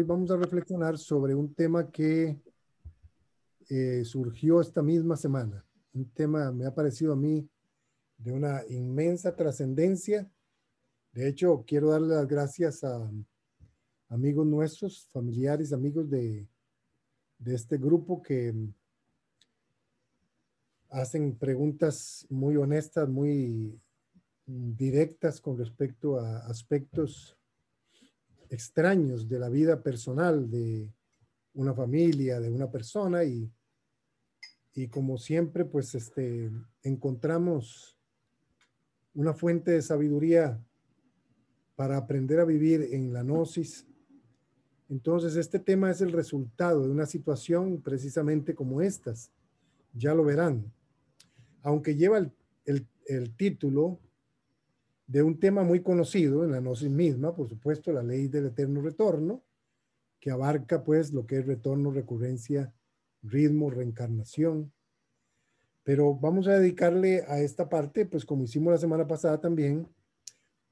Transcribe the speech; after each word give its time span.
Hoy 0.00 0.06
vamos 0.06 0.30
a 0.30 0.36
reflexionar 0.36 0.96
sobre 0.96 1.34
un 1.34 1.52
tema 1.52 1.90
que 1.90 2.40
eh, 3.68 4.02
surgió 4.02 4.62
esta 4.62 4.80
misma 4.80 5.14
semana. 5.14 5.62
Un 5.92 6.08
tema 6.08 6.50
me 6.52 6.64
ha 6.64 6.74
parecido 6.74 7.12
a 7.12 7.16
mí 7.16 7.46
de 8.16 8.32
una 8.32 8.62
inmensa 8.70 9.36
trascendencia. 9.36 10.26
De 11.12 11.28
hecho, 11.28 11.64
quiero 11.66 11.90
darle 11.90 12.14
las 12.14 12.26
gracias 12.26 12.82
a 12.82 13.10
amigos 14.08 14.46
nuestros, 14.46 15.06
familiares, 15.12 15.70
amigos 15.70 16.08
de, 16.08 16.48
de 17.36 17.54
este 17.54 17.76
grupo 17.76 18.22
que 18.22 18.54
hacen 20.88 21.36
preguntas 21.36 22.26
muy 22.30 22.56
honestas, 22.56 23.06
muy 23.06 23.78
directas 24.46 25.42
con 25.42 25.58
respecto 25.58 26.18
a 26.18 26.38
aspectos 26.46 27.36
extraños 28.50 29.28
de 29.28 29.38
la 29.38 29.48
vida 29.48 29.82
personal 29.82 30.50
de 30.50 30.92
una 31.54 31.72
familia, 31.72 32.40
de 32.40 32.50
una 32.50 32.70
persona 32.70 33.24
y, 33.24 33.50
y 34.74 34.88
como 34.88 35.16
siempre, 35.18 35.64
pues 35.64 35.94
este, 35.94 36.50
encontramos 36.82 37.96
una 39.14 39.32
fuente 39.32 39.70
de 39.70 39.82
sabiduría 39.82 40.62
para 41.76 41.96
aprender 41.96 42.40
a 42.40 42.44
vivir 42.44 42.88
en 42.92 43.12
la 43.12 43.22
gnosis. 43.22 43.86
Entonces, 44.88 45.36
este 45.36 45.58
tema 45.58 45.90
es 45.90 46.00
el 46.00 46.12
resultado 46.12 46.82
de 46.82 46.90
una 46.90 47.06
situación 47.06 47.80
precisamente 47.80 48.54
como 48.54 48.82
estas. 48.82 49.30
Ya 49.94 50.14
lo 50.14 50.24
verán. 50.24 50.72
Aunque 51.62 51.94
lleva 51.94 52.18
el, 52.18 52.32
el, 52.64 52.86
el 53.06 53.34
título 53.36 54.00
de 55.10 55.24
un 55.24 55.40
tema 55.40 55.64
muy 55.64 55.82
conocido 55.82 56.44
en 56.44 56.52
la 56.52 56.60
gnosis 56.60 56.88
misma, 56.88 57.34
por 57.34 57.48
supuesto, 57.48 57.90
la 57.92 58.00
ley 58.00 58.28
del 58.28 58.46
eterno 58.46 58.80
retorno, 58.80 59.42
que 60.20 60.30
abarca 60.30 60.84
pues 60.84 61.12
lo 61.12 61.26
que 61.26 61.38
es 61.38 61.46
retorno, 61.46 61.90
recurrencia, 61.90 62.72
ritmo, 63.20 63.70
reencarnación. 63.70 64.72
Pero 65.82 66.14
vamos 66.14 66.46
a 66.46 66.60
dedicarle 66.60 67.24
a 67.26 67.40
esta 67.40 67.68
parte, 67.68 68.06
pues 68.06 68.24
como 68.24 68.44
hicimos 68.44 68.70
la 68.70 68.78
semana 68.78 69.08
pasada 69.08 69.40
también, 69.40 69.88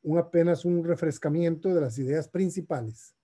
un 0.03 0.19
apenas 0.19 0.65
un 0.65 0.84
refrescamiento 0.84 1.75
de 1.75 1.81
las 1.81 1.98
ideas 1.98 2.28
principales, 2.28 3.16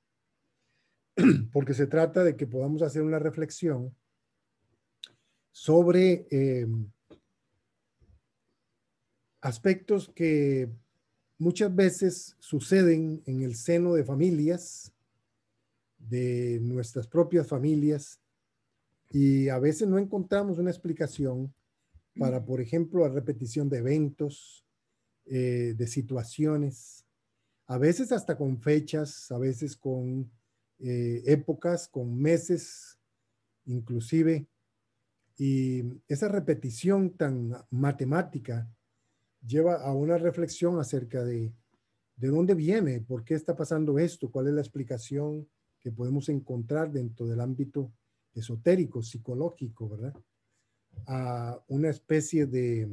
porque 1.53 1.75
se 1.75 1.87
trata 1.87 2.25
de 2.25 2.35
que 2.35 2.49
podamos 2.49 2.83
hacer 2.83 3.03
una 3.03 3.21
reflexión 3.21 3.97
sobre 5.53 6.27
eh, 6.33 6.67
aspectos 9.41 10.11
que 10.13 10.69
muchas 11.39 11.75
veces 11.75 12.37
suceden 12.39 13.23
en 13.27 13.43
el 13.43 13.57
seno 13.57 13.95
de 13.95 14.05
familias, 14.05 14.93
de 15.99 16.61
nuestras 16.63 17.07
propias 17.07 17.47
familias, 17.47 18.21
y 19.11 19.49
a 19.49 19.59
veces 19.59 19.89
no 19.89 19.99
encontramos 19.99 20.59
una 20.59 20.71
explicación 20.71 21.55
para, 22.19 22.45
por 22.45 22.61
ejemplo, 22.61 23.07
la 23.07 23.13
repetición 23.13 23.69
de 23.69 23.79
eventos, 23.79 24.65
eh, 25.27 25.75
de 25.77 25.87
situaciones, 25.87 27.05
a 27.67 27.79
veces 27.79 28.13
hasta 28.13 28.37
con 28.37 28.61
fechas, 28.61 29.31
a 29.31 29.39
veces 29.39 29.77
con 29.77 30.31
eh, 30.81 31.23
épocas, 31.27 31.89
con 31.89 32.21
meses, 32.21 32.99
inclusive. 33.65 34.47
Y 35.39 35.83
esa 36.07 36.29
repetición 36.29 37.11
tan 37.17 37.55
matemática 37.71 38.69
lleva 39.47 39.77
a 39.77 39.93
una 39.93 40.19
reflexión 40.19 40.79
acerca 40.79 41.23
de 41.25 41.53
de 42.17 42.29
dónde 42.29 42.55
viene, 42.55 43.01
por 43.01 43.25
qué 43.25 43.35
está 43.35 43.57
pasando 43.57 43.99
esto, 43.99 44.31
cuál 44.31 44.49
es 44.49 44.55
la 44.55 44.61
explicación 44.61 45.49
que 45.81 45.91
podemos 45.91 46.29
encontrar 46.29 46.93
dentro 46.93 47.27
del 47.27 47.41
ámbito 47.41 47.93
esotérico, 48.35 49.03
psicológico, 49.03 49.89
¿verdad? 49.89 50.15
A 51.07 51.63
una 51.69 51.91
especie 51.91 52.47
de, 52.47 52.89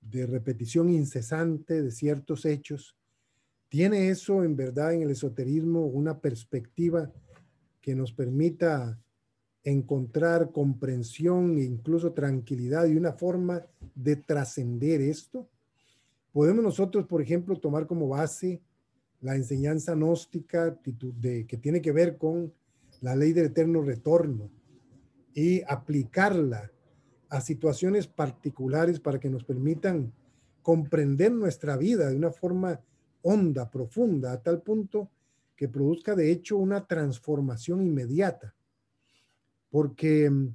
de 0.00 0.26
repetición 0.26 0.88
incesante 0.90 1.82
de 1.82 1.90
ciertos 1.90 2.44
hechos. 2.44 2.96
¿Tiene 3.68 4.08
eso 4.08 4.42
en 4.42 4.56
verdad 4.56 4.94
en 4.94 5.02
el 5.02 5.10
esoterismo 5.10 5.86
una 5.86 6.20
perspectiva 6.20 7.12
que 7.80 7.94
nos 7.94 8.12
permita 8.12 8.98
encontrar 9.64 10.52
comprensión 10.52 11.58
e 11.58 11.64
incluso 11.64 12.12
tranquilidad 12.12 12.86
y 12.86 12.96
una 12.96 13.14
forma 13.14 13.66
de 13.94 14.16
trascender 14.16 15.00
esto? 15.00 15.48
Podemos 16.32 16.62
nosotros, 16.62 17.06
por 17.06 17.22
ejemplo, 17.22 17.58
tomar 17.58 17.86
como 17.86 18.08
base 18.08 18.60
la 19.20 19.36
enseñanza 19.36 19.94
gnóstica 19.94 20.78
de, 20.84 21.46
que 21.46 21.56
tiene 21.56 21.80
que 21.80 21.92
ver 21.92 22.18
con 22.18 22.52
la 23.00 23.16
ley 23.16 23.32
del 23.32 23.46
eterno 23.46 23.82
retorno 23.82 24.50
y 25.32 25.62
aplicarla 25.62 26.70
a 27.30 27.40
situaciones 27.40 28.06
particulares 28.06 29.00
para 29.00 29.18
que 29.18 29.30
nos 29.30 29.44
permitan 29.44 30.12
comprender 30.62 31.32
nuestra 31.32 31.76
vida 31.76 32.08
de 32.08 32.16
una 32.16 32.30
forma 32.30 32.80
honda, 33.22 33.70
profunda, 33.70 34.32
a 34.32 34.42
tal 34.42 34.62
punto 34.62 35.10
que 35.56 35.68
produzca 35.68 36.14
de 36.14 36.30
hecho 36.30 36.56
una 36.56 36.86
transformación 36.86 37.82
inmediata. 37.82 38.53
Porque 39.74 40.30
mm, 40.30 40.54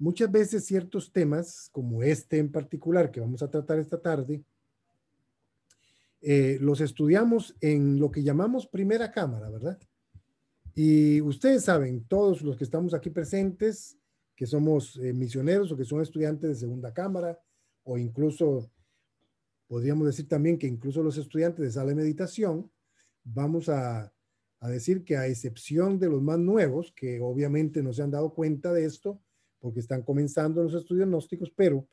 muchas 0.00 0.30
veces 0.30 0.66
ciertos 0.66 1.10
temas, 1.10 1.70
como 1.72 2.02
este 2.02 2.36
en 2.36 2.52
particular 2.52 3.10
que 3.10 3.18
vamos 3.18 3.42
a 3.42 3.50
tratar 3.50 3.78
esta 3.78 4.02
tarde, 4.02 4.44
eh, 6.20 6.58
los 6.60 6.82
estudiamos 6.82 7.56
en 7.62 7.98
lo 7.98 8.10
que 8.10 8.22
llamamos 8.22 8.66
primera 8.66 9.10
cámara, 9.10 9.48
¿verdad? 9.48 9.78
Y 10.74 11.22
ustedes 11.22 11.64
saben, 11.64 12.04
todos 12.04 12.42
los 12.42 12.58
que 12.58 12.64
estamos 12.64 12.92
aquí 12.92 13.08
presentes, 13.08 13.96
que 14.36 14.44
somos 14.44 14.98
eh, 14.98 15.14
misioneros 15.14 15.72
o 15.72 15.76
que 15.78 15.86
son 15.86 16.02
estudiantes 16.02 16.50
de 16.50 16.56
segunda 16.56 16.92
cámara, 16.92 17.40
o 17.82 17.96
incluso 17.96 18.70
podríamos 19.68 20.06
decir 20.06 20.28
también 20.28 20.58
que 20.58 20.66
incluso 20.66 21.02
los 21.02 21.16
estudiantes 21.16 21.64
de 21.64 21.70
sala 21.70 21.88
de 21.88 21.94
meditación, 21.94 22.70
vamos 23.24 23.70
a, 23.70 24.12
a 24.60 24.68
decir 24.68 25.04
que 25.04 25.16
a 25.16 25.26
excepción 25.26 25.98
de 25.98 26.08
los 26.08 26.22
más 26.22 26.38
nuevos, 26.38 26.92
que 26.94 27.18
obviamente 27.20 27.82
no 27.82 27.92
se 27.92 28.02
han 28.02 28.10
dado 28.10 28.34
cuenta 28.34 28.72
de 28.72 28.84
esto, 28.84 29.18
porque 29.58 29.80
están 29.80 30.02
comenzando 30.02 30.62
los 30.62 30.74
estudios 30.74 31.08
gnósticos, 31.08 31.50
pero 31.54 31.86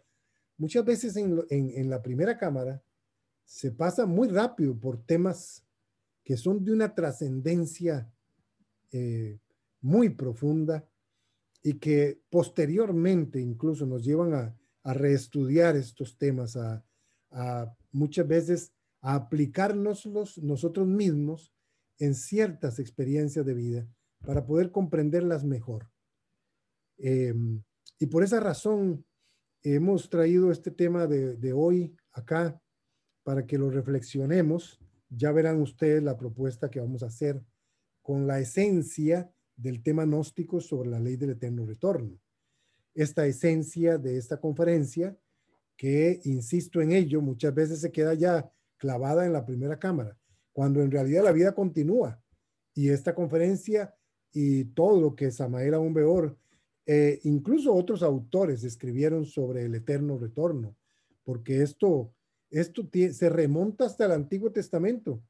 muchas 0.58 0.84
veces 0.84 1.16
en, 1.16 1.90
la 1.90 2.02
primera 2.02 2.38
cámara 2.38 2.82
se 3.46 3.72
pasa 3.72 4.06
muy 4.06 4.28
rápido 4.28 4.78
por 4.78 4.98
temas 5.06 5.64
que 6.24 6.36
son 6.36 6.64
de 6.66 6.74
una 6.74 6.94
trascendencia 6.94 8.12
eh, 8.92 9.40
muy 9.80 10.10
profunda 10.10 10.86
y 11.64 11.76
que 11.76 12.20
posteriormente 12.30 13.40
incluso 13.40 13.86
nos 13.86 14.04
llevan 14.04 14.34
a, 14.34 14.56
reestudiar 14.90 15.76
estos 15.76 16.18
temas, 16.18 16.56
a, 16.56 16.82
muchas 17.92 18.26
veces 18.26 18.72
a 19.02 19.16
aplicárnoslos 19.16 20.38
nosotros 20.38 20.88
mismos 20.88 21.52
en 22.00 22.16
ciertas 22.16 22.80
experiencias 22.80 23.46
de 23.46 23.54
vida 23.54 23.88
para 24.26 24.46
poder 24.46 24.72
comprenderlas 24.72 25.44
mejor. 25.44 25.90
Em, 26.98 27.64
y 28.00 28.08
por 28.08 28.24
esa 28.24 28.40
razón 28.40 29.06
hemos 29.64 30.10
traído 30.10 30.52
este 30.52 30.72
tema 30.72 31.08
de, 31.08 31.36
de, 31.36 31.54
hoy 31.54 31.96
acá 32.12 32.60
para 33.24 33.46
que 33.46 33.58
lo 33.58 33.70
reflexionemos. 33.70 34.80
Ya 35.10 35.32
verán 35.32 35.62
ustedes 35.62 36.04
la 36.04 36.18
propuesta 36.18 36.70
que 36.70 36.80
vamos 36.80 37.04
a 37.04 37.08
hacer 37.08 37.44
con 38.02 38.28
la 38.28 38.40
esencia 38.40 39.32
del 39.56 39.82
tema 39.84 40.06
gnóstico 40.06 40.62
sobre 40.62 40.90
la 40.90 41.00
ley 41.00 41.18
del 41.18 41.32
eterno 41.32 41.66
retorno. 41.66 42.20
Esta 42.94 43.26
esencia 43.26 43.98
de 43.98 44.18
esta 44.18 44.40
conferencia, 44.40 45.18
que 45.76 46.22
insisto 46.24 46.82
en 46.82 46.92
ello, 46.92 47.22
muchas 47.22 47.54
veces 47.54 47.82
se 47.82 47.92
queda 47.92 48.14
ya 48.14 48.52
clavada 48.78 49.26
en 49.26 49.34
la 49.34 49.46
primera 49.46 49.78
cámara, 49.78 50.17
cuando 50.58 50.82
en 50.82 50.90
realidad 50.90 51.24
la 51.24 51.34
vida 51.34 51.54
continúa. 51.54 52.20
Y 52.74 52.90
esta 52.90 53.14
conferencia 53.14 53.94
y 54.34 54.64
todo 54.64 55.00
lo 55.00 55.16
que 55.16 55.30
Samael 55.30 55.76
aún 55.76 56.36
eh, 56.88 57.20
incluso 57.26 57.76
otros 57.76 58.02
autores 58.02 58.64
escribieron 58.64 59.28
sobre 59.28 59.66
el 59.66 59.76
eterno 59.76 60.18
retorno, 60.18 60.76
porque 61.24 61.62
esto, 61.62 62.12
esto 62.50 62.90
se 62.92 63.30
remonta 63.30 63.86
hasta 63.86 64.06
el 64.06 64.14
Antiguo 64.14 64.52
Testamento. 64.52 65.22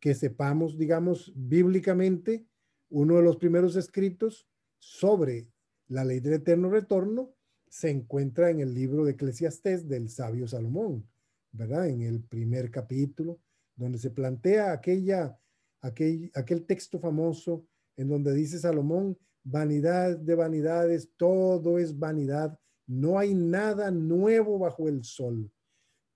Que 0.00 0.14
sepamos, 0.14 0.76
digamos, 0.76 1.32
bíblicamente, 1.34 2.44
uno 2.90 3.16
de 3.16 3.22
los 3.22 3.38
primeros 3.38 3.74
escritos 3.74 4.46
sobre 4.78 5.48
la 5.88 6.04
ley 6.04 6.20
del 6.20 6.34
eterno 6.34 6.68
retorno 6.68 7.32
se 7.70 7.88
encuentra 7.88 8.50
en 8.50 8.60
el 8.60 8.74
libro 8.74 9.06
de 9.06 9.12
Eclesiastés 9.12 9.88
del 9.88 10.10
sabio 10.10 10.46
Salomón, 10.46 11.08
¿verdad? 11.52 11.88
En 11.88 12.02
el 12.02 12.20
primer 12.20 12.70
capítulo, 12.70 13.40
donde 13.76 13.98
se 13.98 14.10
plantea 14.10 14.72
aquella, 14.72 15.38
aquel, 15.80 16.30
aquel 16.34 16.66
texto 16.66 16.98
famoso 16.98 17.66
en 17.96 18.08
donde 18.08 18.34
dice 18.34 18.58
Salomón, 18.58 19.16
vanidad 19.44 20.16
de 20.16 20.34
vanidades, 20.34 21.10
todo 21.16 21.78
es 21.78 21.96
vanidad, 21.96 22.58
no 22.86 23.18
hay 23.18 23.34
nada 23.34 23.90
nuevo 23.90 24.58
bajo 24.58 24.88
el 24.88 25.04
sol. 25.04 25.50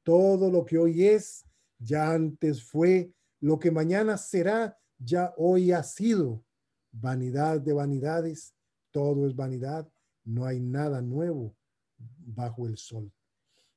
Todo 0.03 0.51
lo 0.51 0.65
que 0.65 0.79
hoy 0.79 1.05
es, 1.05 1.47
ya 1.79 2.13
antes 2.13 2.63
fue, 2.63 3.13
lo 3.41 3.59
que 3.59 3.71
mañana 3.71 4.17
será, 4.17 4.79
ya 4.99 5.33
hoy 5.37 5.73
ha 5.73 5.83
sido 5.83 6.45
vanidad 6.93 7.61
de 7.61 7.73
vanidades, 7.73 8.55
todo 8.91 9.27
es 9.27 9.35
vanidad, 9.35 9.89
no 10.25 10.45
hay 10.45 10.61
nada 10.61 11.01
nuevo 11.01 11.55
bajo 11.97 12.67
el 12.67 12.77
sol. 12.77 13.11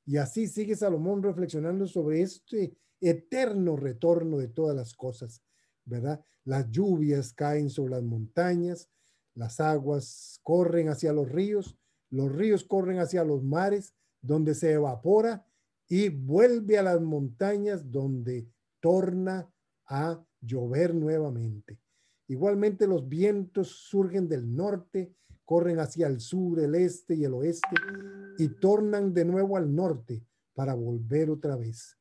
Y 0.06 0.16
así 0.16 0.46
sigue 0.46 0.76
Salomón 0.76 1.22
reflexionando 1.22 1.86
sobre 1.86 2.22
este 2.22 2.76
eterno 3.08 3.76
retorno 3.76 4.38
de 4.38 4.48
todas 4.48 4.74
las 4.76 4.94
cosas, 4.94 5.42
¿verdad? 5.84 6.24
Las 6.44 6.70
lluvias 6.70 7.32
caen 7.32 7.70
sobre 7.70 7.92
las 7.92 8.02
montañas, 8.02 8.90
las 9.34 9.60
aguas 9.60 10.40
corren 10.42 10.88
hacia 10.88 11.12
los 11.12 11.30
ríos, 11.30 11.76
los 12.10 12.30
ríos 12.32 12.64
corren 12.64 12.98
hacia 12.98 13.24
los 13.24 13.42
mares, 13.42 13.94
donde 14.20 14.54
se 14.54 14.72
evapora 14.72 15.46
y 15.88 16.08
vuelve 16.08 16.78
a 16.78 16.82
las 16.82 17.00
montañas 17.00 17.90
donde 17.90 18.48
torna 18.80 19.50
a 19.86 20.24
llover 20.40 20.94
nuevamente. 20.94 21.80
Igualmente 22.28 22.86
los 22.86 23.08
vientos 23.08 23.68
surgen 23.68 24.28
del 24.28 24.54
norte, 24.54 25.14
corren 25.44 25.78
hacia 25.78 26.06
el 26.06 26.20
sur, 26.20 26.60
el 26.60 26.74
este 26.74 27.14
y 27.14 27.24
el 27.24 27.34
oeste 27.34 27.76
y 28.38 28.48
tornan 28.48 29.12
de 29.12 29.24
nuevo 29.24 29.56
al 29.56 29.74
norte 29.74 30.24
para 30.54 30.74
volver 30.74 31.30
otra 31.30 31.56
vez. 31.56 31.98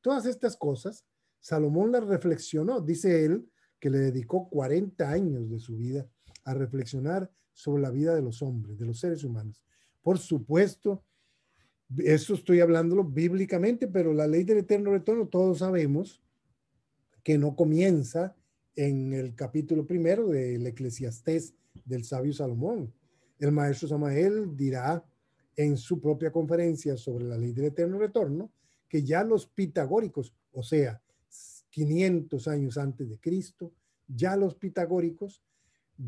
Todas 0.00 0.26
estas 0.26 0.56
cosas, 0.56 1.04
Salomón 1.40 1.92
las 1.92 2.04
reflexionó, 2.04 2.80
dice 2.80 3.24
él, 3.24 3.48
que 3.80 3.90
le 3.90 3.98
dedicó 3.98 4.48
40 4.48 5.08
años 5.08 5.50
de 5.50 5.58
su 5.58 5.76
vida 5.76 6.06
a 6.44 6.54
reflexionar 6.54 7.30
sobre 7.52 7.82
la 7.82 7.90
vida 7.90 8.14
de 8.14 8.22
los 8.22 8.42
hombres, 8.42 8.78
de 8.78 8.86
los 8.86 9.00
seres 9.00 9.24
humanos. 9.24 9.62
Por 10.02 10.18
supuesto, 10.18 11.04
eso 11.98 12.34
estoy 12.34 12.60
hablándolo 12.60 13.04
bíblicamente, 13.04 13.88
pero 13.88 14.12
la 14.12 14.26
ley 14.26 14.44
del 14.44 14.58
eterno 14.58 14.92
retorno, 14.92 15.26
todos 15.26 15.58
sabemos 15.58 16.22
que 17.22 17.38
no 17.38 17.56
comienza 17.56 18.36
en 18.76 19.12
el 19.12 19.34
capítulo 19.34 19.86
primero 19.86 20.28
del 20.28 20.66
Eclesiastés 20.66 21.54
del 21.84 22.04
sabio 22.04 22.32
Salomón. 22.32 22.92
El 23.38 23.52
maestro 23.52 23.88
Samael 23.88 24.56
dirá 24.56 25.04
en 25.56 25.76
su 25.76 26.00
propia 26.00 26.30
conferencia 26.30 26.96
sobre 26.96 27.24
la 27.24 27.36
ley 27.36 27.52
del 27.52 27.66
eterno 27.66 27.98
retorno 27.98 28.52
que 28.88 29.02
ya 29.04 29.22
los 29.24 29.46
pitagóricos, 29.46 30.34
o 30.52 30.62
sea, 30.62 31.02
500 31.70 32.48
años 32.48 32.78
antes 32.78 33.08
de 33.08 33.18
Cristo, 33.18 33.72
ya 34.06 34.36
los 34.36 34.54
pitagóricos 34.54 35.42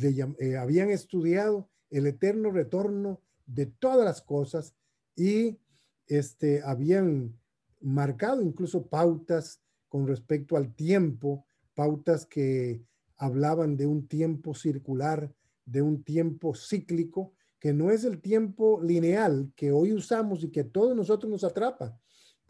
eh, 0.00 0.56
habían 0.56 0.90
estudiado 0.90 1.68
el 1.90 2.06
eterno 2.06 2.50
retorno 2.50 3.20
de 3.46 3.66
todas 3.66 4.04
las 4.04 4.22
cosas 4.22 4.74
y 5.16 5.58
este, 6.06 6.62
habían 6.62 7.38
marcado 7.80 8.42
incluso 8.42 8.86
pautas 8.86 9.60
con 9.88 10.06
respecto 10.06 10.56
al 10.56 10.74
tiempo 10.74 11.44
pautas 11.74 12.26
que 12.26 12.82
hablaban 13.16 13.76
de 13.76 13.86
un 13.86 14.06
tiempo 14.06 14.54
circular, 14.54 15.32
de 15.64 15.82
un 15.82 16.02
tiempo 16.02 16.54
cíclico, 16.54 17.32
que 17.58 17.72
no 17.72 17.90
es 17.90 18.04
el 18.04 18.20
tiempo 18.20 18.80
lineal 18.82 19.52
que 19.56 19.72
hoy 19.72 19.92
usamos 19.92 20.42
y 20.42 20.50
que 20.50 20.64
todos 20.64 20.96
nosotros 20.96 21.30
nos 21.30 21.44
atrapa, 21.44 21.98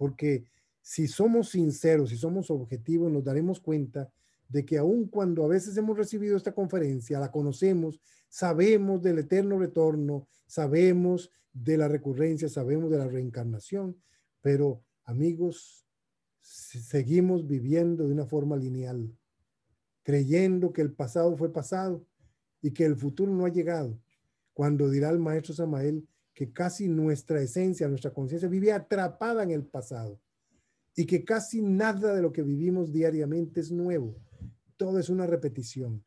porque 0.00 0.46
si 0.80 1.06
somos 1.06 1.50
sinceros, 1.50 2.08
si 2.08 2.16
somos 2.16 2.50
objetivos, 2.50 3.12
nos 3.12 3.22
daremos 3.22 3.60
cuenta 3.60 4.10
de 4.48 4.64
que 4.64 4.78
aun 4.78 5.08
cuando 5.08 5.44
a 5.44 5.46
veces 5.46 5.76
hemos 5.76 5.94
recibido 5.94 6.38
esta 6.38 6.54
conferencia, 6.54 7.20
la 7.20 7.30
conocemos, 7.30 8.00
sabemos 8.26 9.02
del 9.02 9.18
eterno 9.18 9.58
retorno, 9.58 10.26
sabemos 10.46 11.30
de 11.52 11.76
la 11.76 11.86
recurrencia, 11.86 12.48
sabemos 12.48 12.90
de 12.90 12.96
la 12.96 13.08
reencarnación, 13.08 13.94
pero 14.40 14.82
amigos, 15.04 15.84
seguimos 16.40 17.46
viviendo 17.46 18.06
de 18.06 18.14
una 18.14 18.24
forma 18.24 18.56
lineal 18.56 19.14
creyendo 20.02 20.72
que 20.72 20.80
el 20.80 20.94
pasado 20.94 21.36
fue 21.36 21.52
pasado 21.52 22.06
y 22.62 22.70
que 22.70 22.86
el 22.86 22.96
futuro 22.96 23.30
no 23.30 23.44
ha 23.44 23.50
llegado, 23.50 24.00
cuando 24.54 24.88
dirá 24.88 25.10
el 25.10 25.18
maestro 25.18 25.52
Samael 25.52 26.08
que 26.40 26.54
casi 26.54 26.88
nuestra 26.88 27.42
esencia, 27.42 27.86
nuestra 27.86 28.14
conciencia 28.14 28.48
vive 28.48 28.72
atrapada 28.72 29.42
en 29.42 29.50
el 29.50 29.62
pasado 29.62 30.18
y 30.96 31.04
que 31.04 31.22
casi 31.22 31.60
nada 31.60 32.14
de 32.14 32.22
lo 32.22 32.32
que 32.32 32.42
vivimos 32.42 32.90
diariamente 32.90 33.60
es 33.60 33.70
nuevo, 33.70 34.16
todo 34.78 34.98
es 34.98 35.10
una 35.10 35.26
repetición. 35.26 36.02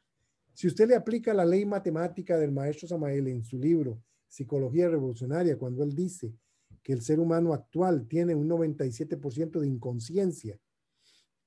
Si 0.55 0.65
usted 0.65 0.87
le 0.87 0.95
aplica 0.95 1.35
la 1.35 1.45
ley 1.45 1.67
matemática 1.67 2.35
del 2.39 2.51
maestro 2.51 2.87
Samael 2.87 3.27
en 3.27 3.43
su 3.43 3.59
libro 3.59 4.01
Psicología 4.27 4.89
Revolucionaria, 4.89 5.55
cuando 5.55 5.83
él 5.83 5.93
dice 5.93 6.33
que 6.81 6.93
el 6.93 7.03
ser 7.03 7.19
humano 7.19 7.53
actual 7.53 8.07
tiene 8.07 8.33
un 8.33 8.49
97% 8.49 9.59
de 9.59 9.67
inconsciencia 9.67 10.59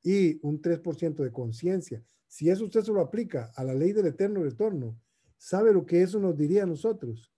y 0.00 0.38
un 0.46 0.62
3% 0.62 1.24
de 1.24 1.32
conciencia, 1.32 2.04
si 2.28 2.50
eso 2.50 2.66
usted 2.66 2.82
se 2.82 2.92
lo 2.92 3.00
aplica 3.00 3.50
a 3.56 3.64
la 3.64 3.74
ley 3.74 3.90
del 3.90 4.06
eterno 4.06 4.44
retorno, 4.44 4.96
¿sabe 5.38 5.72
lo 5.72 5.84
que 5.84 6.02
eso 6.02 6.20
nos 6.20 6.36
diría 6.36 6.62
a 6.62 6.66
nosotros? 6.66 7.32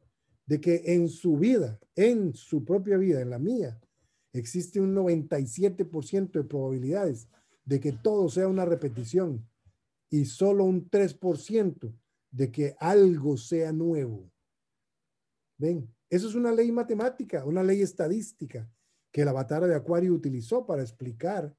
De 0.48 0.60
que 0.60 0.82
en 0.86 1.08
su 1.08 1.36
vida, 1.36 1.78
en 1.94 2.34
su 2.34 2.64
propia 2.64 2.96
vida, 2.96 3.20
en 3.20 3.30
la 3.30 3.38
mía, 3.38 3.78
existe 4.32 4.80
un 4.80 4.94
97% 4.96 6.32
de 6.32 6.44
probabilidades 6.44 7.28
de 7.64 7.78
que 7.78 7.92
todo 7.92 8.28
sea 8.28 8.48
una 8.48 8.64
repetición 8.64 9.46
y 10.10 10.24
solo 10.24 10.64
un 10.64 10.90
3% 10.90 11.94
de 12.30 12.50
que 12.50 12.74
algo 12.80 13.36
sea 13.36 13.72
nuevo. 13.72 14.30
¿Ven? 15.58 15.88
Eso 16.10 16.28
es 16.28 16.34
una 16.34 16.52
ley 16.52 16.72
matemática, 16.72 17.44
una 17.44 17.62
ley 17.62 17.82
estadística 17.82 18.70
que 19.12 19.24
la 19.24 19.32
batalla 19.32 19.66
de 19.66 19.74
Acuario 19.74 20.14
utilizó 20.14 20.64
para 20.64 20.82
explicar 20.82 21.54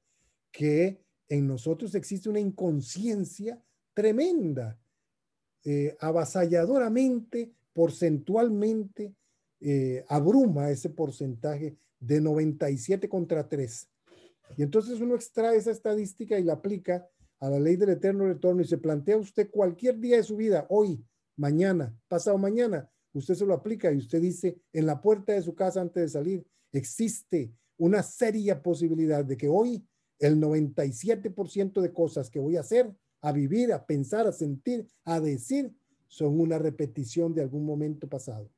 que 0.50 1.04
en 1.28 1.46
nosotros 1.46 1.94
existe 1.94 2.28
una 2.28 2.40
inconsciencia 2.40 3.62
tremenda, 3.94 4.80
eh, 5.64 5.96
avasalladoramente, 6.00 7.54
porcentualmente, 7.80 9.14
eh, 9.58 10.04
abruma 10.06 10.70
ese 10.70 10.90
porcentaje 10.90 11.78
de 11.98 12.20
97 12.20 13.08
contra 13.08 13.48
3. 13.48 13.88
Y 14.58 14.62
entonces 14.62 15.00
uno 15.00 15.14
extrae 15.14 15.56
esa 15.56 15.70
estadística 15.70 16.38
y 16.38 16.44
la 16.44 16.52
aplica 16.52 17.08
a 17.38 17.48
la 17.48 17.58
ley 17.58 17.76
del 17.76 17.88
eterno 17.88 18.26
retorno 18.26 18.60
y 18.60 18.66
se 18.66 18.76
plantea 18.76 19.16
usted 19.16 19.50
cualquier 19.50 19.98
día 19.98 20.16
de 20.18 20.22
su 20.24 20.36
vida, 20.36 20.66
hoy, 20.68 21.02
mañana, 21.38 21.98
pasado 22.06 22.36
mañana, 22.36 22.86
usted 23.14 23.34
se 23.34 23.46
lo 23.46 23.54
aplica 23.54 23.90
y 23.90 23.96
usted 23.96 24.20
dice 24.20 24.60
en 24.74 24.84
la 24.84 25.00
puerta 25.00 25.32
de 25.32 25.40
su 25.40 25.54
casa 25.54 25.80
antes 25.80 26.02
de 26.02 26.08
salir, 26.10 26.46
existe 26.72 27.50
una 27.78 28.02
seria 28.02 28.62
posibilidad 28.62 29.24
de 29.24 29.38
que 29.38 29.48
hoy 29.48 29.82
el 30.18 30.38
97% 30.38 31.80
de 31.80 31.92
cosas 31.94 32.28
que 32.28 32.40
voy 32.40 32.58
a 32.58 32.60
hacer, 32.60 32.94
a 33.22 33.32
vivir, 33.32 33.72
a 33.72 33.86
pensar, 33.86 34.26
a 34.26 34.32
sentir, 34.32 34.86
a 35.06 35.18
decir, 35.18 35.74
son 36.10 36.40
una 36.40 36.58
repetición 36.58 37.32
de 37.34 37.40
algún 37.40 37.64
momento 37.64 38.08
pasado. 38.08 38.50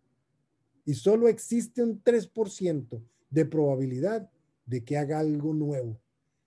Y 0.86 0.94
solo 0.94 1.28
existe 1.28 1.82
un 1.82 2.02
3% 2.02 3.02
de 3.28 3.44
probabilidad 3.44 4.30
de 4.64 4.82
que 4.82 4.96
haga 4.96 5.20
algo 5.20 5.52
nuevo. 5.52 6.00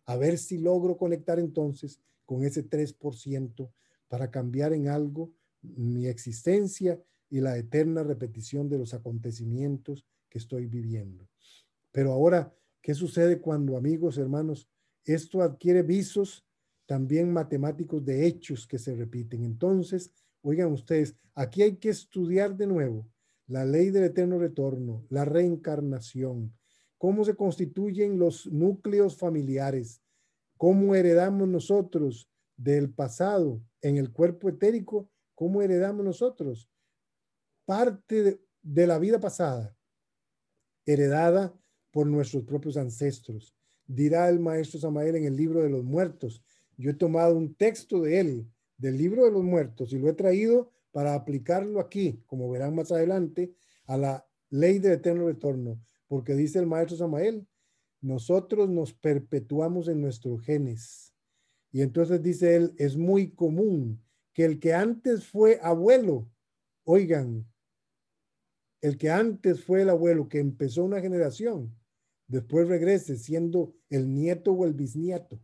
A 0.06 0.18
ver 0.18 0.40
si 0.40 0.58
logro 0.58 0.98
conectar 0.98 1.38
entonces 1.40 2.02
con 2.26 2.44
ese 2.44 2.68
3% 2.68 3.70
para 4.08 4.32
cambiar 4.32 4.74
en 4.74 4.88
algo 4.88 5.32
mi 5.62 6.08
existencia 6.08 7.00
y 7.30 7.40
la 7.40 7.56
eterna 7.56 8.02
repetición 8.02 8.68
de 8.68 8.80
los 8.80 8.96
acontecimientos 8.96 10.08
que 10.28 10.40
estoy 10.40 10.66
viviendo. 10.66 11.28
Pero 11.92 12.14
ahora, 12.14 12.52
¿qué 12.82 12.96
sucede 12.96 13.40
cuando, 13.40 13.78
amigos, 13.78 14.18
hermanos, 14.18 14.68
esto 15.06 15.44
adquiere 15.44 15.84
visos 15.84 16.44
también 16.88 17.32
matemáticos 17.32 18.04
de 18.04 18.26
hechos 18.26 18.66
que 18.66 18.80
se 18.80 18.96
repiten? 18.96 19.44
Entonces, 19.44 20.12
oigan 20.46 20.72
ustedes, 20.72 21.16
aquí 21.34 21.64
hay 21.64 21.78
que 21.78 21.90
estudiar 21.90 22.56
de 22.56 22.68
nuevo 22.68 23.10
la 23.48 23.66
ley 23.66 23.90
del 23.90 24.04
eterno 24.06 24.38
retorno, 24.38 25.06
la 25.10 25.26
reencarnación, 25.26 26.56
cómo 26.98 27.26
se 27.26 27.36
constituyen 27.36 28.20
los 28.20 28.46
núcleos 28.48 29.18
familiares, 29.18 30.02
cómo 30.58 30.96
heredamos 30.96 31.48
nosotros 31.48 32.30
del 32.58 32.92
pasado 32.92 33.62
en 33.82 33.98
el 33.98 34.12
cuerpo 34.12 34.50
etérico, 34.50 35.10
cómo 35.34 35.62
heredamos 35.62 36.06
nosotros 36.06 36.70
parte 37.66 38.40
de, 38.62 38.88
la 38.88 39.00
vida 39.00 39.20
pasada, 39.20 39.76
heredada 40.86 41.54
por 41.92 42.06
nuestros 42.06 42.44
propios 42.44 42.78
ancestros. 42.78 43.56
Dirá 43.88 44.30
el 44.30 44.40
maestro 44.40 44.80
Samael 44.80 45.16
en 45.16 45.26
el 45.26 45.36
libro 45.36 45.64
de 45.64 45.70
los 45.70 45.84
muertos. 45.84 46.44
Yo 46.78 46.92
he 46.92 46.94
tomado 46.94 47.36
un 47.36 47.56
texto 47.56 48.02
de 48.02 48.20
él, 48.20 48.52
del 48.78 48.98
libro 48.98 49.26
de 49.26 49.32
los 49.32 49.44
muertos, 49.44 49.94
y 49.94 50.00
lo 50.00 50.10
he 50.10 50.14
traído 50.14 50.72
para 50.92 51.14
aplicarlo 51.14 51.80
aquí, 51.80 52.24
como 52.26 52.50
verán 52.50 52.76
más 52.76 52.92
adelante, 52.92 53.54
a 53.86 53.98
la 53.98 54.28
ley 54.50 54.80
del 54.80 54.94
eterno 54.94 55.28
retorno, 55.28 55.82
porque 56.08 56.36
dice 56.36 56.60
el 56.60 56.68
maestro 56.68 56.98
Samael, 56.98 57.48
nosotros 58.02 58.70
nos 58.70 58.94
perpetuamos 58.94 59.88
en 59.88 60.02
nuestros 60.02 60.42
genes. 60.42 61.14
Y 61.72 61.82
entonces 61.82 62.22
dice 62.22 62.56
él, 62.56 62.74
es 62.78 62.96
muy 62.96 63.32
común 63.32 64.02
que 64.34 64.46
el 64.46 64.60
que 64.60 64.74
antes 64.74 65.26
fue 65.26 65.60
abuelo, 65.62 66.30
oigan, 66.84 67.46
el 68.82 68.98
que 68.98 69.10
antes 69.10 69.64
fue 69.64 69.82
el 69.82 69.90
abuelo 69.90 70.30
que 70.30 70.40
empezó 70.40 70.84
una 70.84 71.02
generación, 71.02 71.76
después 72.28 72.68
regrese 72.68 73.18
siendo 73.18 73.74
el 73.90 74.14
nieto 74.14 74.54
o 74.54 74.66
el 74.66 74.74
bisnieto. 74.74 75.42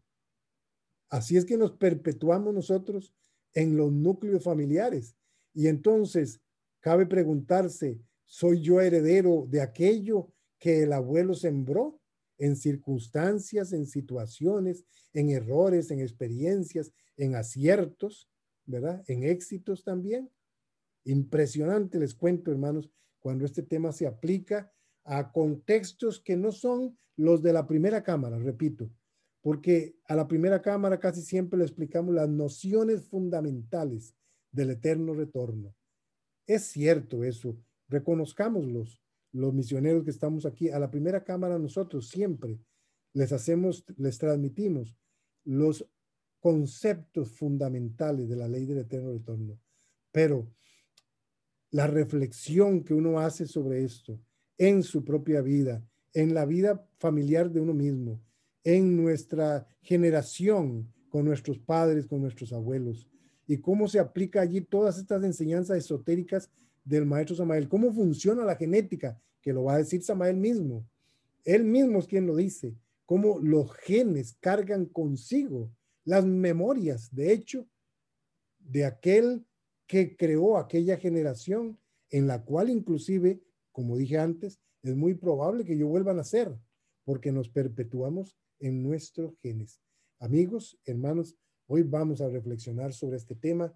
Así 1.11 1.35
es 1.35 1.43
que 1.43 1.57
nos 1.57 1.73
perpetuamos 1.73 2.53
nosotros 2.53 3.13
en 3.53 3.75
los 3.75 3.91
núcleos 3.91 4.43
familiares. 4.43 5.15
Y 5.53 5.67
entonces 5.67 6.41
cabe 6.79 7.05
preguntarse, 7.05 7.99
¿soy 8.25 8.61
yo 8.61 8.79
heredero 8.79 9.45
de 9.49 9.61
aquello 9.61 10.33
que 10.57 10.83
el 10.83 10.93
abuelo 10.93 11.33
sembró 11.33 11.99
en 12.37 12.55
circunstancias, 12.55 13.73
en 13.73 13.85
situaciones, 13.85 14.85
en 15.13 15.29
errores, 15.29 15.91
en 15.91 15.99
experiencias, 15.99 16.93
en 17.17 17.35
aciertos, 17.35 18.29
¿verdad? 18.65 19.03
En 19.07 19.23
éxitos 19.23 19.83
también. 19.83 20.31
Impresionante, 21.03 21.99
les 21.99 22.15
cuento, 22.15 22.51
hermanos, 22.51 22.89
cuando 23.19 23.43
este 23.43 23.63
tema 23.63 23.91
se 23.91 24.07
aplica 24.07 24.71
a 25.03 25.31
contextos 25.33 26.21
que 26.21 26.37
no 26.37 26.53
son 26.53 26.97
los 27.17 27.43
de 27.43 27.51
la 27.51 27.67
primera 27.67 28.01
cámara, 28.01 28.39
repito, 28.39 28.89
porque 29.41 29.95
a 30.05 30.15
la 30.15 30.27
primera 30.27 30.61
cámara 30.61 30.99
casi 30.99 31.21
siempre 31.21 31.57
le 31.57 31.65
explicamos 31.65 32.13
las 32.13 32.29
nociones 32.29 33.03
fundamentales 33.03 34.15
del 34.51 34.71
eterno 34.71 35.13
retorno. 35.13 35.75
Es 36.45 36.63
cierto 36.63 37.23
eso, 37.23 37.57
reconozcámoslos, 37.87 39.01
los 39.31 39.53
misioneros 39.53 40.03
que 40.03 40.11
estamos 40.11 40.45
aquí, 40.45 40.69
a 40.69 40.79
la 40.79 40.91
primera 40.91 41.23
cámara 41.23 41.57
nosotros 41.57 42.09
siempre 42.09 42.59
les 43.13 43.31
hacemos, 43.31 43.85
les 43.97 44.17
transmitimos 44.17 44.97
los 45.43 45.87
conceptos 46.39 47.31
fundamentales 47.31 48.29
de 48.29 48.35
la 48.35 48.47
ley 48.47 48.65
del 48.65 48.79
eterno 48.79 49.11
retorno. 49.13 49.59
Pero 50.11 50.51
la 51.71 51.87
reflexión 51.87 52.83
que 52.83 52.93
uno 52.93 53.19
hace 53.19 53.47
sobre 53.47 53.83
esto 53.83 54.19
en 54.57 54.83
su 54.83 55.03
propia 55.03 55.41
vida, 55.41 55.83
en 56.13 56.33
la 56.33 56.45
vida 56.45 56.85
familiar 56.99 57.49
de 57.51 57.61
uno 57.61 57.73
mismo, 57.73 58.21
en 58.63 58.95
nuestra 58.95 59.67
generación 59.81 60.91
con 61.09 61.25
nuestros 61.25 61.59
padres, 61.59 62.07
con 62.07 62.21
nuestros 62.21 62.53
abuelos, 62.53 63.07
y 63.47 63.57
cómo 63.57 63.87
se 63.87 63.99
aplica 63.99 64.41
allí 64.41 64.61
todas 64.61 64.97
estas 64.97 65.23
enseñanzas 65.23 65.77
esotéricas 65.77 66.49
del 66.85 67.05
maestro 67.05 67.35
Samael, 67.35 67.67
cómo 67.67 67.91
funciona 67.91 68.45
la 68.45 68.55
genética, 68.55 69.19
que 69.41 69.53
lo 69.53 69.65
va 69.65 69.73
a 69.73 69.79
decir 69.79 70.03
Samael 70.03 70.37
mismo. 70.37 70.85
Él 71.43 71.63
mismo 71.65 71.99
es 71.99 72.07
quien 72.07 72.27
lo 72.27 72.35
dice, 72.35 72.75
cómo 73.05 73.39
los 73.39 73.73
genes 73.73 74.37
cargan 74.39 74.85
consigo 74.85 75.71
las 76.05 76.25
memorias, 76.25 77.13
de 77.13 77.33
hecho, 77.33 77.67
de 78.59 78.85
aquel 78.85 79.45
que 79.87 80.15
creó 80.15 80.57
aquella 80.57 80.97
generación 80.97 81.77
en 82.09 82.27
la 82.27 82.43
cual 82.43 82.69
inclusive, 82.69 83.41
como 83.71 83.97
dije 83.97 84.17
antes, 84.17 84.59
es 84.83 84.95
muy 84.95 85.13
probable 85.13 85.65
que 85.65 85.77
yo 85.77 85.87
vuelva 85.87 86.11
a 86.11 86.15
nacer 86.15 86.55
porque 87.03 87.31
nos 87.31 87.49
perpetuamos 87.49 88.37
en 88.61 88.81
nuestros 88.81 89.37
genes. 89.41 89.81
Amigos, 90.19 90.79
hermanos, 90.85 91.35
hoy 91.67 91.83
vamos 91.83 92.21
a 92.21 92.29
reflexionar 92.29 92.93
sobre 92.93 93.17
este 93.17 93.35
tema 93.35 93.73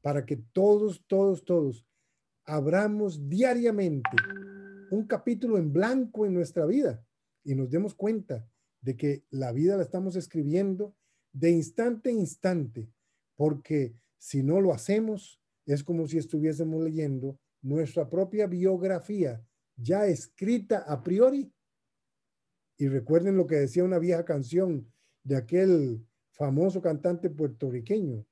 para 0.00 0.24
que 0.24 0.36
todos, 0.36 1.04
todos, 1.06 1.44
todos 1.44 1.86
abramos 2.44 3.28
diariamente 3.28 4.10
un 4.90 5.06
capítulo 5.06 5.58
en 5.58 5.72
blanco 5.72 6.26
en 6.26 6.34
nuestra 6.34 6.64
vida 6.66 7.04
y 7.44 7.54
nos 7.54 7.70
demos 7.70 7.94
cuenta 7.94 8.48
de 8.80 8.96
que 8.96 9.24
la 9.30 9.52
vida 9.52 9.76
la 9.76 9.82
estamos 9.82 10.16
escribiendo 10.16 10.96
de 11.32 11.50
instante 11.50 12.10
a 12.10 12.12
instante, 12.12 12.90
porque 13.36 13.94
si 14.18 14.42
no 14.42 14.60
lo 14.60 14.72
hacemos, 14.72 15.40
es 15.66 15.84
como 15.84 16.06
si 16.08 16.18
estuviésemos 16.18 16.82
leyendo 16.82 17.38
nuestra 17.62 18.08
propia 18.08 18.46
biografía 18.46 19.44
ya 19.76 20.06
escrita 20.06 20.84
a 20.86 21.02
priori. 21.02 21.52
Y 22.80 22.88
recuerden 22.88 23.36
lo 23.36 23.46
que 23.46 23.56
decía 23.56 23.84
una 23.84 23.98
vieja 23.98 24.24
canción 24.24 24.90
de 25.22 25.36
aquel 25.36 26.04
famoso 26.30 26.80
cantante 26.80 27.28
puertorriqueño. 27.28 28.26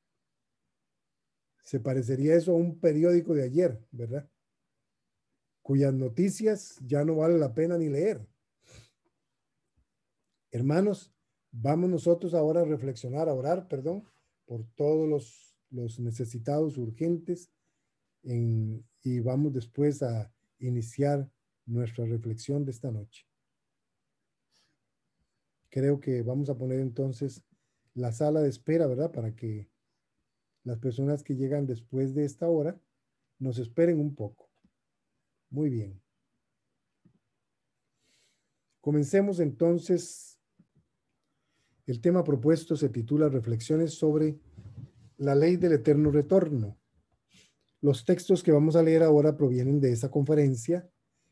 Se 1.63 1.79
parecería 1.79 2.35
eso 2.35 2.53
a 2.53 2.57
un 2.57 2.81
periódico 2.81 3.35
de 3.35 3.43
ayer, 3.43 3.79
¿verdad? 3.91 4.29
Cuyas 5.61 5.93
noticias 5.93 6.79
ya 6.81 7.05
no 7.05 7.17
vale 7.17 7.39
la 7.39 7.53
pena 7.53 7.77
ni 7.77 7.91
leer. 7.91 8.27
Hermanos, 10.51 11.13
vamos 11.53 11.91
nosotros 11.91 12.33
ahora 12.33 12.63
a 12.63 12.65
reflexionar, 12.65 13.29
a 13.29 13.35
orar, 13.35 13.69
perdón, 13.69 14.03
por 14.47 14.65
todos 14.75 15.07
los 15.07 15.49
los 15.71 16.01
necesitados 16.01 16.79
urgentes 16.79 17.53
y 18.23 19.21
vamos 19.21 19.53
después 19.53 20.03
a 20.03 20.33
iniciar 20.59 21.31
nuestra 21.67 22.05
reflexión 22.07 22.65
de 22.65 22.71
esta 22.71 22.91
noche. 22.91 23.28
Creo 25.71 26.01
que 26.01 26.23
vamos 26.23 26.49
a 26.51 26.57
poner 26.57 26.81
entonces 26.81 27.43
la 27.95 28.13
sala 28.13 28.41
de 28.41 28.49
espera, 28.49 28.87
¿verdad? 28.87 29.11
Para 29.13 29.35
que 29.35 29.69
las 30.65 30.79
personas 30.79 31.23
que 31.23 31.35
llegan 31.35 31.67
después 31.67 32.15
de 32.15 32.25
esta 32.25 32.49
hora 32.49 32.81
nos 33.39 33.59
esperen 33.59 34.01
un 34.01 34.15
poco. 34.15 34.51
Muy 35.51 35.71
bien. 35.71 36.01
Comencemos 38.81 39.41
entonces. 39.41 40.41
El 41.87 42.03
tema 42.03 42.23
propuesto 42.23 42.77
se 42.77 42.91
titula 42.91 43.31
Reflexiones 43.31 43.95
sobre 43.95 44.39
la 45.17 45.35
ley 45.35 45.57
del 45.57 45.73
eterno 45.73 46.11
retorno. 46.11 46.79
Los 47.81 48.05
textos 48.05 48.43
que 48.43 48.53
vamos 48.53 48.77
a 48.77 48.83
leer 48.83 49.03
ahora 49.03 49.37
provienen 49.37 49.81
de 49.81 49.93
esa 49.93 50.11
conferencia 50.11 50.89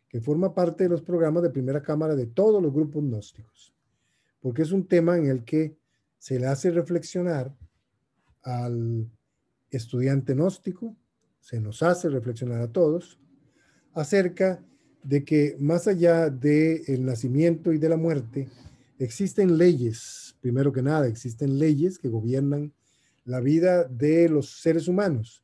que 0.09 0.21
forma 0.21 0.55
parte 0.55 0.85
de 0.85 0.91
los 0.91 1.03
programas 1.03 1.43
de 1.43 1.51
primera 1.51 1.83
cámara 1.83 2.17
de 2.17 2.27
todos 2.27 2.63
los 2.63 2.73
grupos 2.73 3.03
gnósticos, 3.03 3.76
porque 4.47 4.63
es 4.63 4.71
un 4.71 4.87
tema 4.87 5.19
en 5.19 5.27
el 5.27 5.45
que 5.45 5.77
se 6.19 6.39
le 6.39 6.47
hace 6.47 6.71
reflexionar 6.71 7.53
al 8.45 9.11
estudiante 9.71 10.35
gnóstico, 10.35 10.97
se 11.41 11.59
nos 11.61 11.83
hace 11.83 12.09
reflexionar 12.09 12.61
a 12.61 12.71
todos 12.71 13.19
acerca 13.93 14.65
de 15.03 15.25
que 15.25 15.57
más 15.59 15.89
allá 15.89 16.31
del 16.31 17.05
nacimiento 17.05 17.73
y 17.73 17.79
de 17.79 17.89
la 17.89 17.97
muerte, 17.97 18.49
existen 19.01 19.59
leyes, 19.59 20.37
primero 20.41 20.73
que 20.73 20.81
nada, 20.81 21.09
existen 21.09 21.59
leyes 21.59 21.99
que 21.99 22.09
gobiernan 22.09 22.73
la 23.25 23.41
vida 23.41 23.83
de 23.83 24.29
los 24.29 24.61
seres 24.61 24.87
humanos. 24.87 25.43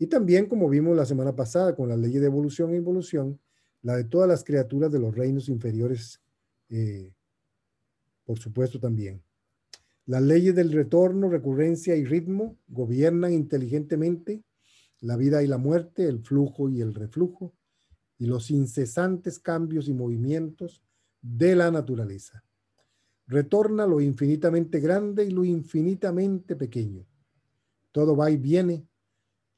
Y 0.00 0.08
también, 0.08 0.46
como 0.46 0.68
vimos 0.68 0.96
la 0.96 1.06
semana 1.06 1.36
pasada 1.36 1.76
con 1.76 1.88
la 1.88 1.96
ley 1.96 2.18
de 2.18 2.26
evolución 2.26 2.72
e 2.72 2.78
involución, 2.78 3.38
la 3.82 3.94
de 3.94 4.02
todas 4.02 4.28
las 4.28 4.42
criaturas 4.42 4.90
de 4.90 4.98
los 4.98 5.14
reinos 5.14 5.48
inferiores, 5.48 6.20
eh, 6.70 7.12
por 8.24 8.38
supuesto 8.38 8.78
también. 8.78 9.22
Las 10.06 10.22
leyes 10.22 10.54
del 10.54 10.72
retorno, 10.72 11.28
recurrencia 11.28 11.96
y 11.96 12.04
ritmo 12.04 12.58
gobiernan 12.68 13.32
inteligentemente 13.32 14.42
la 15.00 15.16
vida 15.16 15.42
y 15.42 15.46
la 15.46 15.58
muerte, 15.58 16.06
el 16.08 16.20
flujo 16.20 16.68
y 16.68 16.80
el 16.80 16.94
reflujo, 16.94 17.54
y 18.18 18.26
los 18.26 18.50
incesantes 18.50 19.40
cambios 19.40 19.88
y 19.88 19.92
movimientos 19.92 20.80
de 21.20 21.56
la 21.56 21.70
naturaleza. 21.70 22.44
Retorna 23.26 23.86
lo 23.86 24.00
infinitamente 24.00 24.78
grande 24.78 25.24
y 25.24 25.30
lo 25.30 25.44
infinitamente 25.44 26.54
pequeño. 26.54 27.06
Todo 27.90 28.16
va 28.16 28.30
y 28.30 28.36
viene. 28.36 28.86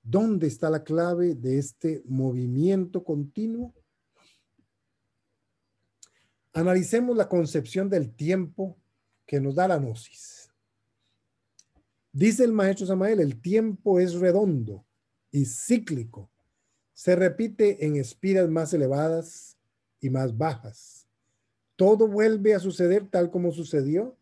¿Dónde 0.02 0.47
está 0.47 0.71
la 0.71 0.85
clave 0.85 1.35
de 1.35 1.59
este 1.59 2.02
movimiento 2.06 3.04
continuo? 3.04 3.75
Analicemos 6.54 7.16
la 7.16 7.28
concepción 7.28 7.90
del 7.90 8.14
tiempo 8.14 8.78
que 9.26 9.40
nos 9.40 9.56
da 9.56 9.66
la 9.66 9.76
gnosis. 9.76 10.52
Dice 12.12 12.44
el 12.44 12.52
maestro 12.52 12.87
Samael, 12.87 13.18
el 13.18 13.40
tiempo 13.40 13.99
es 13.99 14.14
redondo 14.14 14.87
y 15.32 15.46
cíclico. 15.46 16.30
Se 16.92 17.16
repite 17.16 17.84
en 17.84 17.96
espiras 17.96 18.49
más 18.49 18.73
elevadas 18.73 19.58
y 20.00 20.11
más 20.11 20.38
bajas. 20.38 21.08
Todo 21.75 22.06
vuelve 22.06 22.54
a 22.54 22.61
suceder 22.61 23.08
tal 23.11 23.32
como 23.32 23.50
sucedió, 23.50 24.16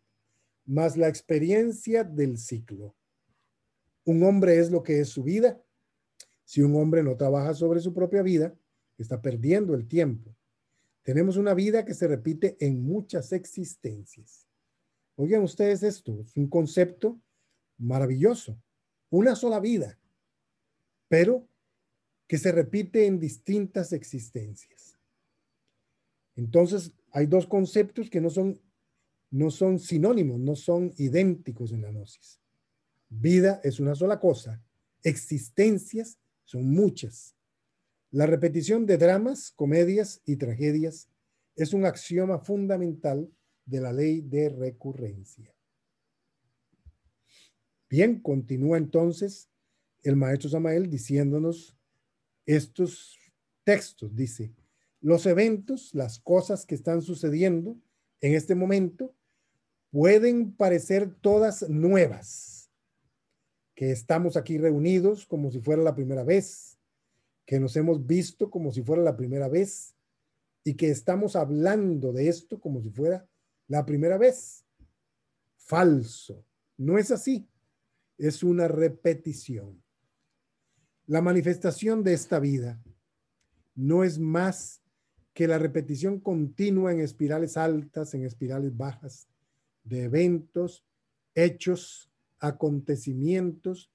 más 0.65 0.97
la 0.97 1.09
experiencia 1.09 2.03
del 2.03 2.39
ciclo. 2.39 2.95
Un 4.05 4.23
hombre 4.23 4.57
es 4.57 4.71
lo 4.71 4.81
que 4.81 4.99
es 4.99 5.09
su 5.09 5.21
vida. 5.23 5.61
Si 6.45 6.63
un 6.63 6.75
hombre 6.77 7.03
no 7.03 7.15
trabaja 7.15 7.53
sobre 7.53 7.79
su 7.79 7.93
propia 7.93 8.23
vida, 8.23 8.55
está 8.97 9.21
perdiendo 9.21 9.75
el 9.75 9.87
tiempo. 9.87 10.35
Tenemos 11.03 11.37
una 11.37 11.53
vida 11.53 11.85
que 11.85 11.93
se 11.93 12.07
repite 12.07 12.57
en 12.59 12.83
muchas 12.83 13.33
existencias. 13.33 14.47
Oigan 15.15 15.43
ustedes 15.43 15.83
esto, 15.83 16.19
es 16.21 16.35
un 16.35 16.47
concepto 16.47 17.19
maravilloso. 17.77 18.57
Una 19.09 19.35
sola 19.35 19.59
vida, 19.59 19.99
pero 21.07 21.47
que 22.27 22.37
se 22.37 22.51
repite 22.51 23.05
en 23.05 23.19
distintas 23.19 23.93
existencias. 23.93 24.97
Entonces, 26.35 26.93
hay 27.11 27.27
dos 27.27 27.45
conceptos 27.45 28.09
que 28.09 28.21
no 28.21 28.31
son, 28.31 28.59
no 29.29 29.51
son 29.51 29.77
sinónimos, 29.77 30.39
no 30.39 30.55
son 30.55 30.91
idénticos 30.97 31.71
en 31.71 31.83
la 31.83 31.91
gnosis. 31.91 32.39
Vida 33.09 33.61
es 33.63 33.79
una 33.79 33.93
sola 33.93 34.19
cosa, 34.19 34.63
existencias 35.03 36.17
son 36.43 36.71
muchas. 36.71 37.35
La 38.13 38.27
repetición 38.27 38.85
de 38.85 38.99
dramas, 38.99 39.51
comedias 39.55 40.21
y 40.23 40.35
tragedias 40.35 41.09
es 41.55 41.73
un 41.73 41.83
axioma 41.83 42.37
fundamental 42.37 43.27
de 43.65 43.81
la 43.81 43.91
ley 43.91 44.21
de 44.21 44.49
recurrencia. 44.49 45.51
Bien, 47.89 48.21
continúa 48.21 48.77
entonces 48.77 49.49
el 50.03 50.15
maestro 50.15 50.47
Samael 50.47 50.91
diciéndonos 50.91 51.75
estos 52.45 53.17
textos. 53.63 54.15
Dice, 54.15 54.53
los 55.01 55.25
eventos, 55.25 55.95
las 55.95 56.19
cosas 56.19 56.67
que 56.67 56.75
están 56.75 57.01
sucediendo 57.01 57.81
en 58.21 58.35
este 58.35 58.53
momento, 58.53 59.15
pueden 59.89 60.51
parecer 60.53 61.11
todas 61.19 61.67
nuevas, 61.67 62.69
que 63.73 63.89
estamos 63.89 64.37
aquí 64.37 64.59
reunidos 64.59 65.25
como 65.25 65.49
si 65.49 65.61
fuera 65.61 65.81
la 65.81 65.95
primera 65.95 66.23
vez, 66.23 66.72
que 67.45 67.59
nos 67.59 67.75
hemos 67.75 68.05
visto 68.05 68.49
como 68.49 68.71
si 68.71 68.81
fuera 68.81 69.01
la 69.01 69.15
primera 69.15 69.47
vez 69.47 69.95
y 70.63 70.75
que 70.75 70.89
estamos 70.89 71.35
hablando 71.35 72.13
de 72.13 72.29
esto 72.29 72.59
como 72.59 72.81
si 72.81 72.89
fuera 72.89 73.27
la 73.67 73.85
primera 73.85 74.17
vez. 74.17 74.65
Falso. 75.57 76.45
No 76.77 76.97
es 76.97 77.11
así. 77.11 77.47
Es 78.17 78.43
una 78.43 78.67
repetición. 78.67 79.81
La 81.05 81.21
manifestación 81.21 82.03
de 82.03 82.13
esta 82.13 82.39
vida 82.39 82.81
no 83.75 84.03
es 84.03 84.19
más 84.19 84.81
que 85.33 85.47
la 85.47 85.57
repetición 85.57 86.19
continua 86.19 86.91
en 86.91 86.99
espirales 86.99 87.57
altas, 87.57 88.13
en 88.13 88.23
espirales 88.23 88.77
bajas, 88.77 89.27
de 89.83 90.03
eventos, 90.03 90.85
hechos, 91.33 92.09
acontecimientos, 92.39 93.91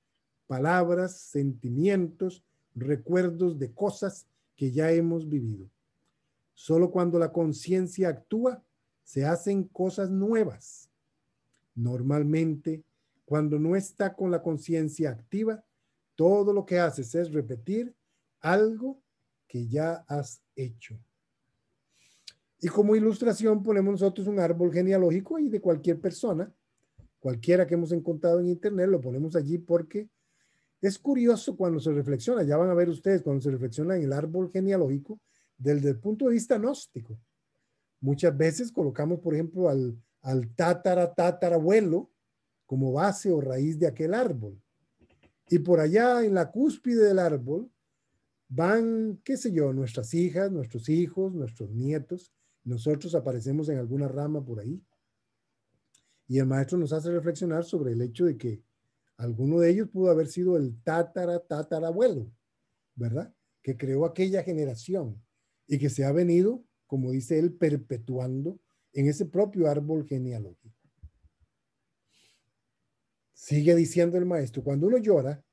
palabras, 0.47 1.19
sentimientos, 1.21 2.45
recuerdos 2.81 3.59
de 3.59 3.73
cosas 3.73 4.27
que 4.57 4.71
ya 4.73 4.91
hemos 4.91 5.29
vivido. 5.29 5.71
Solo 6.55 6.91
cuando 6.91 7.19
la 7.19 7.33
conciencia 7.33 8.09
actúa, 8.09 8.63
se 9.05 9.25
hacen 9.25 9.65
cosas 9.65 10.11
nuevas. 10.11 10.91
Normalmente, 11.75 12.83
cuando 13.25 13.59
no 13.59 13.77
está 13.77 14.15
con 14.15 14.31
la 14.31 14.43
conciencia 14.43 15.11
activa, 15.11 15.65
todo 16.15 16.53
lo 16.53 16.67
que 16.67 16.79
haces 16.79 17.15
es 17.15 17.33
repetir 17.33 17.95
algo 18.41 19.01
que 19.47 19.69
ya 19.69 20.05
has 20.09 20.43
hecho. 20.57 20.99
Y 22.61 22.69
como 22.69 22.97
ilustración 22.97 23.63
ponemos 23.63 23.93
nosotros 23.93 24.27
un 24.27 24.41
árbol 24.41 24.73
genealógico 24.73 25.39
y 25.39 25.49
de 25.49 25.61
cualquier 25.61 26.01
persona, 26.01 26.53
cualquiera 27.21 27.67
que 27.67 27.75
hemos 27.75 27.93
encontrado 27.93 28.41
en 28.41 28.49
internet, 28.49 28.89
lo 28.89 29.01
ponemos 29.01 29.37
allí 29.37 29.59
porque 29.59 30.09
es 30.81 30.99
curioso 30.99 31.57
cuando 31.57 31.81
se 31.81 31.93
reflexiona, 31.93 32.43
ya 32.43 32.57
van 32.57 32.71
a 32.71 32.75
ver 32.75 32.89
ustedes, 32.89 33.23
cuando 33.23 33.43
se 33.43 33.51
reflexiona 33.51 33.97
en 33.97 34.03
el 34.05 34.13
árbol 34.13 34.51
genealógico 34.53 35.19
desde 35.57 35.91
el 35.91 35.99
punto 35.99 36.27
de 36.27 36.33
vista 36.33 36.57
gnóstico. 36.57 37.19
Muchas 38.01 38.37
veces 38.37 38.71
colocamos, 38.71 39.19
por 39.19 39.35
ejemplo, 39.35 39.69
al, 39.69 40.01
al 40.23 40.55
tatara, 40.55 41.13
tatarabuelo 41.13 42.11
como 42.65 42.93
base 42.93 43.33
o 43.33 43.41
raíz 43.41 43.79
de 43.79 43.89
aquel 43.89 44.15
árbol. 44.15 44.61
Y 45.49 45.59
por 45.59 45.81
allá 45.81 46.25
en 46.25 46.35
la 46.35 46.51
cúspide 46.51 47.07
del 47.07 47.19
árbol 47.19 47.71
van, 48.49 49.21
qué 49.25 49.37
sé 49.37 49.51
yo, 49.51 49.73
nuestras 49.73 50.15
hijas, 50.15 50.53
nuestros 50.53 50.89
hijos, 50.89 51.33
nuestros 51.35 51.71
nietos. 51.71 52.33
Nosotros 52.65 53.15
aparecemos 53.15 53.69
en 53.69 53.79
alguna 53.79 54.07
rama 54.07 54.45
por 54.45 54.61
ahí. 54.61 54.81
Y 56.29 56.39
el 56.39 56.47
maestro 56.47 56.79
nos 56.79 56.93
hace 56.93 57.11
reflexionar 57.11 57.65
sobre 57.65 57.93
el 57.93 58.03
hecho 58.03 58.27
de 58.27 58.37
que 58.37 58.63
Alguno 59.19 59.59
de 59.59 59.71
ellos 59.71 59.89
pudo 59.89 60.11
haber 60.11 60.29
sido 60.29 60.57
el 60.57 60.81
tatara 60.83 61.41
tatarabuelo, 61.41 62.31
¿verdad? 62.95 63.35
Que 63.63 63.77
creó 63.77 64.07
aquella 64.07 64.45
generación 64.45 65.21
y 65.67 65.79
que 65.79 65.91
se 65.91 66.05
ha 66.05 66.13
venido, 66.13 66.65
como 66.87 67.11
dice 67.11 67.39
él, 67.39 67.53
perpetuando 67.53 68.61
en 68.93 69.09
ese 69.09 69.27
propio 69.27 69.69
árbol 69.69 70.07
genealógico. 70.07 70.73
Sigue 73.35 73.75
diciendo 73.75 74.17
el 74.19 74.25
maestro, 74.25 74.63
cuando 74.63 74.87
uno 74.87 74.99
llora, 74.99 75.45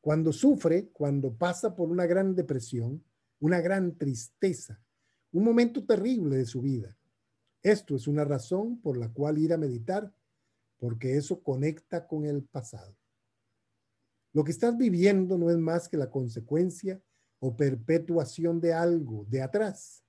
cuando 0.00 0.32
sufre, 0.32 0.88
cuando 0.92 1.36
pasa 1.36 1.74
por 1.74 1.90
una 1.90 2.06
gran 2.06 2.36
depresión, 2.36 3.04
una 3.40 3.60
gran 3.60 3.98
tristeza, 3.98 4.80
un 5.32 5.42
momento 5.42 5.84
terrible 5.84 6.36
de 6.36 6.46
su 6.46 6.62
vida, 6.62 6.96
esto 7.62 7.96
es 7.96 8.06
una 8.06 8.24
razón 8.24 8.80
por 8.80 8.96
la 8.96 9.12
cual 9.12 9.38
ir 9.38 9.52
a 9.52 9.58
meditar 9.58 10.12
porque 10.82 11.16
eso 11.16 11.40
conecta 11.44 12.08
con 12.08 12.24
el 12.24 12.42
pasado. 12.42 12.98
Lo 14.32 14.42
que 14.42 14.50
estás 14.50 14.76
viviendo 14.76 15.38
no 15.38 15.48
es 15.48 15.56
más 15.56 15.88
que 15.88 15.96
la 15.96 16.10
consecuencia 16.10 17.00
o 17.38 17.56
perpetuación 17.56 18.60
de 18.60 18.72
algo 18.72 19.24
de 19.28 19.42
atrás, 19.42 20.02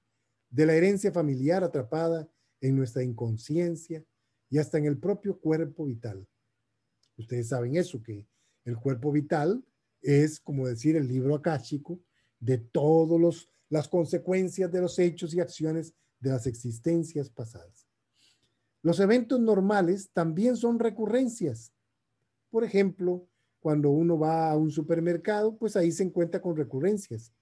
de 0.50 0.66
la 0.66 0.74
herencia 0.74 1.12
familiar 1.12 1.64
atrapada 1.64 2.28
en 2.60 2.76
nuestra 2.76 3.04
inconsciencia 3.04 4.04
y 4.50 4.58
hasta 4.58 4.80
en 4.80 4.86
el 4.86 4.98
propio 4.98 5.40
cuerpo 5.40 5.86
vital. 5.86 6.28
Ustedes 7.18 7.50
saben 7.50 7.76
eso, 7.76 8.02
que 8.02 8.26
el 8.66 8.76
cuerpo 8.78 9.12
vital 9.12 9.64
es, 10.02 10.40
como 10.40 10.68
decir, 10.68 10.96
el 10.96 11.08
libro 11.08 11.36
akáshico 11.36 12.02
de 12.40 12.58
todas 12.58 13.48
las 13.70 13.88
consecuencias 13.88 14.72
de 14.72 14.82
los 14.82 14.98
hechos 14.98 15.36
y 15.36 15.40
acciones 15.40 15.94
de 16.20 16.32
las 16.32 16.48
existencias 16.48 17.30
pasadas. 17.30 17.83
Los 18.84 19.00
eventos 19.00 19.40
normales 19.40 20.12
también 20.12 20.58
son 20.58 20.78
recurrencias. 20.78 21.74
Por 22.52 22.66
ejemplo, 22.66 23.26
cuando 23.62 23.90
uno 23.90 24.20
va 24.20 24.52
a 24.52 24.58
un 24.58 24.72
supermercado, 24.72 25.56
pues 25.56 25.78
ahí 25.78 25.90
se 25.94 26.04
encuentra 26.04 26.42
con 26.42 26.58
recurrencias. 26.58 27.34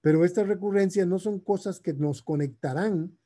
Pero 0.00 0.24
estas 0.24 0.48
recurrencias 0.48 1.06
no 1.06 1.18
son 1.18 1.40
cosas 1.40 1.78
que 1.78 1.92
nos 1.92 2.22
conectarán 2.22 3.18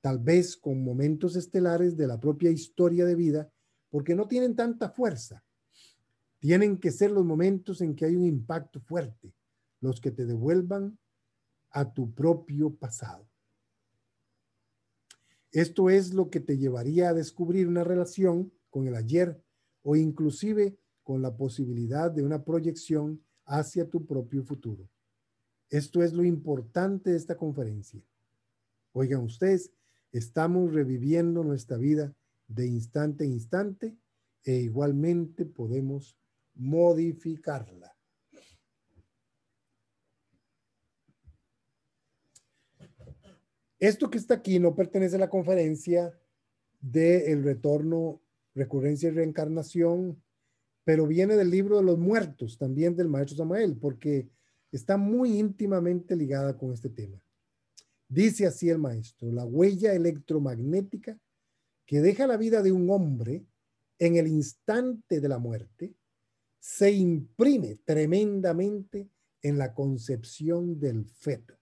tal 0.00 0.20
vez 0.20 0.56
con 0.56 0.84
momentos 0.84 1.34
estelares 1.34 1.96
de 1.96 2.06
la 2.06 2.20
propia 2.20 2.50
historia 2.50 3.04
de 3.04 3.16
vida, 3.16 3.52
porque 3.90 4.14
no 4.14 4.28
tienen 4.28 4.54
tanta 4.54 4.88
fuerza. 4.88 5.44
Tienen 6.38 6.78
que 6.78 6.92
ser 6.92 7.10
los 7.10 7.24
momentos 7.24 7.80
en 7.80 7.96
que 7.96 8.04
hay 8.04 8.14
un 8.14 8.26
impacto 8.26 8.80
fuerte, 8.80 9.34
los 9.80 10.00
que 10.00 10.12
te 10.12 10.24
devuelvan 10.24 10.98
a 11.70 11.92
tu 11.92 12.14
propio 12.14 12.74
pasado. 12.74 13.31
Esto 15.52 15.90
es 15.90 16.14
lo 16.14 16.30
que 16.30 16.40
te 16.40 16.56
llevaría 16.56 17.10
a 17.10 17.14
descubrir 17.14 17.68
una 17.68 17.84
relación 17.84 18.50
con 18.70 18.86
el 18.86 18.94
ayer 18.94 19.42
o 19.82 19.96
inclusive 19.96 20.78
con 21.02 21.20
la 21.20 21.36
posibilidad 21.36 22.10
de 22.10 22.22
una 22.22 22.42
proyección 22.42 23.22
hacia 23.44 23.88
tu 23.88 24.06
propio 24.06 24.42
futuro. 24.42 24.88
Esto 25.68 26.02
es 26.02 26.14
lo 26.14 26.24
importante 26.24 27.10
de 27.10 27.16
esta 27.16 27.36
conferencia. 27.36 28.02
Oigan 28.92 29.22
ustedes, 29.22 29.72
estamos 30.10 30.72
reviviendo 30.72 31.44
nuestra 31.44 31.76
vida 31.76 32.14
de 32.48 32.66
instante 32.66 33.24
a 33.24 33.26
instante 33.26 33.96
e 34.44 34.56
igualmente 34.56 35.44
podemos 35.44 36.16
modificarla. 36.54 37.91
Esto 43.82 44.10
que 44.10 44.18
está 44.18 44.34
aquí 44.34 44.60
no 44.60 44.76
pertenece 44.76 45.16
a 45.16 45.18
la 45.18 45.28
conferencia 45.28 46.16
de 46.80 47.32
el 47.32 47.42
retorno, 47.42 48.22
recurrencia 48.54 49.08
y 49.08 49.10
reencarnación, 49.10 50.22
pero 50.84 51.08
viene 51.08 51.34
del 51.34 51.50
libro 51.50 51.78
de 51.78 51.82
los 51.82 51.98
muertos, 51.98 52.58
también 52.58 52.94
del 52.94 53.08
maestro 53.08 53.38
Samael, 53.38 53.76
porque 53.76 54.28
está 54.70 54.96
muy 54.96 55.36
íntimamente 55.36 56.14
ligada 56.14 56.56
con 56.56 56.72
este 56.72 56.90
tema. 56.90 57.20
Dice 58.06 58.46
así 58.46 58.68
el 58.68 58.78
maestro, 58.78 59.32
la 59.32 59.44
huella 59.44 59.92
electromagnética 59.94 61.18
que 61.84 62.00
deja 62.00 62.28
la 62.28 62.36
vida 62.36 62.62
de 62.62 62.70
un 62.70 62.88
hombre 62.88 63.44
en 63.98 64.14
el 64.14 64.28
instante 64.28 65.20
de 65.20 65.28
la 65.28 65.40
muerte 65.40 65.92
se 66.60 66.92
imprime 66.92 67.80
tremendamente 67.84 69.08
en 69.42 69.58
la 69.58 69.74
concepción 69.74 70.78
del 70.78 71.04
feto. 71.04 71.58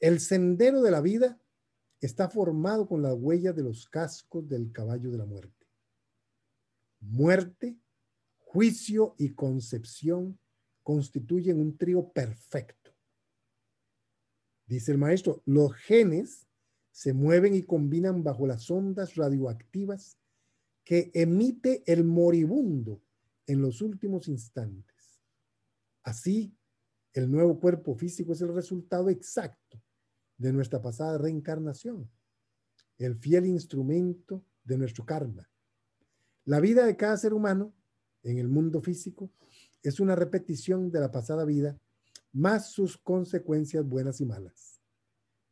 El 0.00 0.18
sendero 0.18 0.80
de 0.80 0.90
la 0.90 1.02
vida 1.02 1.38
está 2.00 2.30
formado 2.30 2.88
con 2.88 3.02
las 3.02 3.14
huellas 3.14 3.54
de 3.54 3.62
los 3.62 3.86
cascos 3.86 4.48
del 4.48 4.72
caballo 4.72 5.10
de 5.10 5.18
la 5.18 5.26
muerte. 5.26 5.66
Muerte, 7.00 7.78
juicio 8.38 9.14
y 9.18 9.34
concepción 9.34 10.38
constituyen 10.82 11.60
un 11.60 11.76
trío 11.76 12.10
perfecto. 12.10 12.96
Dice 14.66 14.92
el 14.92 14.98
maestro, 14.98 15.42
los 15.44 15.74
genes 15.74 16.48
se 16.90 17.12
mueven 17.12 17.54
y 17.54 17.62
combinan 17.62 18.24
bajo 18.24 18.46
las 18.46 18.70
ondas 18.70 19.16
radioactivas 19.16 20.16
que 20.82 21.10
emite 21.12 21.82
el 21.86 22.04
moribundo 22.04 23.02
en 23.46 23.60
los 23.60 23.82
últimos 23.82 24.28
instantes. 24.28 25.20
Así, 26.02 26.56
el 27.12 27.30
nuevo 27.30 27.60
cuerpo 27.60 27.94
físico 27.94 28.32
es 28.32 28.40
el 28.40 28.54
resultado 28.54 29.10
exacto 29.10 29.82
de 30.40 30.54
nuestra 30.54 30.80
pasada 30.80 31.18
reencarnación, 31.18 32.10
el 32.96 33.14
fiel 33.14 33.44
instrumento 33.44 34.42
de 34.64 34.78
nuestro 34.78 35.04
karma. 35.04 35.46
La 36.46 36.60
vida 36.60 36.86
de 36.86 36.96
cada 36.96 37.18
ser 37.18 37.34
humano 37.34 37.74
en 38.22 38.38
el 38.38 38.48
mundo 38.48 38.80
físico 38.80 39.30
es 39.82 40.00
una 40.00 40.16
repetición 40.16 40.90
de 40.90 41.00
la 41.00 41.10
pasada 41.10 41.44
vida, 41.44 41.78
más 42.32 42.72
sus 42.72 42.96
consecuencias 42.96 43.86
buenas 43.86 44.22
y 44.22 44.24
malas. 44.24 44.80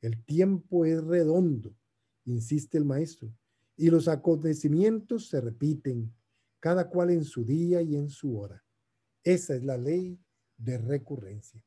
El 0.00 0.24
tiempo 0.24 0.86
es 0.86 1.04
redondo, 1.04 1.76
insiste 2.24 2.78
el 2.78 2.86
maestro, 2.86 3.30
y 3.76 3.90
los 3.90 4.08
acontecimientos 4.08 5.28
se 5.28 5.42
repiten, 5.42 6.14
cada 6.60 6.88
cual 6.88 7.10
en 7.10 7.24
su 7.24 7.44
día 7.44 7.82
y 7.82 7.94
en 7.94 8.08
su 8.08 8.38
hora. 8.38 8.64
Esa 9.22 9.54
es 9.54 9.64
la 9.64 9.76
ley 9.76 10.18
de 10.56 10.78
recurrencia. 10.78 11.62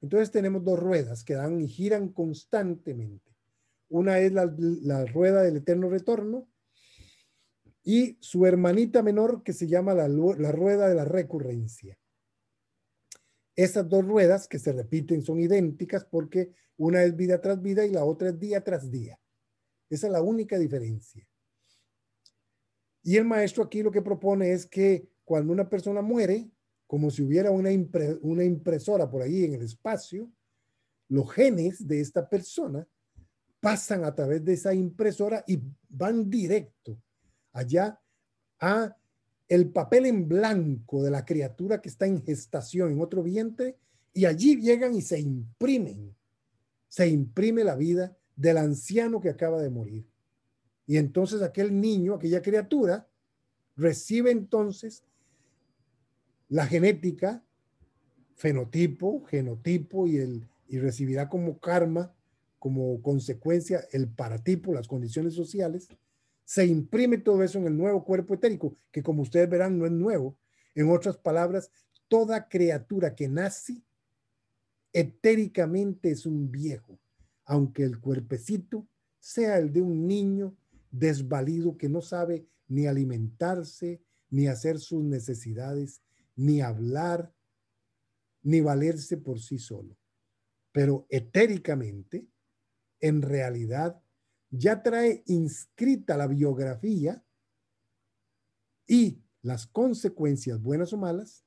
Entonces 0.00 0.30
tenemos 0.30 0.64
dos 0.64 0.78
ruedas 0.78 1.24
que 1.24 1.34
dan 1.34 1.60
y 1.60 1.68
giran 1.68 2.08
constantemente. 2.10 3.34
Una 3.88 4.18
es 4.18 4.32
la, 4.32 5.04
rueda 5.06 5.42
del 5.42 5.56
eterno 5.56 5.88
retorno 5.88 6.48
y 7.82 8.18
su 8.20 8.46
hermanita 8.46 9.02
menor 9.02 9.42
que 9.42 9.52
se 9.52 9.68
llama 9.68 9.94
la, 9.94 10.08
la 10.08 10.52
rueda 10.52 10.88
de 10.88 10.94
la 10.94 11.04
recurrencia. 11.04 11.98
Esas 13.54 13.88
dos 13.88 14.04
ruedas 14.04 14.48
que 14.48 14.58
se 14.58 14.72
repiten 14.72 15.22
son 15.22 15.40
idénticas 15.40 16.04
porque 16.04 16.52
una 16.76 17.02
es 17.04 17.16
vida 17.16 17.40
tras 17.40 17.62
vida 17.62 17.86
y 17.86 17.90
la 17.90 18.04
otra 18.04 18.28
es 18.30 18.38
día 18.38 18.62
tras 18.62 18.90
día. 18.90 19.18
Esa 19.88 20.08
es 20.08 20.12
la 20.12 20.20
única 20.20 20.58
diferencia. 20.58 21.26
Y 23.02 23.16
el 23.16 23.24
maestro 23.24 23.62
aquí 23.62 23.82
lo 23.82 23.92
que 23.92 24.02
propone 24.02 24.52
es 24.52 24.66
que 24.66 25.08
cuando 25.24 25.52
una 25.52 25.68
persona 25.68 26.02
muere, 26.02 26.50
como 26.86 27.10
si 27.10 27.22
hubiera 27.22 27.50
una, 27.50 27.70
una 28.22 28.44
impresora 28.44 29.10
por 29.10 29.22
ahí 29.22 29.44
en 29.44 29.54
el 29.54 29.62
espacio, 29.62 30.30
los 31.08 31.30
genes 31.32 31.86
de 31.86 32.00
esta 32.00 32.28
persona 32.28 32.86
pasan 33.60 34.04
a 34.04 34.14
través 34.14 34.44
de 34.44 34.52
esa 34.52 34.74
impresora 34.74 35.44
y 35.46 35.60
van 35.88 36.30
directo 36.30 37.00
allá 37.52 38.00
a 38.60 38.96
el 39.48 39.70
papel 39.70 40.06
en 40.06 40.28
blanco 40.28 41.02
de 41.02 41.10
la 41.10 41.24
criatura 41.24 41.80
que 41.80 41.88
está 41.88 42.06
en 42.06 42.22
gestación 42.22 42.92
en 42.92 43.00
otro 43.00 43.22
vientre 43.22 43.76
y 44.12 44.24
allí 44.24 44.60
llegan 44.60 44.94
y 44.94 45.02
se 45.02 45.20
imprimen. 45.20 46.16
Se 46.88 47.06
imprime 47.08 47.64
la 47.64 47.76
vida 47.76 48.16
del 48.34 48.58
anciano 48.58 49.20
que 49.20 49.28
acaba 49.28 49.60
de 49.60 49.70
morir. 49.70 50.06
Y 50.86 50.96
entonces 50.96 51.42
aquel 51.42 51.80
niño, 51.80 52.14
aquella 52.14 52.42
criatura, 52.42 53.08
recibe 53.76 54.30
entonces 54.30 55.04
la 56.48 56.66
genética, 56.66 57.44
fenotipo, 58.34 59.24
genotipo 59.24 60.06
y, 60.06 60.18
el, 60.18 60.48
y 60.68 60.78
recibirá 60.78 61.28
como 61.28 61.58
karma, 61.58 62.14
como 62.58 63.00
consecuencia, 63.02 63.86
el 63.92 64.08
paratipo, 64.08 64.72
las 64.72 64.88
condiciones 64.88 65.34
sociales, 65.34 65.88
se 66.44 66.64
imprime 66.66 67.18
todo 67.18 67.42
eso 67.42 67.58
en 67.58 67.66
el 67.66 67.76
nuevo 67.76 68.04
cuerpo 68.04 68.34
etérico, 68.34 68.76
que 68.92 69.02
como 69.02 69.22
ustedes 69.22 69.50
verán 69.50 69.78
no 69.78 69.86
es 69.86 69.92
nuevo. 69.92 70.38
En 70.74 70.90
otras 70.90 71.16
palabras, 71.16 71.70
toda 72.08 72.48
criatura 72.48 73.14
que 73.14 73.28
nace 73.28 73.82
etéricamente 74.92 76.10
es 76.10 76.24
un 76.24 76.50
viejo, 76.50 76.98
aunque 77.44 77.82
el 77.82 78.00
cuerpecito 78.00 78.86
sea 79.18 79.58
el 79.58 79.72
de 79.72 79.82
un 79.82 80.06
niño 80.06 80.56
desvalido 80.90 81.76
que 81.76 81.88
no 81.88 82.00
sabe 82.00 82.46
ni 82.68 82.86
alimentarse, 82.86 84.00
ni 84.30 84.46
hacer 84.46 84.78
sus 84.78 85.02
necesidades, 85.02 86.00
ni 86.36 86.60
hablar, 86.60 87.34
ni 88.42 88.60
valerse 88.60 89.16
por 89.16 89.40
sí 89.40 89.58
solo. 89.58 89.98
Pero 90.72 91.06
etéricamente, 91.08 92.28
en 93.00 93.22
realidad, 93.22 94.02
ya 94.50 94.82
trae 94.82 95.22
inscrita 95.26 96.16
la 96.16 96.26
biografía 96.26 97.24
y 98.86 99.22
las 99.42 99.66
consecuencias, 99.66 100.60
buenas 100.60 100.92
o 100.92 100.98
malas, 100.98 101.44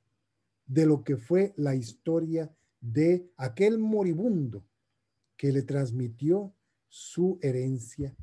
de 0.66 0.86
lo 0.86 1.02
que 1.02 1.16
fue 1.16 1.52
la 1.56 1.74
historia 1.74 2.54
de 2.80 3.30
aquel 3.36 3.78
moribundo 3.78 4.66
que 5.36 5.52
le 5.52 5.62
transmitió 5.62 6.54
su 6.88 7.38
herencia 7.42 8.16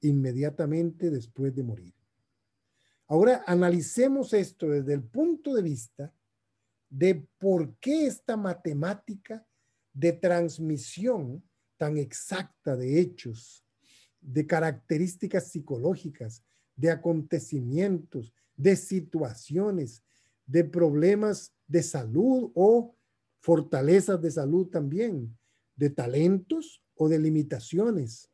inmediatamente 0.00 1.10
después 1.10 1.54
de 1.54 1.62
morir. 1.62 1.94
Ahora 3.06 3.44
analicemos 3.46 4.32
esto 4.32 4.68
desde 4.70 4.94
el 4.94 5.02
punto 5.02 5.54
de 5.54 5.62
vista 5.62 6.12
de 6.88 7.26
por 7.38 7.74
qué 7.76 8.06
esta 8.06 8.36
matemática 8.36 9.46
de 9.92 10.12
transmisión 10.12 11.42
tan 11.76 11.98
exacta 11.98 12.76
de 12.76 13.00
hechos, 13.00 13.64
de 14.20 14.46
características 14.46 15.50
psicológicas, 15.50 16.42
de 16.76 16.90
acontecimientos, 16.90 18.32
de 18.56 18.76
situaciones, 18.76 20.02
de 20.46 20.64
problemas 20.64 21.52
de 21.66 21.82
salud 21.82 22.50
o 22.54 22.94
fortalezas 23.40 24.20
de 24.22 24.30
salud 24.30 24.68
también, 24.68 25.36
de 25.76 25.90
talentos 25.90 26.82
o 26.94 27.08
de 27.08 27.18
limitaciones, 27.18 28.30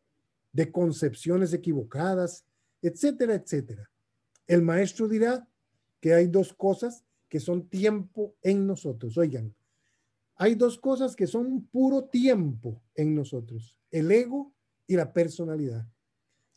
de 0.53 0.71
concepciones 0.71 1.53
equivocadas, 1.53 2.45
etcétera, 2.83 3.35
etcétera. 3.35 3.90
El 4.51 4.63
maestro 4.63 5.07
dirá 5.07 5.49
que 6.01 6.13
hay 6.13 6.27
dos 6.27 6.53
cosas 6.53 7.05
que 7.29 7.39
son 7.39 7.69
tiempo 7.69 8.35
en 8.43 8.67
nosotros. 8.67 9.17
Oigan, 9.17 9.55
hay 10.35 10.57
dos 10.57 10.77
cosas 10.77 11.15
que 11.15 11.29
son 11.29 11.69
puro 11.69 12.07
tiempo 12.07 12.83
en 12.97 13.15
nosotros, 13.15 13.79
el 13.93 14.11
ego 14.11 14.53
y 14.89 14.97
la 14.97 15.13
personalidad. 15.13 15.87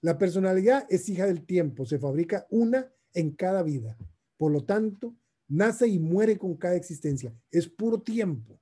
La 0.01 0.17
personalidad 0.17 0.87
es 0.89 1.07
hija 1.07 1.27
del 1.27 1.45
tiempo, 1.45 1.85
se 1.85 1.99
fabrica 1.99 2.47
una 2.49 2.91
en 3.13 3.29
cada 3.29 3.61
vida. 3.61 3.95
Por 4.37 4.51
lo 4.51 4.63
tanto, 4.63 5.15
nace 5.47 5.87
y 5.87 5.99
muere 5.99 6.39
con 6.39 6.55
cada 6.55 6.75
existencia. 6.75 7.31
Es 7.51 7.67
puro 7.67 8.01
tiempo. 8.01 8.59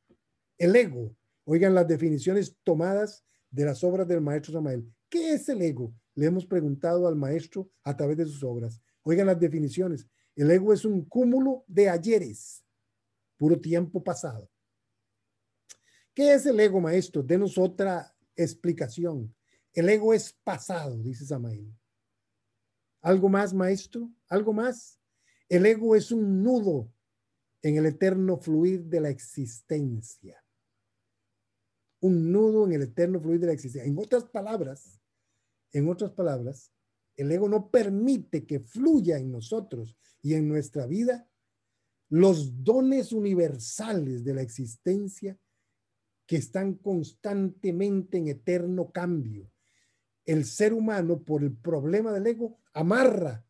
El 0.57 0.75
ego, 0.75 1.15
oigan 1.45 1.73
las 1.73 1.87
definiciones 1.87 2.57
tomadas 2.65 3.23
de 3.49 3.63
las 3.63 3.81
obras 3.85 4.09
del 4.09 4.19
maestro 4.19 4.51
Samael. 4.51 4.91
¿Qué 5.07 5.35
es 5.35 5.47
el 5.47 5.61
ego? 5.61 5.93
Le 6.15 6.25
hemos 6.25 6.45
preguntado 6.45 7.07
al 7.07 7.15
maestro 7.15 7.71
a 7.85 7.95
través 7.95 8.17
de 8.17 8.25
sus 8.25 8.43
obras. 8.43 8.81
Oigan 9.03 9.27
las 9.27 9.39
definiciones. 9.39 10.07
El 10.35 10.49
ego 10.51 10.73
es 10.73 10.85
un 10.85 11.05
cúmulo 11.05 11.63
de 11.67 11.89
ayeres, 11.89 12.63
puro 13.37 13.59
tiempo 13.59 14.03
pasado. 14.03 14.49
¿Qué 16.13 16.33
es 16.33 16.45
el 16.45 16.59
ego, 16.59 16.79
maestro? 16.79 17.23
Denos 17.23 17.57
otra 17.57 18.15
explicación. 18.35 19.33
El 19.73 19.89
ego 19.89 20.13
es 20.13 20.33
pasado, 20.43 20.97
dice 20.97 21.25
Samael. 21.25 21.73
¿Algo 23.01 23.29
más, 23.29 23.53
maestro? 23.53 24.11
¿Algo 24.27 24.53
más? 24.53 24.99
El 25.49 25.65
ego 25.65 25.95
es 25.95 26.11
un 26.11 26.43
nudo 26.43 26.91
en 27.61 27.77
el 27.77 27.85
eterno 27.85 28.37
fluir 28.37 28.83
de 28.85 29.01
la 29.01 29.09
existencia. 29.09 30.43
Un 31.99 32.31
nudo 32.31 32.65
en 32.65 32.73
el 32.73 32.83
eterno 32.83 33.19
fluir 33.19 33.39
de 33.39 33.47
la 33.47 33.53
existencia. 33.53 33.89
En 33.89 33.97
otras 33.97 34.25
palabras, 34.25 34.99
en 35.71 35.89
otras 35.89 36.11
palabras, 36.11 36.71
el 37.15 37.31
ego 37.31 37.49
no 37.49 37.69
permite 37.69 38.45
que 38.45 38.59
fluya 38.59 39.17
en 39.17 39.31
nosotros 39.31 39.97
y 40.21 40.33
en 40.33 40.47
nuestra 40.47 40.85
vida 40.85 41.27
los 42.09 42.63
dones 42.63 43.13
universales 43.13 44.23
de 44.23 44.33
la 44.33 44.41
existencia 44.41 45.39
que 46.25 46.37
están 46.37 46.75
constantemente 46.75 48.17
en 48.17 48.27
eterno 48.27 48.91
cambio. 48.91 49.51
El 50.25 50.45
ser 50.45 50.73
humano, 50.73 51.23
por 51.23 51.43
el 51.43 51.55
problema 51.55 52.11
del 52.11 52.27
ego, 52.27 52.59
amarra 52.73 53.45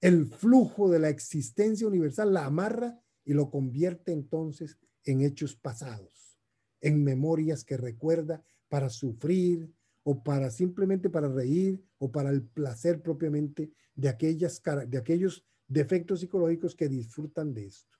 el 0.00 0.26
flujo 0.26 0.90
de 0.90 0.98
la 0.98 1.08
existencia 1.08 1.86
universal, 1.86 2.32
la 2.32 2.46
amarra 2.46 3.02
y 3.24 3.32
lo 3.32 3.50
convierte 3.50 4.12
entonces 4.12 4.78
en 5.04 5.22
hechos 5.22 5.56
pasados, 5.56 6.38
en 6.80 7.02
memorias 7.02 7.64
que 7.64 7.76
recuerda 7.76 8.44
para 8.68 8.88
sufrir 8.88 9.72
o 10.10 10.22
para 10.22 10.50
simplemente 10.50 11.10
para 11.10 11.28
reír 11.28 11.78
o 11.98 12.10
para 12.10 12.30
el 12.30 12.42
placer 12.42 13.02
propiamente 13.02 13.70
de, 13.94 14.08
aquellas, 14.08 14.62
de 14.86 14.96
aquellos 14.96 15.44
defectos 15.66 16.20
psicológicos 16.20 16.74
que 16.74 16.88
disfrutan 16.88 17.52
de 17.52 17.66
esto. 17.66 17.98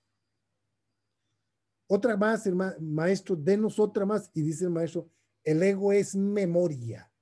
Otra 1.86 2.16
más, 2.16 2.48
maestro, 2.80 3.36
denos 3.36 3.78
otra 3.78 4.06
más. 4.06 4.30
Y 4.32 4.40
dice 4.40 4.64
el 4.64 4.70
maestro, 4.70 5.10
el 5.44 5.62
ego 5.62 5.92
es 5.92 6.16
memoria. 6.16 7.12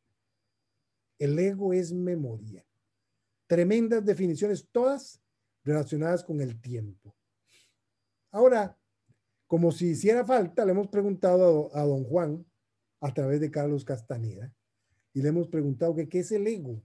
El 1.19 1.37
ego 1.37 1.73
es 1.73 1.93
memoria. 1.93 2.65
Tremendas 3.49 4.05
definiciones, 4.05 4.69
todas 4.71 5.21
relacionadas 5.65 6.23
con 6.23 6.41
el 6.41 6.61
tiempo. 6.61 7.13
Ahora, 8.31 8.79
como 9.49 9.73
si 9.73 9.89
hiciera 9.89 10.25
falta, 10.25 10.65
le 10.65 10.71
hemos 10.71 10.87
preguntado 10.87 11.75
a, 11.75 11.83
don 11.83 12.05
Juan 12.05 12.47
a 13.01 13.13
través 13.13 13.41
de 13.41 13.51
Carlos 13.51 13.85
Castaneda 13.85 14.56
y 15.17 15.23
le 15.23 15.31
hemos 15.31 15.49
preguntado 15.49 15.95
que 15.95 16.11
qué 16.11 16.19
es 16.19 16.31
el 16.31 16.47
ego. 16.47 16.83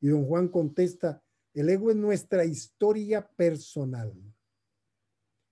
Y 0.00 0.06
don 0.06 0.24
Juan 0.24 0.46
contesta, 0.46 1.20
el 1.52 1.68
ego 1.68 1.90
es 1.90 1.96
nuestra 1.96 2.44
historia 2.44 3.26
personal, 3.26 4.14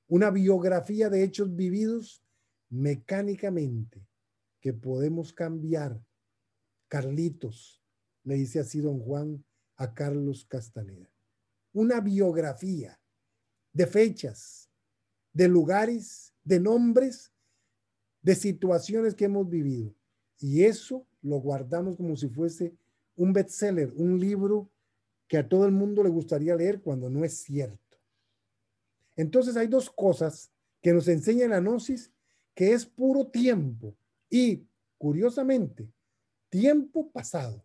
una 0.06 0.30
biografía 0.30 1.10
de 1.10 1.24
hechos 1.24 1.56
vividos 1.56 2.22
mecánicamente 2.68 4.06
que 4.60 4.72
podemos 4.72 5.32
cambiar. 5.32 6.00
Carlitos, 6.86 7.82
le 8.22 8.36
dice 8.36 8.60
así 8.60 8.80
don 8.80 9.00
Juan 9.00 9.44
a 9.74 9.92
Carlos 9.92 10.44
Castaneda. 10.44 11.10
Una 11.72 11.98
biografía 12.00 13.00
de 13.72 13.88
fechas, 13.88 14.70
de 15.32 15.48
lugares, 15.48 16.32
de 16.44 16.60
nombres, 16.60 17.32
de 18.22 18.36
situaciones 18.36 19.16
que 19.16 19.24
hemos 19.24 19.48
vivido. 19.48 19.92
Y 20.38 20.62
eso 20.62 21.08
lo 21.24 21.38
guardamos 21.38 21.96
como 21.96 22.16
si 22.16 22.28
fuese 22.28 22.74
un 23.16 23.32
bestseller, 23.32 23.92
un 23.96 24.20
libro 24.20 24.70
que 25.26 25.38
a 25.38 25.48
todo 25.48 25.64
el 25.64 25.72
mundo 25.72 26.02
le 26.02 26.10
gustaría 26.10 26.54
leer 26.54 26.80
cuando 26.80 27.08
no 27.08 27.24
es 27.24 27.38
cierto. 27.38 27.98
Entonces 29.16 29.56
hay 29.56 29.66
dos 29.66 29.90
cosas 29.90 30.52
que 30.82 30.92
nos 30.92 31.08
enseña 31.08 31.48
la 31.48 31.60
gnosis, 31.60 32.12
que 32.54 32.72
es 32.72 32.84
puro 32.84 33.26
tiempo 33.26 33.96
y, 34.28 34.66
curiosamente, 34.98 35.88
tiempo 36.50 37.10
pasado. 37.10 37.64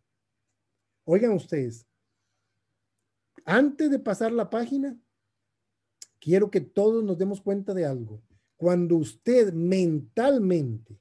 Oigan 1.04 1.34
ustedes, 1.34 1.86
antes 3.44 3.92
de 3.92 4.00
pasar 4.00 4.32
la 4.32 4.50
página, 4.50 4.98
quiero 6.20 6.50
que 6.50 6.62
todos 6.62 7.04
nos 7.04 7.18
demos 7.18 7.42
cuenta 7.42 7.74
de 7.74 7.86
algo. 7.86 8.22
Cuando 8.56 8.96
usted 8.96 9.52
mentalmente, 9.54 11.00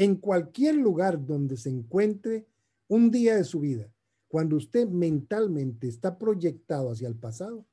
en 0.00 0.16
cualquier 0.16 0.76
lugar 0.76 1.26
donde 1.26 1.58
se 1.58 1.68
encuentre 1.68 2.46
un 2.88 3.10
día 3.10 3.36
de 3.36 3.44
su 3.44 3.60
vida, 3.60 3.92
cuando 4.28 4.56
usted 4.56 4.88
mentalmente 4.88 5.88
está 5.88 6.16
proyectado 6.16 6.90
hacia 6.90 7.06
el 7.06 7.16
pasado, 7.16 7.66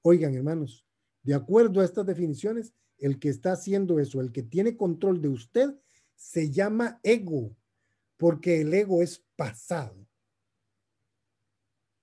oigan 0.00 0.34
hermanos, 0.34 0.86
de 1.22 1.34
acuerdo 1.34 1.82
a 1.82 1.84
estas 1.84 2.06
definiciones, 2.06 2.72
el 2.96 3.18
que 3.18 3.28
está 3.28 3.52
haciendo 3.52 4.00
eso, 4.00 4.22
el 4.22 4.32
que 4.32 4.42
tiene 4.42 4.74
control 4.74 5.20
de 5.20 5.28
usted, 5.28 5.78
se 6.14 6.50
llama 6.50 6.98
ego, 7.02 7.54
porque 8.16 8.62
el 8.62 8.72
ego 8.72 9.02
es 9.02 9.22
pasado. 9.36 10.08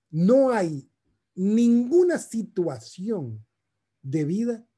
No 0.08 0.50
hay 0.50 0.88
ninguna 1.34 2.18
situación 2.18 3.44
de 4.02 4.24
vida 4.24 4.68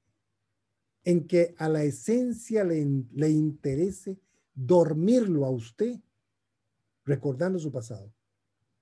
en 1.04 1.26
que 1.26 1.54
a 1.59 1.68
la 1.68 1.85
esencia 1.85 2.64
le, 2.64 3.04
le 3.12 3.28
interese 3.28 4.18
dormirlo 4.56 5.44
a 5.44 5.50
usted 5.50 6.00
recordando 7.04 7.60
su 7.60 7.70
pasado 7.70 8.12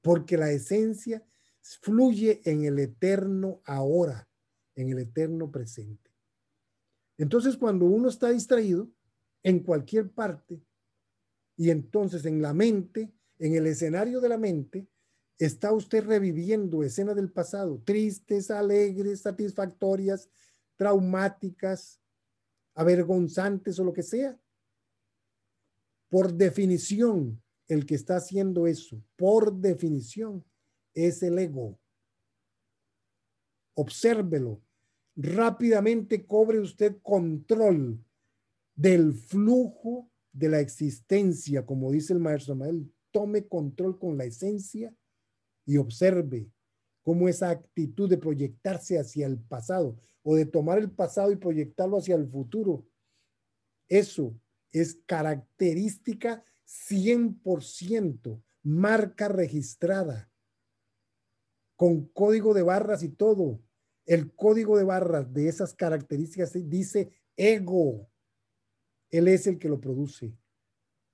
porque 0.05 0.37
la 0.37 0.53
esencia 0.53 1.25
fluye 1.63 2.43
en 2.45 2.67
el 2.67 2.79
eterno 2.79 3.63
ahora, 3.65 4.29
en 4.75 4.91
el 4.91 4.99
eterno 4.99 5.51
presente. 5.51 6.11
Entonces, 7.17 7.57
cuando 7.57 7.87
uno 7.87 8.11
está 8.11 8.29
distraído 8.29 8.91
en 9.43 9.61
cualquier 9.61 10.11
parte, 10.11 10.63
y 11.57 11.71
entonces 11.71 12.27
en 12.27 12.43
la 12.43 12.53
mente, 12.53 13.15
en 13.39 13.55
el 13.55 13.67
escenario 13.67 14.21
de 14.21 14.29
la 14.29 14.37
mente, 14.37 14.87
está 15.39 15.73
usted 15.73 16.05
reviviendo 16.05 16.83
escenas 16.83 17.17
del 17.17 17.33
pasado, 17.33 17.81
tristes, 17.83 18.51
alegres, 18.51 19.23
satisfactorias, 19.23 20.29
traumáticas, 20.77 21.99
avergonzantes 22.75 23.79
o 23.79 23.85
lo 23.85 23.95
que 23.95 24.03
sea. 24.03 24.39
Por 26.15 26.33
definición, 26.35 27.43
el 27.67 27.87
que 27.87 27.97
está 27.97 28.19
haciendo 28.19 28.69
eso, 28.69 29.03
por 29.17 29.53
definición, 29.53 30.45
es 30.95 31.25
el 31.25 31.37
ego. 31.41 31.77
Obsérvelo. 33.75 34.63
Rápidamente 35.17 36.25
cobre 36.25 36.61
usted 36.61 36.99
control 37.03 37.99
del 38.77 39.13
flujo 39.13 40.09
de 40.33 40.51
la 40.51 40.61
existencia, 40.61 41.67
como 41.67 41.91
dice 41.91 42.13
el 42.13 42.21
maestro 42.21 42.55
Mael. 42.55 42.89
Tome 43.11 43.49
control 43.49 43.99
con 43.99 44.17
la 44.17 44.25
esencia 44.25 44.95
y 45.67 45.79
observe 45.79 46.49
cómo 47.03 47.29
esa 47.29 47.51
actitud 47.51 48.09
de 48.09 48.19
proyectarse 48.19 49.01
hacia 49.01 49.27
el 49.27 49.41
pasado 49.41 49.99
o 50.23 50.37
de 50.37 50.47
tomar 50.47 50.79
el 50.79 50.93
pasado 50.93 51.33
y 51.33 51.37
proyectarlo 51.37 51.97
hacia 51.97 52.15
el 52.15 52.29
futuro, 52.29 52.87
eso 53.89 54.33
es 54.75 55.01
característica 55.07 56.45
100% 56.67 58.43
marca 58.65 59.29
registrada, 59.29 60.31
con 61.77 62.07
código 62.09 62.55
de 62.55 62.63
barras 62.63 63.03
y 63.03 63.09
todo. 63.09 63.63
El 64.05 64.35
código 64.35 64.77
de 64.77 64.85
barras 64.85 65.33
de 65.33 65.49
esas 65.49 65.75
características 65.75 66.53
dice 66.69 67.11
ego. 67.37 68.11
Él 69.11 69.29
es 69.29 69.47
el 69.47 69.59
que 69.59 69.69
lo 69.69 69.81
produce. 69.81 70.37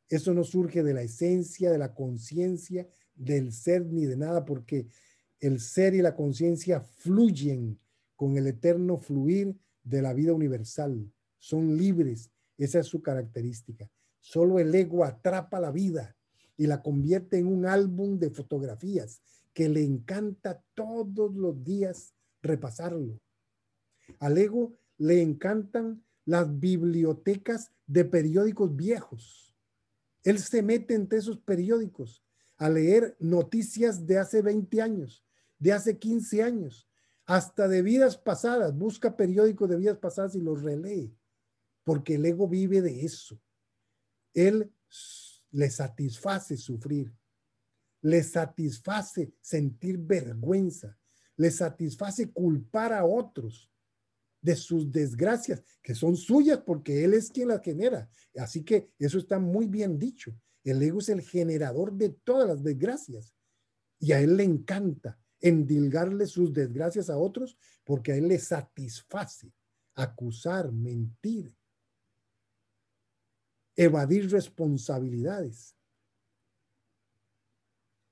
Eso 0.09 0.33
no 0.33 0.43
surge 0.43 0.83
de 0.83 0.95
la 0.95 1.03
esencia, 1.03 1.71
de 1.71 1.79
la 1.79 1.95
conciencia, 1.95 2.89
del 3.15 3.53
ser 3.53 3.87
ni 3.87 4.07
de 4.07 4.17
nada, 4.17 4.45
porque 4.45 4.89
el 5.39 5.61
ser 5.61 5.95
y 5.95 6.03
la 6.03 6.17
conciencia 6.17 6.81
fluyen 6.81 7.79
con 8.17 8.37
el 8.37 8.47
eterno 8.47 8.97
fluir 8.97 9.57
de 9.83 10.03
la 10.03 10.15
vida 10.15 10.33
universal. 10.33 11.13
Son 11.39 11.77
libres. 11.77 12.31
Esa 12.61 12.81
es 12.81 12.87
su 12.89 13.01
característica. 13.01 13.91
Solo 14.21 14.59
el 14.59 14.75
ego 14.75 15.03
atrapa 15.03 15.59
la 15.61 15.71
vida 15.71 16.15
y 16.59 16.67
la 16.67 16.83
convierte 16.83 17.39
en 17.39 17.47
un 17.47 17.65
álbum 17.65 18.19
de 18.19 18.29
fotografías 18.29 19.23
que 19.55 19.71
le 19.71 19.83
encanta 19.83 20.63
todos 20.75 21.35
los 21.35 21.65
días 21.65 22.15
repasarlo. 22.43 23.19
Al 24.19 24.37
ego 24.37 24.75
le 24.99 25.23
encantan 25.23 26.05
las 26.27 26.61
bibliotecas 26.61 27.73
de 27.87 28.05
periódicos 28.05 28.77
viejos. 28.77 29.57
Él 30.23 30.39
se 30.39 30.63
mete 30.63 30.95
entre 30.95 31.19
esos 31.19 31.39
periódicos 31.39 32.23
a 32.59 32.69
leer 32.69 33.17
noticias 33.21 34.07
de 34.07 34.19
hace 34.19 34.43
20 34.43 34.83
años, 34.83 35.25
de 35.59 35.73
hace 35.73 35.99
15 35.99 36.43
años, 36.43 36.87
hasta 37.25 37.69
de 37.69 37.81
vidas 37.81 38.19
pasadas. 38.19 38.77
Busca 38.77 39.17
periódicos 39.17 39.71
de 39.71 39.77
vidas 39.77 39.97
pasadas 39.97 40.35
y 40.35 40.43
los 40.43 40.63
relee, 40.63 41.11
porque 41.91 42.15
el 42.15 42.25
ego 42.25 42.47
vive 42.47 42.81
de 42.81 43.05
eso. 43.05 43.43
Él 44.33 44.73
le 45.51 45.69
satisface 45.69 46.57
sufrir, 46.57 47.13
le 48.01 48.23
satisface 48.23 49.35
sentir 49.41 49.99
vergüenza, 49.99 50.97
le 51.35 51.51
satisface 51.51 52.31
culpar 52.31 52.93
a 52.93 53.05
otros 53.05 53.73
de 54.41 54.55
sus 54.55 54.93
desgracias, 54.93 55.65
que 55.83 55.97
son 55.97 56.17
suyas 56.17 56.61
porque 56.65 57.03
Él 57.03 57.13
es 57.13 57.29
quien 57.29 57.49
las 57.49 57.61
genera. 57.61 58.09
Así 58.37 58.63
que 58.63 58.93
eso 58.97 59.19
está 59.19 59.41
muy 59.41 59.67
bien 59.67 59.99
dicho. 59.99 60.33
El 60.63 60.81
ego 60.81 61.01
es 61.01 61.09
el 61.09 61.23
generador 61.23 61.93
de 61.93 62.11
todas 62.11 62.47
las 62.47 62.63
desgracias 62.63 63.35
y 63.99 64.13
a 64.13 64.21
Él 64.21 64.37
le 64.37 64.45
encanta 64.45 65.19
endilgarle 65.41 66.29
sus 66.29 66.53
desgracias 66.53 67.11
a 67.11 67.19
otros 67.19 67.59
porque 67.83 68.13
a 68.13 68.15
él 68.15 68.29
le 68.29 68.39
satisface 68.39 69.53
acusar, 69.97 70.71
mentir, 70.71 71.53
evadir 73.81 74.31
responsabilidades 74.31 75.75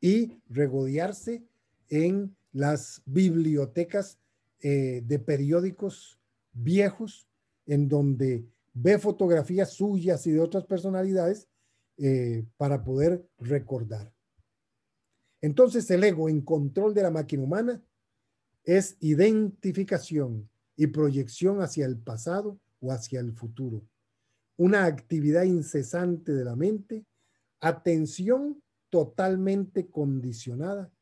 y 0.01 0.41
regodearse 0.49 1.45
en 1.91 2.35
las 2.53 3.03
bibliotecas 3.05 4.19
eh, 4.61 5.03
de 5.05 5.19
periódicos 5.19 6.19
viejos 6.55 7.29
en 7.67 7.87
donde 7.87 8.47
ve 8.73 8.99
fotografías 8.99 9.75
suyas 9.75 10.27
y 10.27 10.31
de 10.31 10.41
otras 10.41 10.65
personalidades 10.65 11.49
eh, 11.99 12.47
para 12.57 12.83
poder 12.83 13.29
recordar. 13.39 14.11
Entonces 15.43 15.91
el 15.91 16.03
ego 16.03 16.31
en 16.31 16.41
control 16.41 16.95
de 16.95 17.03
la 17.03 17.11
máquina 17.11 17.43
humana 17.43 17.83
es 18.65 18.97
identificación 19.01 20.49
y 20.77 20.87
proyección 20.87 21.61
hacia 21.61 21.85
el 21.85 21.99
pasado 21.99 22.59
o 22.81 22.91
hacia 22.91 23.21
el 23.21 23.35
futuro. 23.35 23.83
Una 24.59 24.85
actividad 24.85 25.45
incesante 25.45 26.33
de 26.33 26.45
la 26.45 26.57
mente, 26.57 27.07
atención 27.61 28.63
totalmente 28.91 29.89
condicionada 29.89 30.93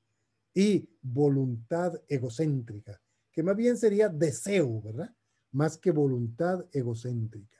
y 0.55 0.89
voluntad 1.03 2.01
egocéntrica, 2.09 3.01
que 3.33 3.43
más 3.43 3.57
bien 3.57 3.77
sería 3.77 4.09
deseo, 4.09 4.81
¿verdad? 4.81 5.15
Más 5.53 5.77
que 5.77 5.91
voluntad 5.91 6.65
egocéntrica. 6.73 7.59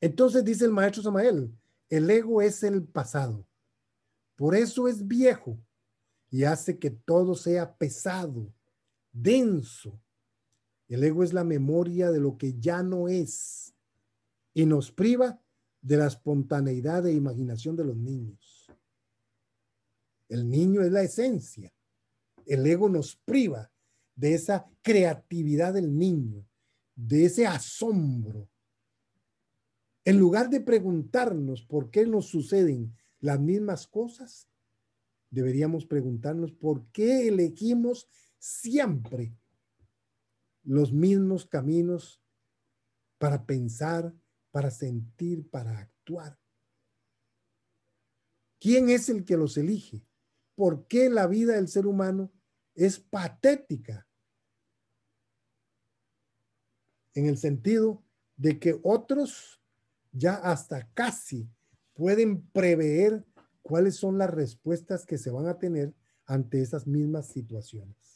Entonces 0.00 0.44
dice 0.44 0.64
el 0.64 0.72
maestro 0.72 1.02
Samael, 1.02 1.50
el 1.88 2.10
ego 2.10 2.42
es 2.42 2.62
el 2.62 2.82
pasado. 2.84 3.46
Por 4.36 4.54
eso 4.54 4.88
es 4.88 5.06
viejo 5.06 5.58
y 6.30 6.44
hace 6.44 6.78
que 6.78 6.90
todo 6.90 7.34
sea 7.34 7.76
pesado, 7.76 8.52
denso. 9.12 10.00
El 10.92 11.02
ego 11.04 11.24
es 11.24 11.32
la 11.32 11.42
memoria 11.42 12.10
de 12.10 12.20
lo 12.20 12.36
que 12.36 12.60
ya 12.60 12.82
no 12.82 13.08
es 13.08 13.74
y 14.52 14.66
nos 14.66 14.92
priva 14.92 15.40
de 15.80 15.96
la 15.96 16.06
espontaneidad 16.06 17.06
e 17.06 17.14
imaginación 17.14 17.76
de 17.76 17.84
los 17.86 17.96
niños. 17.96 18.70
El 20.28 20.50
niño 20.50 20.82
es 20.82 20.92
la 20.92 21.00
esencia. 21.00 21.72
El 22.44 22.66
ego 22.66 22.90
nos 22.90 23.16
priva 23.16 23.72
de 24.14 24.34
esa 24.34 24.70
creatividad 24.82 25.72
del 25.72 25.96
niño, 25.96 26.46
de 26.94 27.24
ese 27.24 27.46
asombro, 27.46 28.50
en 30.04 30.18
lugar 30.18 30.50
de 30.50 30.60
preguntarnos 30.60 31.62
por 31.62 31.90
qué 31.90 32.04
nos 32.04 32.26
suceden 32.26 32.94
las 33.18 33.40
mismas 33.40 33.86
cosas, 33.86 34.46
deberíamos 35.30 35.86
preguntarnos 35.86 36.52
por 36.52 36.84
qué 36.88 37.28
elegimos 37.28 38.06
siempre 38.38 39.32
los 40.64 40.92
mismos 40.92 41.46
caminos 41.46 42.22
para 43.18 43.46
pensar, 43.46 44.14
para 44.50 44.70
sentir, 44.70 45.48
para 45.48 45.78
actuar. 45.78 46.38
¿Quién 48.60 48.90
es 48.90 49.08
el 49.08 49.24
que 49.24 49.36
los 49.36 49.56
elige? 49.56 50.04
¿Por 50.54 50.86
qué 50.86 51.08
la 51.08 51.26
vida 51.26 51.54
del 51.54 51.68
ser 51.68 51.86
humano 51.86 52.32
es 52.74 53.00
patética? 53.00 54.06
En 57.14 57.26
el 57.26 57.38
sentido 57.38 58.04
de 58.36 58.58
que 58.58 58.78
otros 58.82 59.60
ya 60.12 60.34
hasta 60.34 60.90
casi 60.92 61.48
pueden 61.94 62.46
prever 62.48 63.24
cuáles 63.62 63.96
son 63.96 64.18
las 64.18 64.30
respuestas 64.30 65.06
que 65.06 65.18
se 65.18 65.30
van 65.30 65.46
a 65.46 65.58
tener 65.58 65.94
ante 66.26 66.60
esas 66.60 66.86
mismas 66.86 67.28
situaciones. 67.28 68.11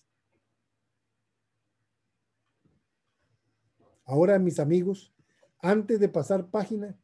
Ahora, 4.06 4.38
mis 4.38 4.60
amigos, 4.60 5.12
antes 5.58 5.98
de 5.98 6.08
pasar 6.08 6.48
página, 6.48 6.96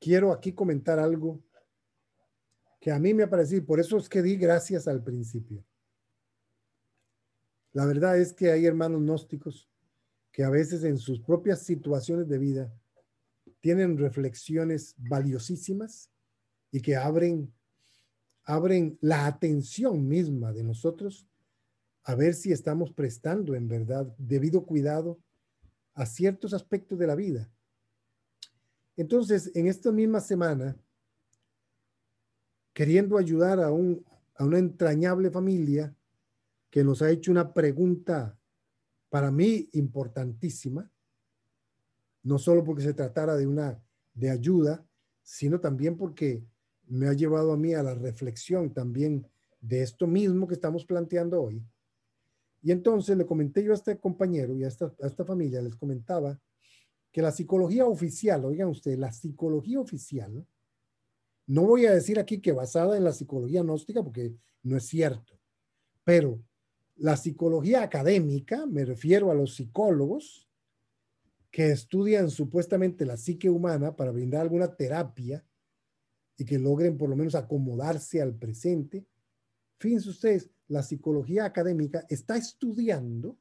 quiero 0.00 0.32
aquí 0.32 0.52
comentar 0.52 1.00
algo 1.00 1.42
que 2.80 2.92
a 2.92 2.98
mí 3.00 3.12
me 3.14 3.24
ha 3.24 3.30
parecido, 3.30 3.66
por 3.66 3.80
eso 3.80 3.98
es 3.98 4.08
que 4.08 4.22
di 4.22 4.36
gracias 4.36 4.86
al 4.86 5.02
principio. 5.02 5.64
La 7.72 7.84
verdad 7.84 8.18
es 8.18 8.32
que 8.32 8.52
hay 8.52 8.64
hermanos 8.64 9.00
gnósticos 9.00 9.68
que 10.30 10.44
a 10.44 10.50
veces 10.50 10.84
en 10.84 10.98
sus 10.98 11.20
propias 11.20 11.62
situaciones 11.62 12.28
de 12.28 12.38
vida 12.38 12.72
tienen 13.60 13.98
reflexiones 13.98 14.94
valiosísimas 14.98 16.12
y 16.70 16.80
que 16.80 16.94
abren, 16.94 17.52
abren 18.44 18.98
la 19.00 19.26
atención 19.26 20.06
misma 20.06 20.52
de 20.52 20.62
nosotros 20.62 21.26
a 22.04 22.14
ver 22.14 22.34
si 22.34 22.52
estamos 22.52 22.92
prestando 22.92 23.54
en 23.54 23.66
verdad 23.66 24.14
debido 24.18 24.64
cuidado 24.64 25.18
a 25.94 26.04
ciertos 26.06 26.52
aspectos 26.52 26.98
de 26.98 27.06
la 27.06 27.14
vida. 27.14 27.50
Entonces, 28.96 29.50
en 29.54 29.66
esta 29.66 29.90
misma 29.90 30.20
semana, 30.20 30.76
queriendo 32.72 33.16
ayudar 33.16 33.60
a, 33.60 33.72
un, 33.72 34.04
a 34.36 34.44
una 34.44 34.58
entrañable 34.58 35.30
familia 35.30 35.96
que 36.70 36.84
nos 36.84 37.02
ha 37.02 37.10
hecho 37.10 37.30
una 37.30 37.54
pregunta 37.54 38.38
para 39.08 39.30
mí 39.30 39.68
importantísima, 39.72 40.90
no 42.22 42.38
solo 42.38 42.64
porque 42.64 42.82
se 42.82 42.94
tratara 42.94 43.36
de 43.36 43.46
una 43.46 43.80
de 44.12 44.30
ayuda, 44.30 44.84
sino 45.22 45.60
también 45.60 45.96
porque 45.96 46.44
me 46.86 47.08
ha 47.08 47.12
llevado 47.12 47.52
a 47.52 47.56
mí 47.56 47.74
a 47.74 47.82
la 47.82 47.94
reflexión 47.94 48.72
también 48.72 49.26
de 49.60 49.82
esto 49.82 50.06
mismo 50.06 50.46
que 50.46 50.54
estamos 50.54 50.84
planteando 50.84 51.42
hoy. 51.42 51.64
Y 52.64 52.72
entonces 52.72 53.14
le 53.18 53.26
comenté 53.26 53.62
yo 53.62 53.72
a 53.72 53.74
este 53.74 53.98
compañero 53.98 54.56
y 54.56 54.64
a 54.64 54.68
esta, 54.68 54.86
a 55.02 55.06
esta 55.06 55.22
familia, 55.22 55.60
les 55.60 55.76
comentaba 55.76 56.40
que 57.12 57.20
la 57.20 57.30
psicología 57.30 57.84
oficial, 57.84 58.42
oigan 58.46 58.70
ustedes, 58.70 58.98
la 58.98 59.12
psicología 59.12 59.78
oficial, 59.78 60.46
no 61.46 61.62
voy 61.66 61.84
a 61.84 61.92
decir 61.92 62.18
aquí 62.18 62.40
que 62.40 62.52
basada 62.52 62.96
en 62.96 63.04
la 63.04 63.12
psicología 63.12 63.62
gnóstica 63.62 64.02
porque 64.02 64.34
no 64.62 64.78
es 64.78 64.86
cierto, 64.86 65.38
pero 66.04 66.42
la 66.96 67.18
psicología 67.18 67.82
académica, 67.82 68.64
me 68.64 68.86
refiero 68.86 69.30
a 69.30 69.34
los 69.34 69.56
psicólogos, 69.56 70.48
que 71.50 71.70
estudian 71.70 72.30
supuestamente 72.30 73.04
la 73.04 73.18
psique 73.18 73.50
humana 73.50 73.94
para 73.94 74.10
brindar 74.10 74.40
alguna 74.40 74.74
terapia 74.74 75.44
y 76.38 76.46
que 76.46 76.58
logren 76.58 76.96
por 76.96 77.10
lo 77.10 77.14
menos 77.14 77.34
acomodarse 77.34 78.22
al 78.22 78.34
presente. 78.34 79.06
Fíjense 79.78 80.10
ustedes, 80.10 80.50
la 80.68 80.82
psicología 80.82 81.44
académica 81.44 82.04
está 82.08 82.36
estudiando, 82.36 83.36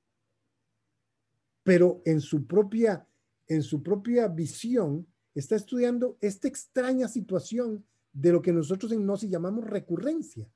pero 1.64 2.02
en 2.06 2.20
su 2.20 2.46
propia, 2.46 3.08
en 3.48 3.64
su 3.64 3.82
propia 3.82 4.28
visión, 4.28 5.08
está 5.34 5.56
estudiando 5.56 6.18
esta 6.22 6.48
extraña 6.48 7.08
situación 7.08 7.86
de 8.12 8.32
lo 8.32 8.42
que 8.42 8.54
nosotros 8.54 8.92
en 8.92 9.04
Gnosis 9.04 9.30
llamamos 9.30 9.66
recurrencia. 9.66 10.48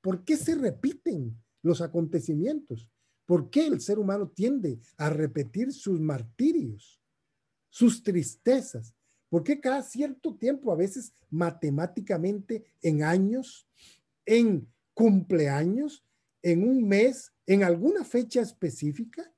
¿Por 0.00 0.24
qué 0.24 0.36
se 0.36 0.54
repiten 0.54 1.36
los 1.62 1.80
acontecimientos? 1.80 2.88
¿Por 3.26 3.50
qué 3.50 3.66
el 3.66 3.80
ser 3.80 3.98
humano 3.98 4.28
tiende 4.28 4.80
a 4.96 5.10
repetir 5.10 5.72
sus 5.72 6.00
martirios, 6.00 7.00
sus 7.70 8.02
tristezas? 8.02 8.94
¿Por 9.28 9.42
qué 9.42 9.60
cada 9.60 9.82
cierto 9.82 10.36
tiempo, 10.36 10.72
a 10.72 10.76
veces 10.76 11.14
matemáticamente 11.30 12.64
en 12.82 13.02
años, 13.02 13.66
en 14.26 14.68
cumpleaños, 14.94 16.04
en 16.42 16.68
un 16.68 16.86
mes, 16.86 17.32
en 17.46 17.62
alguna 17.62 18.04
fecha 18.04 18.40
específica? 18.40 19.32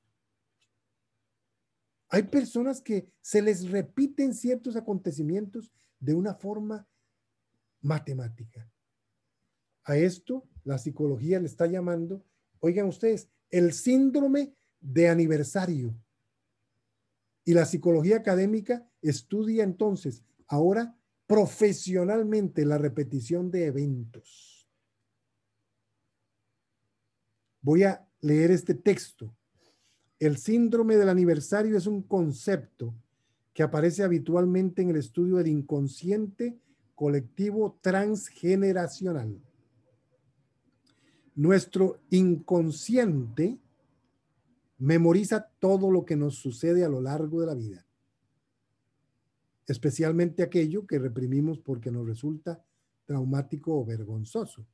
Hay 2.08 2.24
personas 2.24 2.80
que 2.80 3.08
se 3.20 3.42
les 3.42 3.70
repiten 3.70 4.34
ciertos 4.34 4.76
acontecimientos 4.76 5.72
de 5.98 6.14
una 6.14 6.34
forma 6.34 6.86
matemática. 7.80 8.70
A 9.84 9.96
esto 9.96 10.48
la 10.64 10.78
psicología 10.78 11.40
le 11.40 11.46
está 11.46 11.66
llamando, 11.66 12.24
oigan 12.60 12.86
ustedes, 12.86 13.28
el 13.50 13.72
síndrome 13.72 14.54
de 14.80 15.08
aniversario. 15.08 15.94
Y 17.44 17.52
la 17.52 17.66
psicología 17.66 18.16
académica 18.16 18.88
estudia 19.02 19.64
entonces 19.64 20.22
ahora 20.46 20.96
profesionalmente 21.26 22.64
la 22.64 22.78
repetición 22.78 23.50
de 23.50 23.66
eventos. 23.66 24.53
Voy 27.64 27.82
a 27.82 28.06
leer 28.20 28.52
este 28.52 28.74
texto. 28.74 29.34
El 30.20 30.36
síndrome 30.36 30.96
del 30.96 31.08
aniversario 31.08 31.76
es 31.76 31.88
un 31.88 32.02
concepto 32.02 32.94
que 33.52 33.64
aparece 33.64 34.04
habitualmente 34.04 34.82
en 34.82 34.90
el 34.90 34.96
estudio 34.96 35.38
del 35.38 35.48
inconsciente 35.48 36.56
colectivo 36.94 37.76
transgeneracional 37.80 39.40
nuestro 41.34 42.00
inconsciente 42.10 43.58
memoriza 44.78 45.48
todo 45.58 45.90
lo 45.90 46.04
que 46.04 46.16
nos 46.16 46.36
sucede 46.36 46.84
a 46.84 46.88
lo 46.88 47.00
largo 47.00 47.40
de 47.40 47.46
la 47.46 47.54
vida, 47.54 47.86
especialmente 49.66 50.42
aquello 50.42 50.86
que 50.86 50.98
reprimimos 50.98 51.58
porque 51.58 51.90
nos 51.90 52.06
resulta 52.06 52.64
traumático 53.04 53.78
o 53.78 53.84
vergonzoso. 53.84 54.66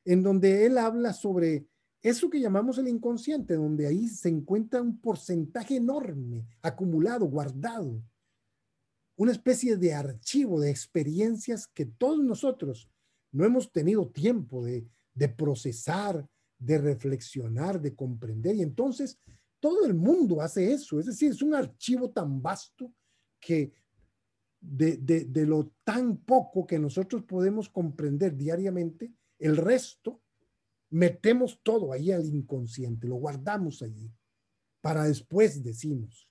en 0.05 0.23
donde 0.23 0.67
él 0.67 0.79
habla 0.79 1.13
sobre 1.13 1.67
eso 2.03 2.29
que 2.29 2.41
llamamos 2.41 2.79
el 2.79 2.89
inconsciente, 2.89 3.55
donde 3.55 3.87
ahí 3.87 4.09
se 4.09 4.29
encuentra 4.29 4.83
un 4.83 4.99
porcentaje 5.01 5.77
enorme 5.77 6.47
acumulado, 6.61 7.27
guardado, 7.27 8.03
una 9.17 9.33
especie 9.33 9.77
de 9.77 9.95
archivo 9.95 10.61
de 10.61 10.71
experiencias 10.71 11.69
que 11.69 11.87
todos 11.87 12.19
nosotros 12.19 12.91
no 13.31 13.45
hemos 13.45 13.71
tenido 13.71 14.09
tiempo 14.09 14.65
de, 14.65 14.89
procesar, 15.37 16.27
de 16.59 16.79
reflexionar, 16.79 17.81
de 17.81 17.95
comprender. 17.95 18.57
Y 18.57 18.63
entonces 18.63 19.19
todo 19.61 19.87
el 19.87 19.95
mundo 19.95 20.41
hace 20.41 20.73
eso. 20.73 20.99
Es 20.99 21.07
decir, 21.07 21.31
es 21.31 21.43
un 21.43 21.55
archivo 21.55 22.11
tan 22.11 22.43
vasto 22.43 22.93
que 23.39 23.73
de, 24.61 25.47
lo 25.47 25.73
tan 25.85 26.19
poco 26.19 26.67
que 26.67 26.79
nosotros 26.79 27.23
podemos 27.25 27.69
comprender 27.69 28.37
diariamente, 28.37 29.13
el 29.39 29.57
resto 29.57 30.22
metemos 30.93 31.59
todo 31.63 31.93
ahí 31.93 32.13
al 32.13 32.27
inconsciente, 32.27 33.09
lo 33.09 33.17
guardamos 33.17 33.83
allí, 33.83 34.13
para 34.81 35.05
después 35.05 35.63
decimos. 35.65 36.29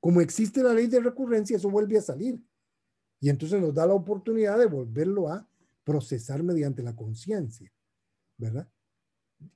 Como 0.00 0.22
existe 0.22 0.62
la 0.62 0.72
ley 0.72 0.86
de 0.86 1.00
recurrencia, 1.00 1.56
eso 1.56 1.70
vuelve 1.70 1.98
a 1.98 2.02
salir. 2.02 2.42
Y 3.20 3.28
entonces 3.28 3.60
nos 3.60 3.74
da 3.74 3.86
la 3.86 3.92
oportunidad 3.92 4.58
de 4.58 4.66
volverlo 4.66 5.28
a 5.28 5.46
procesar 5.84 6.42
mediante 6.42 6.82
la 6.82 6.96
conciencia, 6.96 7.70
¿verdad? 8.38 8.70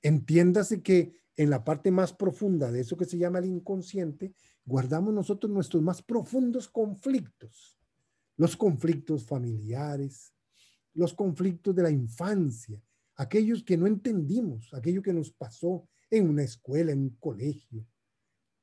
Entiéndase 0.03 0.83
que 0.83 1.23
en 1.37 1.49
la 1.49 1.65
parte 1.65 1.91
más 1.91 2.13
profunda 2.13 2.71
de 2.71 2.81
eso 2.81 2.97
que 2.97 3.07
se 3.07 3.17
llama 3.17 3.39
el 3.39 3.47
inconsciente, 3.47 4.35
guardamos 4.67 5.15
nosotros 5.15 5.51
nuestros 5.51 5.83
más 5.83 6.03
profundos 6.03 6.69
conflictos, 6.69 7.79
los 8.37 8.57
conflictos 8.57 9.25
familiares, 9.25 10.35
los 10.93 11.15
conflictos 11.15 11.75
de 11.75 11.83
la 11.83 11.91
infancia, 11.91 12.81
aquellos 13.17 13.63
que 13.63 13.77
no 13.77 13.87
entendimos, 13.87 14.73
aquello 14.75 15.03
que 15.03 15.13
nos 15.13 15.31
pasó 15.31 15.89
en 16.11 16.29
una 16.29 16.43
escuela, 16.43 16.93
en 16.93 17.01
un 17.01 17.17
colegio, 17.17 17.87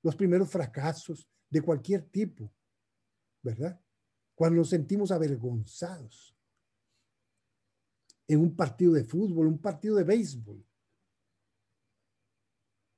los 0.04 0.16
primeros 0.16 0.50
fracasos 0.50 1.28
de 1.50 1.62
cualquier 1.62 2.04
tipo, 2.04 2.52
¿verdad? 3.42 3.80
Cuando 4.36 4.58
nos 4.58 4.70
sentimos 4.70 5.12
avergonzados 5.12 6.36
en 8.28 8.40
un 8.40 8.56
partido 8.56 8.94
de 8.94 9.04
fútbol, 9.04 9.48
un 9.48 9.60
partido 9.60 9.96
de 9.96 10.04
béisbol. 10.04 10.66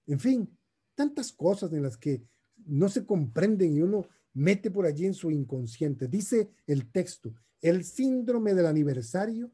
En 0.05 0.19
fin, 0.19 0.57
tantas 0.95 1.31
cosas 1.31 1.73
en 1.73 1.83
las 1.83 1.97
que 1.97 2.23
no 2.65 2.87
se 2.87 3.05
comprenden 3.05 3.73
y 3.73 3.81
uno 3.81 4.07
mete 4.33 4.69
por 4.69 4.85
allí 4.85 5.05
en 5.05 5.13
su 5.13 5.31
inconsciente. 5.31 6.07
Dice 6.07 6.51
el 6.67 6.91
texto, 6.91 7.33
el 7.61 7.83
síndrome 7.83 8.53
del 8.53 8.65
aniversario 8.65 9.51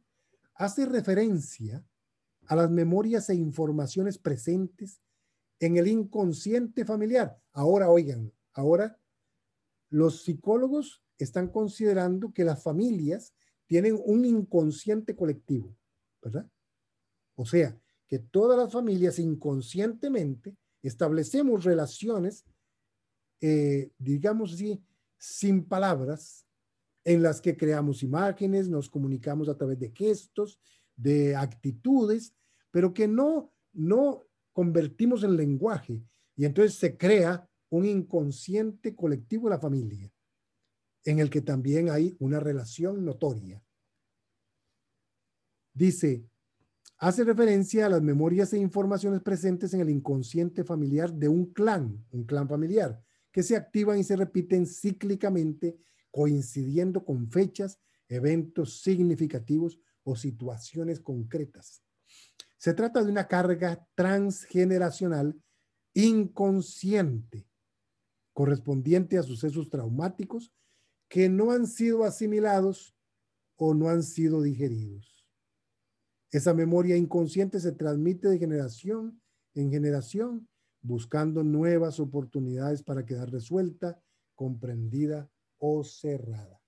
hace 0.56 0.86
referencia 0.86 1.86
a 2.50 2.56
las 2.56 2.72
memorias 2.72 3.30
e 3.30 3.36
informaciones 3.36 4.18
presentes 4.18 5.00
en 5.60 5.78
el 5.78 5.88
inconsciente 5.88 6.84
familiar. 6.84 7.39
Ahora, 7.54 7.91
oigan, 7.91 8.34
ahora 8.54 9.00
los 9.91 10.24
psicólogos 10.24 11.04
están 11.20 11.50
considerando 11.50 12.34
que 12.34 12.43
las 12.43 12.64
familias 12.64 13.36
tienen 13.68 14.00
un 14.04 14.26
inconsciente 14.26 15.16
colectivo, 15.16 15.78
¿verdad? 16.24 16.50
O 17.36 17.45
sea, 17.45 17.80
que 18.08 18.18
todas 18.18 18.58
las 18.58 18.74
familias 18.74 19.20
inconscientemente 19.20 20.58
establecemos 20.82 21.64
relaciones, 21.64 22.45
eh, 23.41 23.91
digamos 24.00 24.54
así, 24.54 24.84
sin 25.20 25.66
palabras, 25.66 26.47
en 27.04 27.22
las 27.22 27.41
que 27.41 27.56
creamos 27.56 28.02
imágenes, 28.02 28.70
nos 28.70 28.89
comunicamos 28.89 29.50
a 29.50 29.56
través 29.56 29.78
de 29.78 29.91
gestos, 29.91 30.60
de 30.95 31.36
actitudes, 31.36 32.34
pero 32.72 32.94
que 32.94 33.08
no, 33.08 33.54
no 33.74 34.26
convertimos 34.54 35.24
en 35.24 35.38
lenguaje. 35.38 36.04
Y 36.36 36.46
entonces 36.46 36.76
se 36.76 36.98
crea 36.98 37.50
un 37.70 37.86
inconsciente 37.86 38.96
colectivo 38.96 39.48
de 39.48 39.56
la 39.56 39.60
familia, 39.62 40.12
en 41.06 41.20
el 41.20 41.30
que 41.30 41.42
también 41.42 41.90
hay 41.90 42.16
una 42.20 42.40
relación 42.40 43.06
notoria. 43.06 43.64
Dice, 45.74 46.26
hace 46.98 47.24
referencia 47.24 47.86
a 47.86 47.90
las 47.90 48.02
memorias 48.02 48.52
e 48.54 48.58
informaciones 48.58 49.22
presentes 49.22 49.74
en 49.74 49.82
el 49.82 49.90
inconsciente 49.90 50.64
familiar 50.64 51.14
de 51.14 51.30
un 51.30 51.54
clan, 51.54 52.06
un 52.12 52.26
clan 52.26 52.48
familiar, 52.50 53.02
que 53.32 53.44
se 53.44 53.56
activan 53.56 54.00
y 54.00 54.04
se 54.04 54.16
repiten 54.16 54.66
cíclicamente, 54.66 55.78
coincidiendo 56.12 57.06
con 57.06 57.30
fechas, 57.30 57.80
eventos 58.08 58.82
significativos 58.82 59.80
o 60.04 60.16
situaciones 60.16 61.00
concretas. 61.00 61.84
Se 62.60 62.74
trata 62.74 63.03
de 63.03 63.10
una 63.10 63.26
carga 63.26 63.88
transgeneracional 63.95 65.41
inconsciente, 65.93 67.47
correspondiente 68.34 69.18
a 69.18 69.24
sucesos 69.24 69.70
traumáticos 69.70 70.53
que 71.07 71.30
no 71.30 71.51
han 71.51 71.66
sido 71.66 72.03
asimilados 72.03 72.93
o 73.55 73.74
no 73.74 73.88
han 73.88 74.03
sido 74.03 74.41
digeridos. 74.41 75.26
Esa 76.32 76.53
memoria 76.53 76.97
inconsciente 76.97 77.62
se 77.62 77.72
transmite 77.72 78.28
de 78.28 78.38
generación 78.38 79.22
en 79.55 79.72
generación, 79.72 80.47
buscando 80.82 81.43
nuevas 81.43 81.99
oportunidades 81.99 82.84
para 82.84 83.05
quedar 83.05 83.32
resuelta, 83.32 84.01
comprendida 84.36 85.30
o 85.60 85.86
cerrada. 85.86 86.62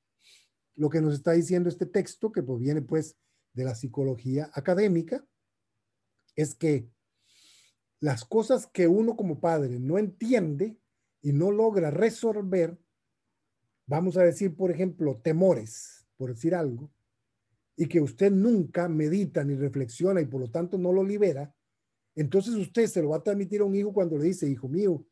Lo 0.76 0.90
que 0.90 1.02
nos 1.02 1.14
está 1.16 1.34
diciendo 1.34 1.68
este 1.68 1.86
texto, 1.86 2.32
que 2.32 2.44
proviene 2.44 2.82
pues 2.82 3.18
de 3.54 3.66
la 3.66 3.76
psicología 3.76 4.50
académica, 4.54 5.26
es 6.36 6.56
que 6.56 6.90
las 8.00 8.26
cosas 8.26 8.68
que 8.68 8.88
uno 8.88 9.16
como 9.16 9.40
padre 9.40 9.80
no 9.80 9.98
entiende 9.98 10.78
y 11.22 11.34
no 11.34 11.52
logra 11.52 11.92
resolver, 11.92 12.78
vamos 13.86 14.18
a 14.18 14.24
decir, 14.24 14.56
por 14.56 14.72
ejemplo, 14.72 15.20
temores, 15.22 16.08
por 16.18 16.34
decir 16.34 16.56
algo, 16.56 16.92
y 17.76 17.88
que 17.88 18.02
usted 18.02 18.32
nunca 18.32 18.90
medita 18.90 19.44
ni 19.44 19.56
reflexiona 19.56 20.22
y 20.22 20.26
por 20.26 20.42
lo 20.42 20.50
tanto 20.50 20.78
no 20.78 20.92
lo 20.92 21.04
libera, 21.04 21.54
entonces 22.16 22.56
usted 22.56 22.88
se 22.88 23.02
lo 23.02 23.10
va 23.10 23.18
a 23.18 23.24
transmitir 23.24 23.62
a 23.62 23.66
un 23.66 23.76
hijo 23.76 23.94
cuando 23.94 24.18
le 24.18 24.26
dice, 24.26 24.50
hijo 24.50 24.68
mío, 24.68 25.06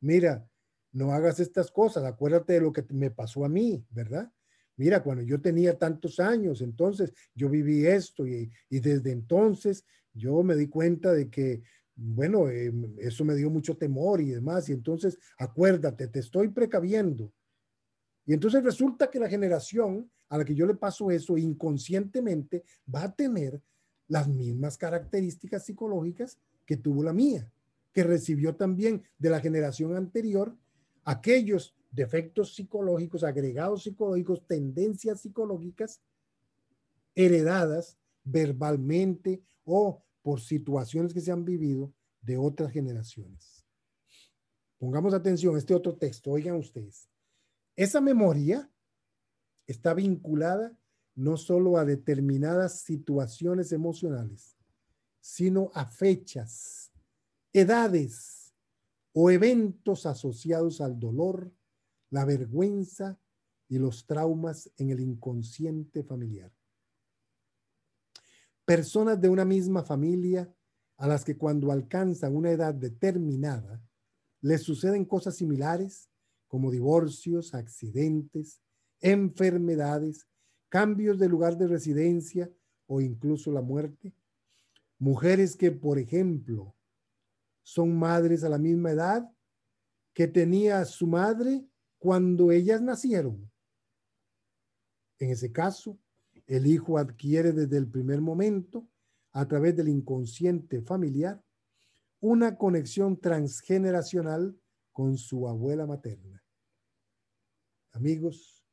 mira, 0.00 0.48
no 0.92 1.12
hagas 1.12 1.40
estas 1.40 1.70
cosas, 1.70 2.04
acuérdate 2.04 2.54
de 2.54 2.60
lo 2.60 2.72
que 2.72 2.84
me 2.90 3.10
pasó 3.10 3.44
a 3.44 3.48
mí, 3.48 3.84
¿verdad? 3.90 4.32
Mira, 4.76 5.02
cuando 5.02 5.22
yo 5.22 5.40
tenía 5.40 5.78
tantos 5.78 6.20
años, 6.20 6.60
entonces 6.60 7.12
yo 7.34 7.48
viví 7.48 7.86
esto 7.86 8.26
y, 8.26 8.50
y 8.68 8.80
desde 8.80 9.10
entonces 9.10 9.84
yo 10.16 10.42
me 10.42 10.56
di 10.56 10.68
cuenta 10.68 11.12
de 11.12 11.28
que, 11.28 11.62
bueno, 11.94 12.48
eh, 12.48 12.72
eso 12.98 13.24
me 13.24 13.34
dio 13.34 13.50
mucho 13.50 13.76
temor 13.76 14.20
y 14.20 14.30
demás. 14.30 14.68
Y 14.68 14.72
entonces, 14.72 15.18
acuérdate, 15.38 16.08
te 16.08 16.20
estoy 16.20 16.48
precaviendo. 16.48 17.32
Y 18.24 18.32
entonces 18.32 18.64
resulta 18.64 19.10
que 19.10 19.20
la 19.20 19.28
generación 19.28 20.10
a 20.28 20.38
la 20.38 20.44
que 20.44 20.54
yo 20.54 20.66
le 20.66 20.74
paso 20.74 21.10
eso 21.10 21.38
inconscientemente 21.38 22.64
va 22.92 23.04
a 23.04 23.14
tener 23.14 23.60
las 24.08 24.28
mismas 24.28 24.76
características 24.76 25.64
psicológicas 25.64 26.38
que 26.64 26.76
tuvo 26.76 27.02
la 27.02 27.12
mía, 27.12 27.50
que 27.92 28.02
recibió 28.02 28.56
también 28.56 29.02
de 29.18 29.30
la 29.30 29.40
generación 29.40 29.94
anterior 29.94 30.56
aquellos 31.04 31.74
defectos 31.90 32.54
psicológicos, 32.54 33.22
agregados 33.22 33.84
psicológicos, 33.84 34.46
tendencias 34.46 35.20
psicológicas 35.20 36.00
heredadas 37.14 37.96
verbalmente 38.24 39.42
o 39.64 40.02
por 40.26 40.40
situaciones 40.40 41.14
que 41.14 41.20
se 41.20 41.30
han 41.30 41.44
vivido 41.44 41.94
de 42.20 42.36
otras 42.36 42.72
generaciones. 42.72 43.64
Pongamos 44.76 45.14
atención 45.14 45.54
a 45.54 45.58
este 45.58 45.72
otro 45.72 45.94
texto, 45.94 46.32
oigan 46.32 46.56
ustedes. 46.56 47.08
Esa 47.76 48.00
memoria 48.00 48.68
está 49.68 49.94
vinculada 49.94 50.76
no 51.14 51.36
solo 51.36 51.78
a 51.78 51.84
determinadas 51.84 52.80
situaciones 52.80 53.70
emocionales, 53.70 54.56
sino 55.20 55.70
a 55.74 55.86
fechas, 55.86 56.90
edades 57.52 58.52
o 59.12 59.30
eventos 59.30 60.06
asociados 60.06 60.80
al 60.80 60.98
dolor, 60.98 61.52
la 62.10 62.24
vergüenza 62.24 63.16
y 63.68 63.78
los 63.78 64.04
traumas 64.06 64.72
en 64.76 64.90
el 64.90 64.98
inconsciente 64.98 66.02
familiar. 66.02 66.50
Personas 68.66 69.20
de 69.20 69.28
una 69.28 69.44
misma 69.44 69.84
familia 69.84 70.52
a 70.96 71.06
las 71.06 71.24
que 71.24 71.38
cuando 71.38 71.70
alcanzan 71.70 72.34
una 72.34 72.50
edad 72.50 72.74
determinada 72.74 73.80
les 74.40 74.62
suceden 74.62 75.04
cosas 75.04 75.36
similares 75.36 76.10
como 76.48 76.72
divorcios, 76.72 77.54
accidentes, 77.54 78.60
enfermedades, 79.00 80.26
cambios 80.68 81.16
de 81.18 81.28
lugar 81.28 81.56
de 81.56 81.68
residencia 81.68 82.50
o 82.86 83.00
incluso 83.00 83.52
la 83.52 83.62
muerte. 83.62 84.12
Mujeres 84.98 85.56
que, 85.56 85.70
por 85.70 86.00
ejemplo, 86.00 86.74
son 87.62 87.96
madres 87.96 88.42
a 88.42 88.48
la 88.48 88.58
misma 88.58 88.90
edad 88.90 89.30
que 90.12 90.26
tenía 90.26 90.84
su 90.86 91.06
madre 91.06 91.64
cuando 91.98 92.50
ellas 92.50 92.82
nacieron. 92.82 93.48
En 95.18 95.30
ese 95.30 95.52
caso, 95.52 95.98
el 96.46 96.66
hijo 96.66 96.98
adquiere 96.98 97.52
desde 97.52 97.76
el 97.76 97.88
primer 97.88 98.20
momento, 98.20 98.88
a 99.32 99.46
través 99.46 99.76
del 99.76 99.88
inconsciente 99.88 100.80
familiar, 100.80 101.42
una 102.20 102.56
conexión 102.56 103.20
transgeneracional 103.20 104.58
con 104.92 105.18
su 105.18 105.46
abuela 105.46 105.86
materna. 105.86 106.42
Amigos, 107.92 108.64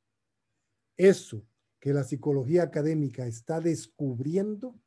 eso 0.95 1.45
que 1.79 1.93
la 1.93 2.03
psicología 2.03 2.63
académica 2.63 3.25
está 3.25 3.59
descubriendo 3.59 4.79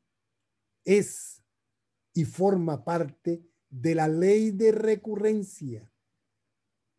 es 0.85 1.43
y 2.15 2.25
forma 2.25 2.85
parte 2.85 3.45
de 3.69 3.95
la 3.95 4.09
ley 4.09 4.51
de 4.51 4.73
recurrencia 4.73 5.93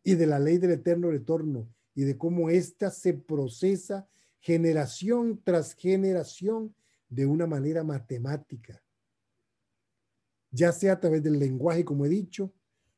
y 0.03 0.13
de 0.13 0.27
la 0.27 0.37
ley 0.37 0.59
del 0.59 0.71
eterno 0.71 1.09
retorno 1.09 1.73
y 1.95 2.03
de 2.03 2.15
cómo 2.15 2.51
ésta 2.51 2.91
se 2.91 3.13
procesa 3.13 4.07
generación 4.47 5.41
tras 5.43 5.73
generación 5.73 6.73
de 7.09 7.25
una 7.25 7.45
manera 7.45 7.83
matemática, 7.83 8.81
ya 10.51 10.71
sea 10.71 10.93
a 10.93 10.99
través 11.01 11.21
del 11.21 11.37
lenguaje, 11.37 11.83
como 11.83 12.05
he 12.05 12.09
dicho, 12.09 12.53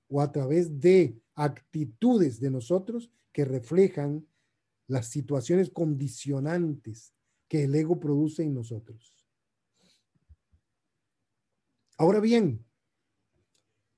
o 0.10 0.22
a 0.22 0.32
través 0.32 0.80
de 0.80 1.20
actitudes 1.34 2.40
de 2.40 2.52
nosotros 2.52 3.12
que 3.32 3.46
reflejan 3.46 4.28
las 4.86 5.08
situaciones 5.08 5.72
condicionantes 5.72 7.16
que 7.48 7.64
el 7.64 7.74
ego 7.74 8.00
produce 8.00 8.44
en 8.44 8.54
nosotros. 8.54 9.26
Ahora 11.98 12.20
bien, 12.20 12.64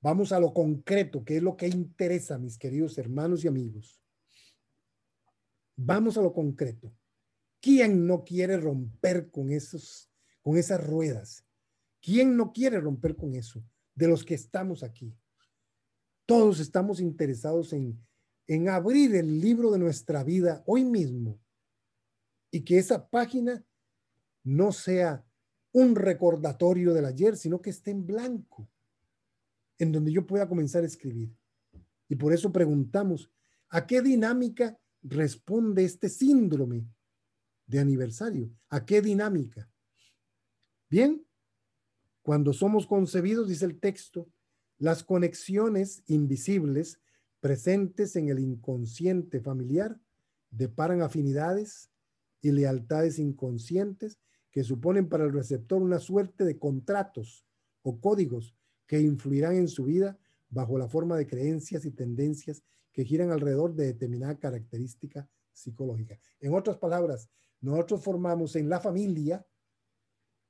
vamos 0.00 0.32
a 0.32 0.40
lo 0.40 0.54
concreto, 0.54 1.22
que 1.22 1.36
es 1.36 1.42
lo 1.42 1.54
que 1.54 1.68
interesa, 1.68 2.38
mis 2.38 2.56
queridos 2.56 2.96
hermanos 2.96 3.44
y 3.44 3.48
amigos. 3.48 4.02
Vamos 5.76 6.16
a 6.16 6.22
lo 6.22 6.32
concreto. 6.32 6.90
¿Quién 7.62 8.06
no 8.06 8.24
quiere 8.24 8.58
romper 8.58 9.30
con 9.30 9.50
esos, 9.50 10.10
con 10.42 10.58
esas 10.58 10.86
ruedas? 10.86 11.46
¿Quién 12.02 12.36
no 12.36 12.52
quiere 12.52 12.78
romper 12.78 13.16
con 13.16 13.34
eso? 13.34 13.64
De 13.94 14.06
los 14.06 14.22
que 14.22 14.34
estamos 14.34 14.82
aquí. 14.82 15.16
Todos 16.26 16.60
estamos 16.60 17.00
interesados 17.00 17.72
en 17.72 17.98
en 18.46 18.68
abrir 18.68 19.14
el 19.14 19.40
libro 19.40 19.70
de 19.70 19.78
nuestra 19.78 20.24
vida 20.24 20.62
hoy 20.66 20.84
mismo 20.84 21.40
y 22.50 22.62
que 22.62 22.78
esa 22.78 23.08
página 23.08 23.64
no 24.44 24.72
sea 24.72 25.24
un 25.72 25.94
recordatorio 25.94 26.92
del 26.92 27.06
ayer, 27.06 27.36
sino 27.36 27.62
que 27.62 27.70
esté 27.70 27.92
en 27.92 28.06
blanco, 28.06 28.68
en 29.78 29.90
donde 29.90 30.12
yo 30.12 30.26
pueda 30.26 30.48
comenzar 30.48 30.82
a 30.82 30.86
escribir. 30.86 31.34
Y 32.08 32.16
por 32.16 32.34
eso 32.34 32.52
preguntamos, 32.52 33.30
¿a 33.70 33.86
qué 33.86 34.02
dinámica 34.02 34.78
responde 35.02 35.84
este 35.84 36.10
síndrome 36.10 36.86
de 37.72 37.80
aniversario? 37.80 38.50
¿A 38.68 38.84
qué 38.84 39.00
dinámica? 39.00 39.68
Bien, 40.90 41.26
cuando 42.20 42.52
somos 42.52 42.86
concebidos, 42.86 43.48
dice 43.48 43.64
el 43.64 43.80
texto, 43.80 44.30
las 44.78 45.02
conexiones 45.02 46.02
invisibles 46.06 47.00
presentes 47.40 48.14
en 48.16 48.28
el 48.28 48.40
inconsciente 48.40 49.40
familiar 49.40 49.98
deparan 50.50 51.00
afinidades 51.00 51.90
y 52.42 52.52
lealtades 52.52 53.18
inconscientes 53.18 54.18
que 54.50 54.64
suponen 54.64 55.08
para 55.08 55.24
el 55.24 55.32
receptor 55.32 55.80
una 55.80 55.98
suerte 55.98 56.44
de 56.44 56.58
contratos 56.58 57.46
o 57.80 58.00
códigos 58.00 58.54
que 58.86 59.00
influirán 59.00 59.56
en 59.56 59.68
su 59.68 59.84
vida 59.84 60.18
bajo 60.50 60.76
la 60.76 60.88
forma 60.88 61.16
de 61.16 61.26
creencias 61.26 61.86
y 61.86 61.90
tendencias 61.90 62.62
que 62.92 63.06
giran 63.06 63.30
alrededor 63.30 63.74
de 63.74 63.86
determinada 63.86 64.38
característica 64.38 65.26
psicológica. 65.54 66.18
En 66.38 66.52
otras 66.52 66.76
palabras, 66.76 67.30
nosotros 67.62 68.02
formamos 68.02 68.56
en 68.56 68.68
la 68.68 68.80
familia, 68.80 69.46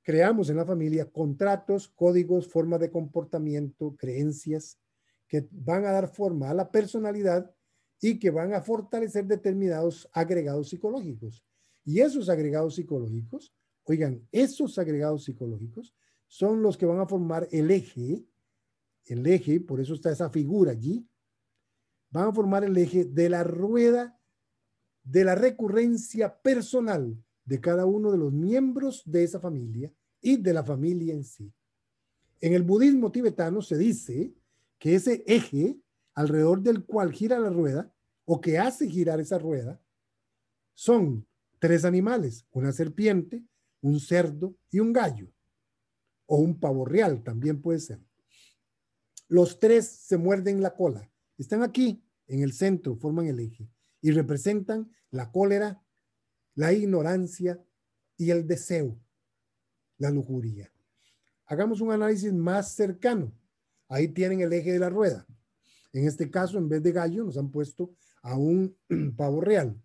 creamos 0.01 0.49
en 0.49 0.57
la 0.57 0.65
familia 0.65 1.09
contratos, 1.09 1.87
códigos, 1.87 2.47
formas 2.47 2.79
de 2.79 2.91
comportamiento, 2.91 3.95
creencias, 3.95 4.79
que 5.27 5.47
van 5.51 5.85
a 5.85 5.91
dar 5.91 6.07
forma 6.07 6.49
a 6.49 6.53
la 6.53 6.71
personalidad 6.71 7.55
y 8.01 8.19
que 8.19 8.31
van 8.31 8.53
a 8.53 8.61
fortalecer 8.61 9.25
determinados 9.25 10.09
agregados 10.11 10.69
psicológicos. 10.69 11.45
Y 11.85 12.01
esos 12.01 12.29
agregados 12.29 12.75
psicológicos, 12.75 13.53
oigan, 13.83 14.27
esos 14.31 14.77
agregados 14.79 15.23
psicológicos 15.23 15.95
son 16.27 16.63
los 16.63 16.77
que 16.77 16.87
van 16.87 16.99
a 16.99 17.05
formar 17.05 17.47
el 17.51 17.69
eje, 17.69 18.25
el 19.05 19.25
eje, 19.27 19.59
por 19.59 19.79
eso 19.79 19.93
está 19.93 20.11
esa 20.11 20.31
figura 20.31 20.71
allí, 20.71 21.07
van 22.09 22.29
a 22.29 22.33
formar 22.33 22.63
el 22.63 22.75
eje 22.75 23.05
de 23.05 23.29
la 23.29 23.43
rueda 23.43 24.19
de 25.03 25.25
la 25.25 25.35
recurrencia 25.35 26.41
personal 26.41 27.17
de 27.45 27.59
cada 27.59 27.85
uno 27.85 28.11
de 28.11 28.17
los 28.17 28.31
miembros 28.31 29.03
de 29.05 29.23
esa 29.23 29.39
familia 29.39 29.91
y 30.21 30.37
de 30.37 30.53
la 30.53 30.63
familia 30.63 31.13
en 31.13 31.23
sí. 31.23 31.51
En 32.39 32.53
el 32.53 32.63
budismo 32.63 33.11
tibetano 33.11 33.61
se 33.61 33.77
dice 33.77 34.33
que 34.79 34.95
ese 34.95 35.23
eje 35.27 35.77
alrededor 36.13 36.61
del 36.61 36.85
cual 36.85 37.11
gira 37.11 37.39
la 37.39 37.49
rueda 37.49 37.93
o 38.25 38.39
que 38.39 38.57
hace 38.57 38.89
girar 38.89 39.19
esa 39.19 39.37
rueda 39.37 39.81
son 40.73 41.27
tres 41.59 41.85
animales, 41.85 42.45
una 42.51 42.71
serpiente, 42.71 43.43
un 43.81 43.99
cerdo 43.99 44.55
y 44.71 44.79
un 44.79 44.93
gallo, 44.93 45.27
o 46.25 46.37
un 46.37 46.59
pavo 46.59 46.85
real 46.85 47.23
también 47.23 47.61
puede 47.61 47.79
ser. 47.79 47.99
Los 49.27 49.59
tres 49.59 49.87
se 49.87 50.17
muerden 50.17 50.61
la 50.61 50.75
cola, 50.75 51.09
están 51.37 51.63
aquí 51.63 52.03
en 52.27 52.41
el 52.41 52.53
centro, 52.53 52.95
forman 52.95 53.27
el 53.27 53.39
eje 53.39 53.69
y 54.03 54.11
representan 54.11 54.91
la 55.09 55.31
cólera, 55.31 55.81
la 56.53 56.73
ignorancia 56.73 57.59
y 58.17 58.29
el 58.29 58.45
deseo, 58.45 58.99
la 59.97 60.11
lujuria. 60.11 60.71
Hagamos 61.45 61.81
un 61.81 61.91
análisis 61.91 62.31
más 62.31 62.73
cercano. 62.73 63.33
Ahí 63.87 64.09
tienen 64.09 64.41
el 64.41 64.53
eje 64.53 64.73
de 64.73 64.79
la 64.79 64.89
rueda. 64.89 65.25
En 65.93 66.05
este 66.05 66.29
caso, 66.29 66.57
en 66.57 66.67
vez 66.67 66.83
de 66.83 66.91
gallo, 66.91 67.23
nos 67.23 67.37
han 67.37 67.49
puesto 67.49 67.95
a 68.21 68.35
un 68.35 68.75
pavo 69.17 69.39
real. 69.39 69.81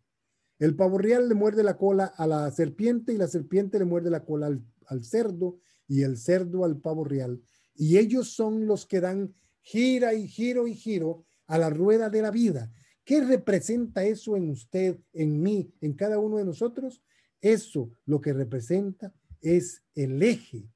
El 0.58 0.74
pavo 0.74 0.98
real 0.98 1.28
le 1.28 1.36
muerde 1.36 1.62
la 1.62 1.76
cola 1.76 2.06
a 2.06 2.26
la 2.26 2.50
serpiente 2.50 3.12
y 3.12 3.18
la 3.18 3.28
serpiente 3.28 3.78
le 3.78 3.84
muerde 3.84 4.10
la 4.10 4.24
cola 4.24 4.46
al, 4.86 5.04
cerdo 5.04 5.60
y 5.86 6.02
el 6.02 6.16
cerdo 6.16 6.64
al 6.64 6.80
pavo 6.80 7.04
real. 7.04 7.40
Y 7.76 7.98
ellos 7.98 8.34
son 8.34 8.66
los 8.66 8.84
que 8.84 9.00
dan 9.00 9.32
gira 9.60 10.14
y 10.14 10.26
giro 10.26 10.66
y 10.66 10.74
giro 10.74 11.24
a 11.46 11.56
la 11.58 11.70
rueda 11.70 12.10
de 12.10 12.22
la 12.22 12.32
vida. 12.32 12.72
¿Qué 13.08 13.22
representa 13.22 14.04
eso 14.04 14.36
en 14.36 14.50
usted, 14.50 14.98
en 15.14 15.40
mí, 15.40 15.72
en 15.80 15.94
cada 15.94 16.18
uno 16.18 16.36
de 16.36 16.44
nosotros? 16.44 17.02
Eso 17.40 17.90
lo 18.04 18.20
que 18.20 18.34
representa 18.34 19.14
es 19.40 19.82
el 19.94 20.22
eje 20.22 20.68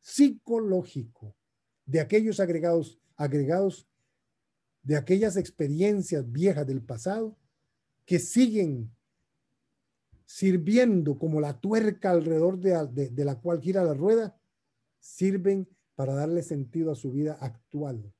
psicológico 0.00 1.36
de 1.84 2.00
aquellos 2.00 2.40
agregados, 2.40 2.98
agregados 3.16 3.86
de 4.82 4.96
aquellas 4.96 5.36
experiencias 5.36 6.32
viejas 6.32 6.66
del 6.66 6.80
pasado 6.80 7.36
que 8.06 8.18
siguen 8.18 8.90
sirviendo 10.24 11.18
como 11.18 11.38
la 11.38 11.60
tuerca 11.60 12.12
alrededor 12.12 12.60
de, 12.60 13.10
de 13.10 13.24
la 13.26 13.38
cual 13.42 13.60
gira 13.60 13.84
la 13.84 13.92
rueda, 13.92 14.40
sirven 15.00 15.68
para 15.96 16.14
darle 16.14 16.42
sentido 16.42 16.92
a 16.92 16.96
su 16.96 17.12
vida 17.12 17.36
actual, 17.42 18.10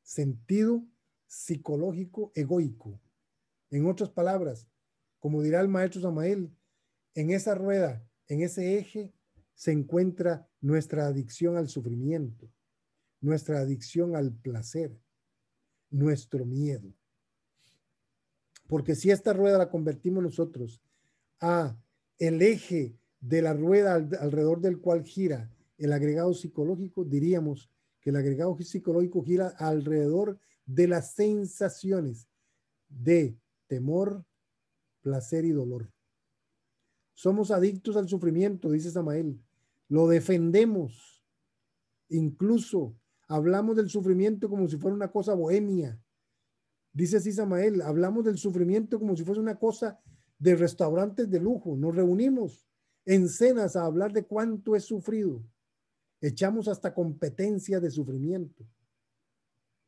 sentido 0.00 0.84
psicológico 1.30 2.32
egoico. 2.34 3.00
En 3.70 3.86
otras 3.86 4.10
palabras, 4.10 4.66
como 5.20 5.42
dirá 5.42 5.60
el 5.60 5.68
maestro 5.68 6.00
Samael, 6.00 6.50
en 7.14 7.30
esa 7.30 7.54
rueda, 7.54 8.04
en 8.26 8.42
ese 8.42 8.78
eje, 8.78 9.12
se 9.54 9.70
encuentra 9.70 10.48
nuestra 10.60 11.06
adicción 11.06 11.56
al 11.56 11.68
sufrimiento, 11.68 12.50
nuestra 13.20 13.60
adicción 13.60 14.16
al 14.16 14.32
placer, 14.32 14.98
nuestro 15.88 16.44
miedo. 16.44 16.92
Porque 18.66 18.96
si 18.96 19.12
esta 19.12 19.32
rueda 19.32 19.58
la 19.58 19.70
convertimos 19.70 20.24
nosotros 20.24 20.82
a 21.40 21.76
el 22.18 22.42
eje 22.42 22.96
de 23.20 23.42
la 23.42 23.52
rueda 23.52 23.94
alrededor 23.94 24.60
del 24.60 24.80
cual 24.80 25.04
gira 25.04 25.48
el 25.78 25.92
agregado 25.92 26.34
psicológico, 26.34 27.04
diríamos 27.04 27.70
que 28.00 28.10
el 28.10 28.16
agregado 28.16 28.56
psicológico 28.60 29.22
gira 29.22 29.48
alrededor 29.58 30.40
de 30.74 30.86
las 30.86 31.14
sensaciones 31.14 32.28
de 32.88 33.36
temor, 33.66 34.24
placer 35.00 35.44
y 35.44 35.50
dolor. 35.50 35.92
Somos 37.14 37.50
adictos 37.50 37.96
al 37.96 38.08
sufrimiento, 38.08 38.70
dice 38.70 38.90
Samael. 38.90 39.40
Lo 39.88 40.06
defendemos. 40.06 41.24
Incluso 42.08 42.96
hablamos 43.28 43.76
del 43.76 43.90
sufrimiento 43.90 44.48
como 44.48 44.68
si 44.68 44.76
fuera 44.76 44.94
una 44.94 45.10
cosa 45.10 45.34
bohemia. 45.34 46.00
Dice 46.92 47.16
así 47.16 47.32
Samael, 47.32 47.82
hablamos 47.82 48.24
del 48.24 48.38
sufrimiento 48.38 48.98
como 48.98 49.16
si 49.16 49.24
fuese 49.24 49.40
una 49.40 49.58
cosa 49.58 50.00
de 50.38 50.54
restaurantes 50.54 51.28
de 51.28 51.40
lujo. 51.40 51.76
Nos 51.76 51.94
reunimos 51.94 52.66
en 53.04 53.28
cenas 53.28 53.74
a 53.74 53.84
hablar 53.84 54.12
de 54.12 54.24
cuánto 54.24 54.76
he 54.76 54.80
sufrido. 54.80 55.44
Echamos 56.20 56.68
hasta 56.68 56.94
competencia 56.94 57.80
de 57.80 57.90
sufrimiento. 57.90 58.64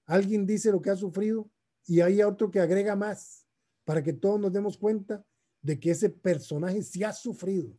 Alguien 0.06 0.46
dice 0.46 0.70
lo 0.72 0.80
que 0.82 0.90
ha 0.90 0.96
sufrido 0.96 1.50
y 1.86 2.00
hay 2.00 2.22
otro 2.22 2.50
que 2.50 2.60
agrega 2.60 2.96
más 2.96 3.46
para 3.84 4.02
que 4.02 4.12
todos 4.12 4.40
nos 4.40 4.52
demos 4.52 4.78
cuenta 4.78 5.24
de 5.60 5.78
que 5.78 5.90
ese 5.90 6.10
personaje 6.10 6.82
sí 6.82 7.04
ha 7.04 7.12
sufrido, 7.12 7.76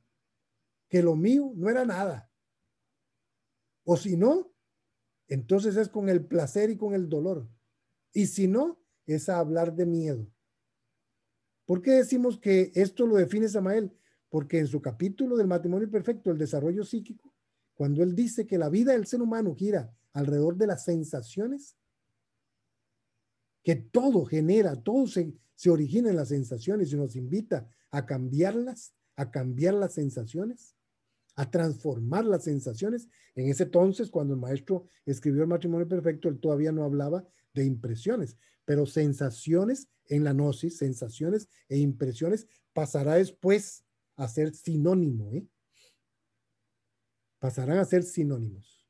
que 0.90 1.02
lo 1.02 1.16
mío 1.16 1.52
no 1.56 1.70
era 1.70 1.86
nada. 1.86 2.30
O 3.84 3.98
si 3.98 4.16
no, 4.16 4.54
entonces 5.28 5.76
es 5.76 5.90
con 5.90 6.10
el 6.10 6.26
placer 6.26 6.70
y 6.70 6.78
con 6.78 6.94
el 6.94 7.10
dolor. 7.10 7.48
Y 8.14 8.28
si 8.28 8.48
no, 8.48 8.80
es 9.06 9.28
a 9.30 9.40
hablar 9.40 9.76
de 9.76 9.86
miedo. 9.86 10.28
¿Por 11.66 11.82
qué 11.82 11.92
decimos 11.92 12.40
que 12.40 12.72
esto 12.76 13.06
lo 13.06 13.16
define 13.16 13.48
Samael? 13.48 13.92
Porque 14.30 14.60
en 14.60 14.68
su 14.68 14.82
capítulo 14.82 15.38
del 15.38 15.48
matrimonio 15.48 15.90
perfecto, 15.90 16.32
el 16.32 16.38
desarrollo 16.38 16.84
psíquico, 16.84 17.34
cuando 17.74 18.04
él 18.04 18.16
dice 18.16 18.46
que 18.46 18.58
la 18.58 18.70
vida 18.70 18.94
del 18.94 19.08
ser 19.08 19.22
humano 19.22 19.56
gira 19.56 19.96
alrededor 20.14 20.58
de 20.58 20.68
las 20.68 20.86
sensaciones, 20.86 21.76
que 23.64 23.76
todo 23.76 24.26
genera, 24.26 24.76
todo 24.76 25.08
se, 25.08 25.34
se 25.56 25.70
origina 25.70 26.10
en 26.10 26.18
las 26.18 26.30
sensaciones 26.30 26.92
y 26.92 26.96
nos 26.96 27.16
invita 27.16 27.68
a 27.92 28.06
cambiarlas, 28.06 28.94
a 29.16 29.32
cambiar 29.32 29.76
las 29.76 29.94
sensaciones, 29.94 30.76
a 31.36 31.50
transformar 31.50 32.26
las 32.26 32.44
sensaciones. 32.44 33.08
En 33.36 33.50
ese 33.50 33.64
entonces, 33.64 34.10
cuando 34.10 34.34
el 34.34 34.40
maestro 34.40 34.86
escribió 35.06 35.44
el 35.44 35.50
matrimonio 35.50 35.88
perfecto, 35.88 36.28
él 36.28 36.40
todavía 36.40 36.72
no 36.72 36.84
hablaba 36.84 37.26
de 37.54 37.66
impresiones, 37.66 38.38
pero 38.66 38.86
sensaciones 38.86 39.88
en 40.08 40.24
la 40.24 40.34
gnosis, 40.34 40.78
sensaciones 40.78 41.48
e 41.70 41.78
impresiones, 41.78 42.48
pasará 42.74 43.16
después 43.16 43.84
a 44.16 44.28
ser 44.28 44.54
sinónimo. 44.54 45.32
¿eh? 45.32 45.48
pasarán 47.44 47.78
a 47.78 47.84
ser 47.84 48.04
sinónimos. 48.04 48.83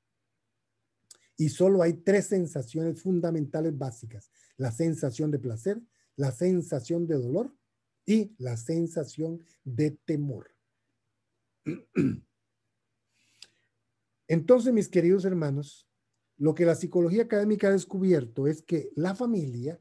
Y 1.38 1.50
solo 1.50 1.82
hay 1.82 1.94
tres 1.94 2.28
sensaciones 2.28 3.02
fundamentales 3.02 3.78
básicas. 3.78 4.32
La 4.58 4.72
sensación 4.72 5.32
de 5.32 5.40
placer, 5.40 5.82
la 6.16 6.32
sensación 6.32 7.08
de 7.08 7.16
dolor 7.16 7.54
y 8.06 8.36
la 8.38 8.58
sensación 8.58 9.44
de 9.64 9.92
temor. 10.06 10.52
Entonces, 14.28 14.74
mis 14.74 14.90
queridos 14.90 15.26
hermanos, 15.26 15.88
lo 16.38 16.54
que 16.54 16.66
la 16.66 16.76
psicología 16.76 17.24
académica 17.24 17.68
ha 17.68 17.72
descubierto 17.72 18.48
es 18.48 18.62
que 18.62 18.92
la 18.96 19.16
familia 19.16 19.80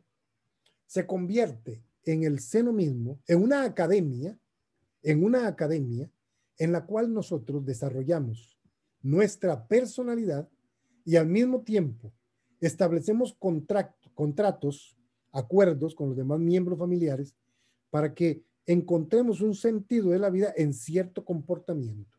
se 0.86 1.06
convierte 1.06 1.82
en 2.04 2.24
el 2.24 2.40
seno 2.40 2.72
mismo, 2.72 3.20
en 3.26 3.42
una 3.42 3.64
academia, 3.64 4.38
en 5.02 5.24
una 5.24 5.46
academia 5.46 6.10
en 6.58 6.72
la 6.72 6.84
cual 6.84 7.12
nosotros 7.12 7.64
desarrollamos 7.64 8.60
nuestra 9.00 9.66
personalidad 9.66 10.48
y 11.04 11.16
al 11.16 11.26
mismo 11.26 11.62
tiempo 11.62 12.12
establecemos 12.60 13.36
contratos, 14.14 14.96
acuerdos 15.32 15.94
con 15.94 16.08
los 16.08 16.16
demás 16.16 16.38
miembros 16.38 16.78
familiares 16.78 17.34
para 17.90 18.14
que 18.14 18.44
encontremos 18.66 19.40
un 19.40 19.54
sentido 19.54 20.10
de 20.10 20.18
la 20.18 20.30
vida 20.30 20.52
en 20.56 20.72
cierto 20.72 21.24
comportamiento. 21.24 22.16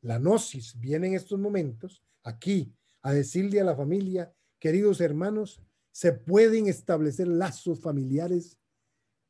La 0.00 0.18
gnosis 0.18 0.78
viene 0.78 1.08
en 1.08 1.14
estos 1.14 1.38
momentos 1.38 2.02
aquí 2.22 2.72
a 3.02 3.12
decirle 3.12 3.60
a 3.60 3.64
la 3.64 3.74
familia, 3.74 4.32
queridos 4.58 5.00
hermanos, 5.00 5.60
se 5.90 6.12
pueden 6.12 6.66
establecer 6.66 7.28
lazos 7.28 7.80
familiares 7.80 8.58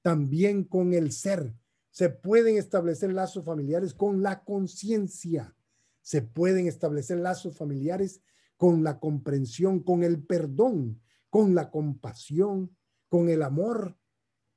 también 0.03 0.65
con 0.65 0.93
el 0.93 1.13
ser, 1.13 1.55
se 1.91 2.11
pueden 2.11 2.59
establecer 2.59 3.13
lazos 3.13 3.45
familiares 3.45 3.95
con 3.95 4.23
la 4.23 4.45
conciencia 4.45 5.55
se 6.05 6.21
pueden 6.21 6.69
establecer 6.69 7.19
lazos 7.19 7.57
familiares 7.57 8.21
con 8.57 8.83
la 8.83 8.99
comprensión, 8.99 9.81
con 9.81 10.03
el 10.05 10.23
perdón, 10.23 11.01
con 11.31 11.55
la 11.55 11.71
compasión, 11.71 12.77
con 13.09 13.29
el 13.29 13.43
amor. 13.43 13.99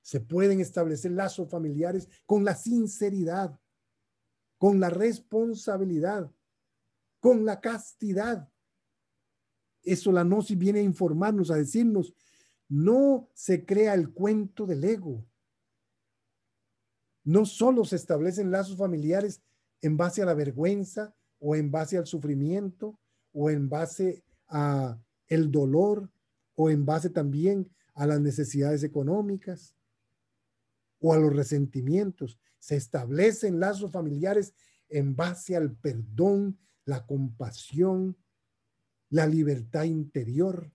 Se 0.02 0.20
pueden 0.20 0.62
establecer 0.62 1.12
lazos 1.12 1.50
familiares 1.50 2.08
con 2.26 2.46
la 2.46 2.56
sinceridad, 2.56 3.60
con 4.58 4.80
la 4.80 4.90
responsabilidad, 4.90 6.32
con 7.20 7.46
la 7.46 7.60
castidad. 7.60 8.52
Eso 9.84 10.12
la 10.12 10.24
gnosis 10.24 10.58
viene 10.58 10.80
a 10.80 10.84
informarnos, 10.84 11.52
a 11.52 11.56
decirnos, 11.56 12.14
no 12.70 13.30
se 13.34 13.66
crea 13.66 13.94
el 13.94 14.12
cuento 14.12 14.66
del 14.66 14.84
ego. 14.84 15.26
No 17.24 17.46
solo 17.46 17.84
se 17.86 17.96
establecen 17.96 18.52
lazos 18.52 18.78
familiares 18.78 19.42
en 19.82 19.98
base 19.98 20.22
a 20.22 20.26
la 20.26 20.34
vergüenza, 20.34 21.18
o 21.40 21.56
en 21.56 21.72
base 21.72 21.98
al 21.98 22.08
sufrimiento 22.08 23.00
o 23.40 23.52
en 23.52 23.70
base 23.70 24.24
a 24.48 25.00
el 25.28 25.52
dolor 25.52 26.10
o 26.56 26.72
en 26.72 26.88
base 26.88 27.12
también 27.12 27.70
a 27.94 28.08
las 28.08 28.20
necesidades 28.20 28.84
económicas 28.84 29.76
o 31.00 31.14
a 31.14 31.20
los 31.20 31.36
resentimientos. 31.36 32.40
Se 32.58 32.76
establecen 32.76 33.60
lazos 33.60 33.92
familiares 33.92 34.56
en 34.90 35.16
base 35.16 35.56
al 35.56 35.72
perdón, 35.72 36.58
la 36.84 37.06
compasión, 37.06 38.18
la 39.12 39.28
libertad 39.28 39.84
interior, 39.84 40.72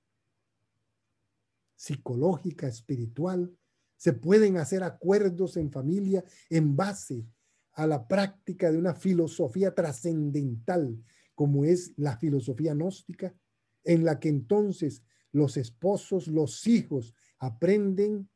psicológica, 1.75 2.69
espiritual. 2.69 3.53
Se 3.97 4.13
pueden 4.13 4.57
hacer 4.57 4.85
acuerdos 4.85 5.57
en 5.57 5.73
familia 5.73 6.25
en 6.49 6.77
base 6.77 7.27
a 7.73 7.89
la 7.89 8.07
práctica 8.07 8.71
de 8.71 8.79
una 8.79 8.95
filosofía 8.95 9.75
trascendental 9.75 11.03
como 11.43 11.65
es 11.65 11.93
la 11.97 12.17
filosofía 12.17 12.73
gnóstica, 12.73 13.35
en 13.83 14.05
la 14.05 14.21
que 14.21 14.29
entonces 14.29 15.03
los 15.33 15.57
esposos, 15.57 16.29
los 16.29 16.69
hijos 16.69 17.17
aprenden 17.37 18.31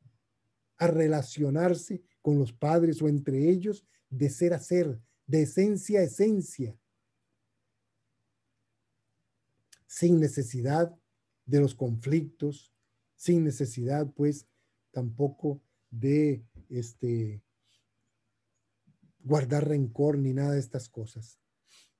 a 0.76 0.88
relacionarse 0.88 2.02
con 2.20 2.36
los 2.36 2.52
padres 2.52 3.00
o 3.00 3.08
entre 3.08 3.48
ellos 3.48 3.86
de 4.10 4.28
ser 4.28 4.54
a 4.54 4.58
ser, 4.58 5.00
de 5.24 5.42
esencia 5.42 6.00
a 6.00 6.02
esencia, 6.02 6.76
sin 9.86 10.18
necesidad 10.18 10.92
de 11.44 11.60
los 11.60 11.76
conflictos, 11.76 12.74
sin 13.14 13.44
necesidad 13.44 14.12
pues 14.14 14.48
tampoco 14.90 15.62
de 15.92 16.44
este 16.68 17.40
guardar 19.20 19.68
rencor 19.68 20.18
ni 20.18 20.32
nada 20.32 20.54
de 20.54 20.58
estas 20.58 20.88
cosas. 20.88 21.38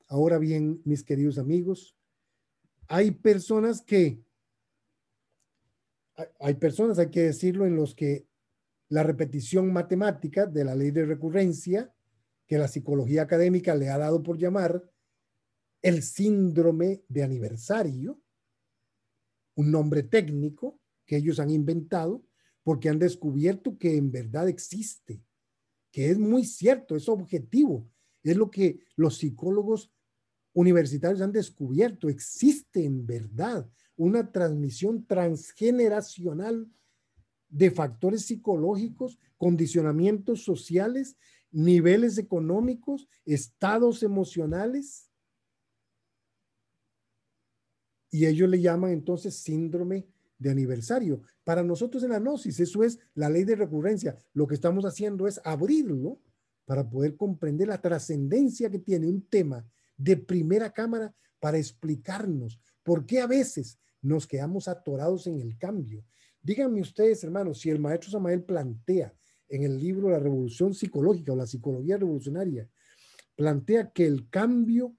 Ahora 0.08 0.38
bien, 0.38 0.80
mis 0.84 1.02
queridos 1.02 1.38
amigos, 1.38 1.96
hay 2.88 3.10
personas 3.10 3.82
que, 3.82 4.22
hay 6.40 6.54
personas, 6.54 6.98
hay 6.98 7.10
que 7.10 7.22
decirlo, 7.22 7.66
en 7.66 7.76
los 7.76 7.94
que 7.94 8.28
la 8.88 9.02
repetición 9.02 9.72
matemática 9.72 10.46
de 10.46 10.64
la 10.64 10.74
ley 10.74 10.90
de 10.90 11.04
recurrencia, 11.04 11.92
que 12.46 12.58
la 12.58 12.68
psicología 12.68 13.22
académica 13.22 13.74
le 13.74 13.88
ha 13.88 13.98
dado 13.98 14.22
por 14.22 14.38
llamar 14.38 14.88
el 15.82 16.02
síndrome 16.02 17.02
de 17.08 17.24
aniversario, 17.24 18.20
un 19.56 19.70
nombre 19.70 20.04
técnico 20.04 20.80
que 21.04 21.16
ellos 21.16 21.40
han 21.40 21.50
inventado 21.50 22.24
porque 22.62 22.88
han 22.88 22.98
descubierto 22.98 23.78
que 23.78 23.96
en 23.96 24.10
verdad 24.10 24.48
existe 24.48 25.22
que 25.96 26.10
es 26.10 26.18
muy 26.18 26.44
cierto, 26.44 26.94
es 26.94 27.08
objetivo, 27.08 27.90
es 28.22 28.36
lo 28.36 28.50
que 28.50 28.80
los 28.96 29.16
psicólogos 29.16 29.90
universitarios 30.56 31.20
han 31.20 31.32
descubierto. 31.32 32.08
Existe 32.08 32.82
en 32.82 33.06
verdad 33.06 33.68
una 33.94 34.32
transmisión 34.32 35.06
transgeneracional 35.06 36.66
de 37.50 37.70
factores 37.70 38.22
psicológicos, 38.22 39.18
condicionamientos 39.36 40.44
sociales, 40.44 41.16
niveles 41.52 42.16
económicos, 42.16 43.06
estados 43.26 44.02
emocionales. 44.02 45.10
Y 48.10 48.24
ellos 48.24 48.48
le 48.48 48.62
llaman 48.62 48.92
entonces 48.92 49.36
síndrome 49.36 50.06
de 50.38 50.50
aniversario. 50.50 51.20
Para 51.44 51.62
nosotros 51.62 52.02
en 52.02 52.10
la 52.10 52.18
gnosis, 52.18 52.60
eso 52.60 52.82
es 52.82 52.98
la 53.14 53.28
ley 53.28 53.44
de 53.44 53.56
recurrencia. 53.56 54.16
Lo 54.32 54.46
que 54.46 54.54
estamos 54.54 54.86
haciendo 54.86 55.28
es 55.28 55.38
abrirlo 55.44 56.18
para 56.64 56.88
poder 56.88 57.14
comprender 57.14 57.68
la 57.68 57.82
trascendencia 57.82 58.70
que 58.70 58.78
tiene 58.78 59.06
un 59.06 59.20
tema 59.20 59.66
de 59.96 60.16
primera 60.16 60.72
cámara 60.72 61.14
para 61.40 61.58
explicarnos 61.58 62.60
por 62.82 63.06
qué 63.06 63.20
a 63.20 63.26
veces 63.26 63.78
nos 64.02 64.26
quedamos 64.26 64.68
atorados 64.68 65.26
en 65.26 65.40
el 65.40 65.58
cambio. 65.58 66.04
Díganme 66.40 66.80
ustedes, 66.80 67.24
hermanos, 67.24 67.60
si 67.60 67.70
el 67.70 67.80
maestro 67.80 68.10
Samael 68.10 68.44
plantea 68.44 69.12
en 69.48 69.64
el 69.64 69.78
libro 69.78 70.10
La 70.10 70.18
Revolución 70.18 70.74
Psicológica 70.74 71.32
o 71.32 71.36
la 71.36 71.46
Psicología 71.46 71.96
Revolucionaria, 71.96 72.68
plantea 73.34 73.90
que 73.90 74.06
el 74.06 74.28
cambio 74.30 74.96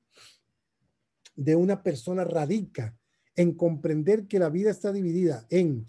de 1.36 1.56
una 1.56 1.84
persona 1.84 2.24
radica 2.24 2.98
en 3.36 3.54
comprender 3.54 4.28
que 4.28 4.40
la 4.40 4.50
vida 4.50 4.72
está 4.72 4.92
dividida 4.92 5.46
en 5.50 5.88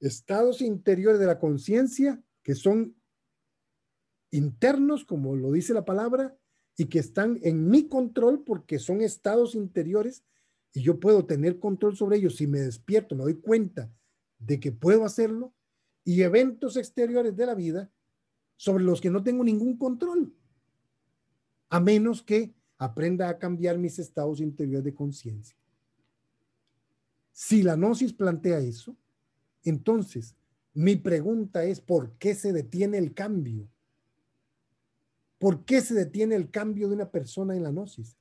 estados 0.00 0.62
interiores 0.62 1.20
de 1.20 1.26
la 1.26 1.38
conciencia, 1.38 2.22
que 2.42 2.54
son 2.54 2.96
internos, 4.30 5.04
como 5.04 5.36
lo 5.36 5.52
dice 5.52 5.74
la 5.74 5.84
palabra, 5.84 6.36
y 6.78 6.86
que 6.86 7.00
están 7.00 7.38
en 7.42 7.68
mi 7.68 7.88
control 7.88 8.44
porque 8.44 8.78
son 8.78 9.02
estados 9.02 9.56
interiores 9.56 10.22
y 10.72 10.80
yo 10.80 11.00
puedo 11.00 11.26
tener 11.26 11.58
control 11.58 11.96
sobre 11.96 12.18
ellos 12.18 12.36
si 12.36 12.46
me 12.46 12.60
despierto, 12.60 13.16
me 13.16 13.24
doy 13.24 13.34
cuenta 13.34 13.90
de 14.38 14.60
que 14.60 14.70
puedo 14.70 15.04
hacerlo, 15.04 15.52
y 16.04 16.22
eventos 16.22 16.78
exteriores 16.78 17.36
de 17.36 17.44
la 17.44 17.54
vida 17.54 17.90
sobre 18.56 18.82
los 18.82 19.00
que 19.00 19.10
no 19.10 19.22
tengo 19.22 19.44
ningún 19.44 19.76
control, 19.76 20.32
a 21.68 21.80
menos 21.80 22.22
que 22.22 22.54
aprenda 22.78 23.28
a 23.28 23.38
cambiar 23.38 23.76
mis 23.76 23.98
estados 23.98 24.40
interiores 24.40 24.84
de 24.84 24.94
conciencia. 24.94 25.56
Si 27.32 27.62
la 27.62 27.74
gnosis 27.74 28.12
plantea 28.14 28.60
eso, 28.60 28.96
entonces 29.64 30.34
mi 30.72 30.96
pregunta 30.96 31.64
es, 31.64 31.80
¿por 31.80 32.12
qué 32.12 32.34
se 32.34 32.52
detiene 32.52 32.98
el 32.98 33.12
cambio? 33.12 33.68
¿Por 35.38 35.64
qué 35.64 35.80
se 35.80 35.94
detiene 35.94 36.34
el 36.34 36.50
cambio 36.50 36.88
de 36.88 36.94
una 36.94 37.10
persona 37.10 37.56
en 37.56 37.62
la 37.62 37.70
gnosis? 37.70 38.16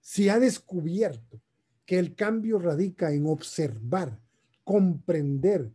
Si 0.00 0.28
ha 0.28 0.38
descubierto 0.38 1.40
que 1.86 1.98
el 1.98 2.14
cambio 2.14 2.58
radica 2.58 3.12
en 3.12 3.26
observar, 3.26 4.18
comprender, 4.64 5.72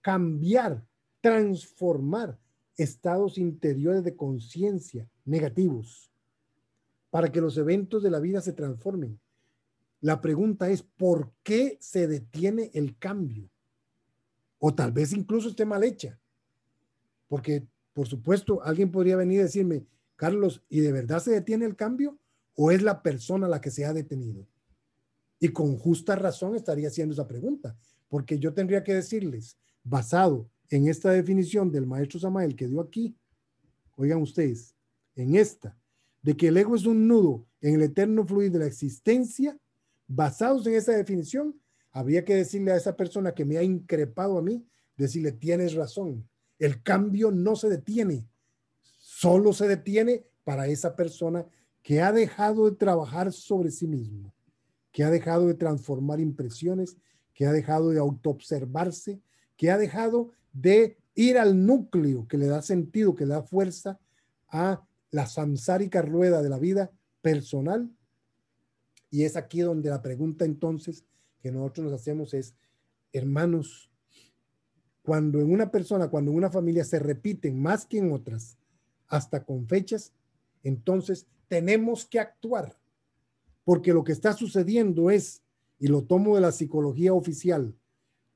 cambiar, 0.00 0.84
transformar 1.20 2.38
estados 2.76 3.38
interiores 3.38 4.04
de 4.04 4.16
conciencia 4.16 5.08
negativos 5.24 6.10
para 7.10 7.30
que 7.30 7.40
los 7.40 7.56
eventos 7.56 8.02
de 8.02 8.10
la 8.10 8.18
vida 8.18 8.40
se 8.40 8.52
transformen. 8.52 9.20
La 10.00 10.20
pregunta 10.20 10.68
es, 10.68 10.82
¿por 10.82 11.32
qué 11.42 11.78
se 11.80 12.08
detiene 12.08 12.70
el 12.74 12.98
cambio? 12.98 13.48
O 14.58 14.74
tal 14.74 14.92
vez 14.92 15.12
incluso 15.12 15.48
esté 15.48 15.64
mal 15.64 15.84
hecha. 15.84 16.18
Porque, 17.28 17.66
por 17.94 18.08
supuesto, 18.08 18.62
alguien 18.62 18.90
podría 18.90 19.16
venir 19.16 19.40
a 19.40 19.44
decirme, 19.44 19.86
Carlos, 20.16 20.62
¿y 20.68 20.80
de 20.80 20.92
verdad 20.92 21.20
se 21.20 21.30
detiene 21.30 21.64
el 21.64 21.76
cambio? 21.76 22.18
¿O 22.56 22.70
es 22.70 22.82
la 22.82 23.02
persona 23.02 23.48
la 23.48 23.60
que 23.60 23.70
se 23.70 23.84
ha 23.84 23.92
detenido? 23.92 24.46
Y 25.38 25.48
con 25.48 25.78
justa 25.78 26.16
razón 26.16 26.56
estaría 26.56 26.88
haciendo 26.88 27.14
esa 27.14 27.28
pregunta, 27.28 27.76
porque 28.08 28.38
yo 28.38 28.52
tendría 28.52 28.82
que 28.82 28.94
decirles, 28.94 29.56
basado 29.84 30.50
en 30.70 30.88
esta 30.88 31.10
definición 31.10 31.70
del 31.70 31.86
maestro 31.86 32.18
Samael 32.18 32.56
que 32.56 32.66
dio 32.66 32.80
aquí, 32.80 33.16
oigan 33.96 34.20
ustedes, 34.20 34.74
en 35.14 35.36
esta, 35.36 35.76
de 36.22 36.36
que 36.36 36.48
el 36.48 36.56
ego 36.56 36.74
es 36.74 36.86
un 36.86 37.06
nudo 37.06 37.46
en 37.60 37.76
el 37.76 37.82
eterno 37.82 38.26
fluir 38.26 38.50
de 38.50 38.58
la 38.58 38.66
existencia, 38.66 39.56
basados 40.08 40.66
en 40.66 40.74
esa 40.74 40.92
definición, 40.92 41.60
habría 41.92 42.24
que 42.24 42.34
decirle 42.34 42.72
a 42.72 42.76
esa 42.76 42.96
persona 42.96 43.34
que 43.34 43.44
me 43.44 43.56
ha 43.56 43.62
increpado 43.62 44.38
a 44.38 44.42
mí, 44.42 44.66
decirle, 44.96 45.30
tienes 45.30 45.74
razón, 45.74 46.28
el 46.58 46.82
cambio 46.82 47.30
no 47.30 47.56
se 47.56 47.68
detiene, 47.68 48.26
solo 48.98 49.52
se 49.52 49.68
detiene 49.68 50.24
para 50.44 50.66
esa 50.66 50.96
persona 50.96 51.46
que 51.82 52.00
ha 52.00 52.12
dejado 52.12 52.70
de 52.70 52.76
trabajar 52.76 53.32
sobre 53.32 53.70
sí 53.70 53.86
mismo, 53.86 54.32
que 54.92 55.04
ha 55.04 55.10
dejado 55.10 55.46
de 55.46 55.54
transformar 55.54 56.20
impresiones, 56.20 56.96
que 57.34 57.46
ha 57.46 57.52
dejado 57.52 57.90
de 57.90 57.98
autoobservarse, 57.98 59.20
que 59.56 59.70
ha 59.70 59.78
dejado 59.78 60.30
de 60.52 60.96
ir 61.14 61.38
al 61.38 61.66
núcleo 61.66 62.26
que 62.28 62.38
le 62.38 62.46
da 62.46 62.62
sentido, 62.62 63.14
que 63.14 63.26
le 63.26 63.34
da 63.34 63.42
fuerza 63.42 63.98
a 64.48 64.82
la 65.10 65.26
samsárica 65.26 66.02
rueda 66.02 66.42
de 66.42 66.48
la 66.48 66.58
vida 66.58 66.90
personal. 67.20 67.90
Y 69.10 69.24
es 69.24 69.36
aquí 69.36 69.60
donde 69.60 69.90
la 69.90 70.02
pregunta 70.02 70.44
entonces 70.44 71.04
que 71.40 71.52
nosotros 71.52 71.84
nos 71.84 72.00
hacemos 72.00 72.34
es, 72.34 72.54
hermanos, 73.12 73.90
cuando 75.04 75.38
en 75.38 75.52
una 75.52 75.70
persona, 75.70 76.08
cuando 76.08 76.30
en 76.30 76.38
una 76.38 76.50
familia 76.50 76.82
se 76.82 76.98
repiten 76.98 77.60
más 77.60 77.84
que 77.84 77.98
en 77.98 78.10
otras, 78.10 78.56
hasta 79.06 79.44
con 79.44 79.68
fechas, 79.68 80.14
entonces 80.62 81.26
tenemos 81.46 82.06
que 82.06 82.18
actuar, 82.18 82.74
porque 83.64 83.92
lo 83.92 84.02
que 84.02 84.12
está 84.12 84.32
sucediendo 84.32 85.10
es, 85.10 85.42
y 85.78 85.88
lo 85.88 86.04
tomo 86.04 86.36
de 86.36 86.40
la 86.40 86.52
psicología 86.52 87.12
oficial, 87.12 87.74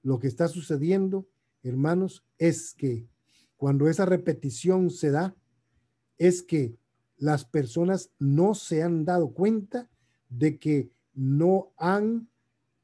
lo 0.03 0.19
que 0.19 0.29
está 0.29 0.47
sucediendo, 0.47 1.27
hermanos, 1.63 2.23
es 2.37 2.75
que 2.75 3.07
cuando 3.57 3.89
esa 3.89 4.05
repetición 4.05 4.91
se 4.91 5.11
da, 5.11 5.35
es 6.19 6.43
que 6.43 6.77
las 7.17 7.47
personas 7.47 8.11
no 8.19 8.55
se 8.55 8.83
han 8.83 9.07
dado 9.07 9.31
cuenta 9.31 9.89
de 10.29 10.59
que 10.59 10.91
no 11.15 11.73
han 11.79 12.29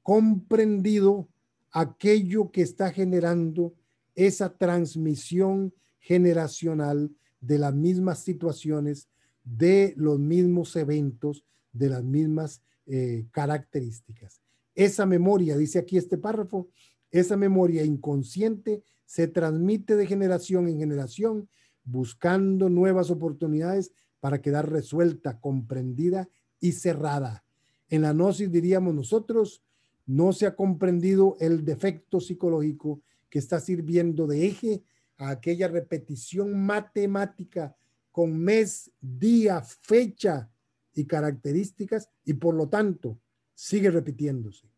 comprendido 0.03 1.29
aquello 1.75 2.53
que 2.53 2.63
está 2.63 2.93
generando 2.93 3.75
esa 4.15 4.57
transmisión 4.57 5.75
generacional 5.99 7.11
de 7.41 7.59
las 7.59 7.75
mismas 7.75 8.21
situaciones, 8.21 9.09
de 9.43 9.93
los 9.97 10.21
mismos 10.21 10.77
eventos, 10.77 11.45
de 11.73 11.89
las 11.89 12.05
mismas 12.05 12.63
eh, 12.87 13.27
características. 13.33 14.41
Esa 14.77 15.05
memoria, 15.05 15.57
dice 15.57 15.81
aquí 15.81 15.97
este 15.97 16.17
párrafo, 16.17 16.69
esa 17.11 17.37
memoria 17.37 17.85
inconsciente 17.85 18.85
se 19.05 19.27
transmite 19.27 19.97
de 19.97 20.07
generación 20.07 20.69
en 20.69 20.79
generación, 20.79 21.49
buscando 21.83 22.69
nuevas 22.69 23.11
oportunidades 23.11 23.91
para 24.21 24.41
quedar 24.41 24.71
resuelta, 24.71 25.41
comprendida 25.41 26.29
y 26.61 26.73
cerrada. 26.73 27.45
En 27.89 28.03
la 28.03 28.13
gnosis 28.13 28.51
diríamos 28.51 28.95
nosotros, 28.95 29.63
no 30.07 30.33
se 30.33 30.47
ha 30.47 30.55
comprendido 30.55 31.37
el 31.41 31.65
defecto 31.65 32.21
psicológico 32.21 33.03
que 33.31 33.39
está 33.39 33.61
sirviendo 33.61 34.27
de 34.27 34.47
eje 34.47 34.85
a 35.17 35.31
aquella 35.31 35.69
repetición 35.69 36.65
matemática 36.65 37.77
con 38.13 38.39
mes, 38.39 38.91
día, 39.01 39.63
fecha 39.63 40.51
y 40.93 41.07
características 41.07 42.11
y 42.25 42.35
por 42.35 42.55
lo 42.55 42.69
tanto 42.69 43.19
sigue 43.55 43.91
repitiéndose. 43.91 44.69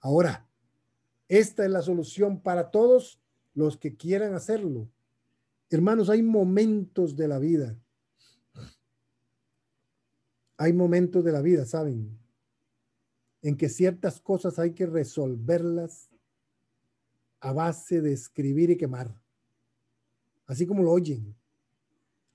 Ahora, 0.00 0.48
esta 1.28 1.64
es 1.64 1.70
la 1.70 1.82
solución 1.82 2.40
para 2.40 2.70
todos 2.70 3.20
los 3.54 3.76
que 3.76 3.96
quieran 3.96 4.34
hacerlo. 4.34 4.88
Hermanos, 5.70 6.10
hay 6.10 6.22
momentos 6.22 7.16
de 7.16 7.28
la 7.28 7.38
vida 7.38 7.78
hay 10.60 10.74
momentos 10.74 11.24
de 11.24 11.32
la 11.32 11.40
vida, 11.40 11.64
¿saben? 11.64 12.18
En 13.42 13.56
que 13.56 13.68
ciertas 13.68 14.20
cosas 14.20 14.58
hay 14.58 14.72
que 14.72 14.86
resolverlas 14.86 16.10
a 17.40 17.52
base 17.52 18.00
de 18.00 18.12
escribir 18.12 18.70
y 18.70 18.76
quemar. 18.76 19.14
Así 20.46 20.66
como 20.66 20.82
lo 20.82 20.92
oyen. 20.92 21.34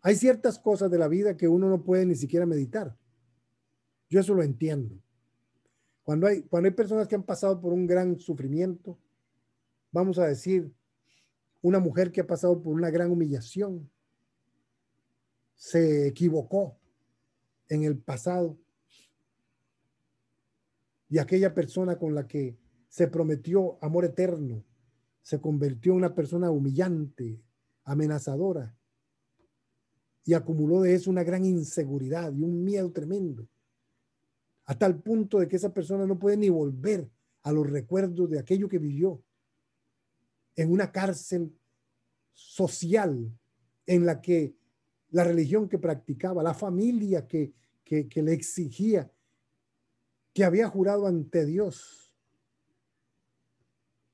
Hay 0.01 0.15
ciertas 0.15 0.57
cosas 0.57 0.89
de 0.89 0.97
la 0.97 1.07
vida 1.07 1.37
que 1.37 1.47
uno 1.47 1.69
no 1.69 1.83
puede 1.83 2.05
ni 2.05 2.15
siquiera 2.15 2.45
meditar. 2.45 2.97
Yo 4.09 4.19
eso 4.19 4.33
lo 4.33 4.43
entiendo. 4.43 4.95
Cuando 6.03 6.27
hay, 6.27 6.43
cuando 6.43 6.67
hay 6.67 6.75
personas 6.75 7.07
que 7.07 7.15
han 7.15 7.23
pasado 7.23 7.59
por 7.59 7.73
un 7.73 7.87
gran 7.87 8.19
sufrimiento, 8.19 8.97
vamos 9.91 10.19
a 10.19 10.27
decir, 10.27 10.71
una 11.61 11.79
mujer 11.79 12.11
que 12.11 12.21
ha 12.21 12.27
pasado 12.27 12.61
por 12.61 12.73
una 12.73 12.91
gran 12.91 13.11
humillación, 13.11 13.89
se 15.55 16.07
equivocó, 16.07 16.77
en 17.69 17.83
el 17.83 17.97
pasado. 17.97 18.57
Y 21.15 21.17
aquella 21.17 21.53
persona 21.53 21.97
con 21.97 22.13
la 22.13 22.27
que 22.27 22.57
se 22.89 23.07
prometió 23.07 23.77
amor 23.81 24.03
eterno 24.03 24.65
se 25.21 25.39
convirtió 25.39 25.93
en 25.93 25.99
una 25.99 26.13
persona 26.13 26.51
humillante, 26.51 27.41
amenazadora. 27.85 28.77
Y 30.25 30.33
acumuló 30.33 30.81
de 30.81 30.93
eso 30.93 31.09
una 31.09 31.23
gran 31.23 31.45
inseguridad 31.45 32.33
y 32.33 32.41
un 32.41 32.65
miedo 32.65 32.91
tremendo. 32.91 33.47
A 34.65 34.77
tal 34.77 35.01
punto 35.01 35.39
de 35.39 35.47
que 35.47 35.55
esa 35.55 35.73
persona 35.73 36.05
no 36.05 36.19
puede 36.19 36.35
ni 36.35 36.49
volver 36.49 37.09
a 37.43 37.53
los 37.53 37.65
recuerdos 37.65 38.29
de 38.29 38.39
aquello 38.39 38.67
que 38.67 38.79
vivió 38.79 39.23
en 40.57 40.69
una 40.69 40.91
cárcel 40.91 41.57
social 42.33 43.31
en 43.85 44.05
la 44.05 44.19
que 44.19 44.53
la 45.11 45.23
religión 45.23 45.69
que 45.69 45.79
practicaba, 45.79 46.43
la 46.43 46.53
familia 46.53 47.25
que, 47.25 47.53
que, 47.85 48.21
le 48.21 48.33
exigía, 48.33 49.09
que 50.35 50.43
había 50.43 50.67
jurado 50.67 51.07
ante 51.07 51.45
Dios, 51.45 52.13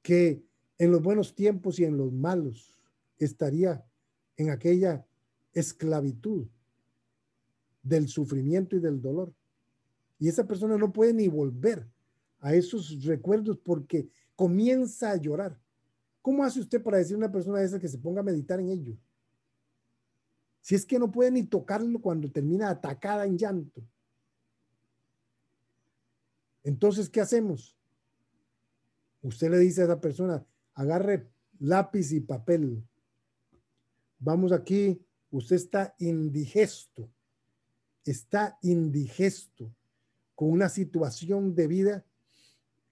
que 0.04 0.46
en 0.78 0.92
los 0.92 1.02
buenos 1.02 1.34
tiempos 1.34 1.80
y 1.80 1.84
en 1.84 1.98
los 1.98 2.14
malos 2.14 2.80
estaría 3.18 3.84
en 4.38 4.52
aquella 4.52 5.04
esclavitud 5.52 6.46
del 7.82 8.08
sufrimiento 8.08 8.76
y 8.76 8.80
del 8.80 9.02
dolor. 9.02 9.34
Y 10.20 10.28
esa 10.28 10.46
persona 10.46 10.78
no 10.78 10.94
puede 10.94 11.12
ni 11.12 11.28
volver 11.28 11.90
a 12.40 12.54
esos 12.54 13.04
recuerdos 13.04 13.58
porque 13.58 14.08
comienza 14.36 15.10
a 15.10 15.18
llorar. 15.18 15.60
¿Cómo 16.22 16.44
hace 16.44 16.60
usted 16.60 16.84
para 16.84 17.00
decir 17.00 17.16
a 17.16 17.18
una 17.18 17.32
persona 17.32 17.58
de 17.58 17.66
esa 17.66 17.80
que 17.80 17.88
se 17.88 17.98
ponga 17.98 18.22
a 18.22 18.24
meditar 18.24 18.60
en 18.60 18.70
ello? 18.70 18.96
Si 20.62 20.76
es 20.76 20.86
que 20.86 21.00
no 21.00 21.12
puede 21.12 21.32
ni 21.32 21.48
tocarlo 21.48 22.00
cuando 22.00 22.30
termina 22.30 22.70
atacada 22.70 23.26
en 23.26 23.40
llanto. 23.40 23.82
Entonces, 26.64 27.10
¿qué 27.10 27.22
hacemos? 27.22 27.78
Usted 29.22 29.50
le 29.50 29.60
dice 29.60 29.82
a 29.82 29.86
esa 29.86 30.02
persona, 30.02 30.46
agarre 30.74 31.30
lápiz 31.60 32.12
y 32.12 32.20
papel. 32.20 32.84
Vamos 34.20 34.52
aquí, 34.52 35.04
usted 35.30 35.56
está 35.56 35.96
indigesto, 36.00 37.10
está 38.04 38.58
indigesto 38.62 39.74
con 40.36 40.52
una 40.52 40.70
situación 40.70 41.54
de 41.56 41.68
vida 41.68 42.06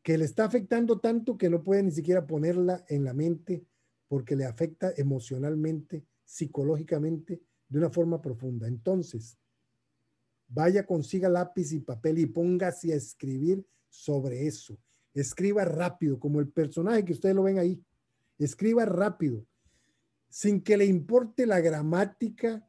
que 0.03 0.17
le 0.17 0.25
está 0.25 0.45
afectando 0.45 0.99
tanto 0.99 1.37
que 1.37 1.49
no 1.49 1.63
puede 1.63 1.83
ni 1.83 1.91
siquiera 1.91 2.25
ponerla 2.25 2.85
en 2.87 3.03
la 3.03 3.13
mente 3.13 3.65
porque 4.07 4.35
le 4.35 4.45
afecta 4.45 4.91
emocionalmente, 4.97 6.03
psicológicamente, 6.25 7.41
de 7.67 7.77
una 7.77 7.89
forma 7.89 8.21
profunda. 8.21 8.67
Entonces, 8.67 9.37
vaya, 10.49 10.85
consiga 10.85 11.29
lápiz 11.29 11.71
y 11.71 11.79
papel 11.79 12.17
y 12.19 12.25
póngase 12.25 12.91
a 12.91 12.97
escribir 12.97 13.65
sobre 13.89 14.47
eso. 14.47 14.77
Escriba 15.13 15.63
rápido, 15.65 16.19
como 16.19 16.39
el 16.39 16.49
personaje 16.49 17.05
que 17.05 17.13
ustedes 17.13 17.35
lo 17.35 17.43
ven 17.43 17.59
ahí. 17.59 17.81
Escriba 18.37 18.85
rápido, 18.85 19.45
sin 20.29 20.61
que 20.61 20.77
le 20.77 20.85
importe 20.85 21.45
la 21.45 21.59
gramática, 21.59 22.65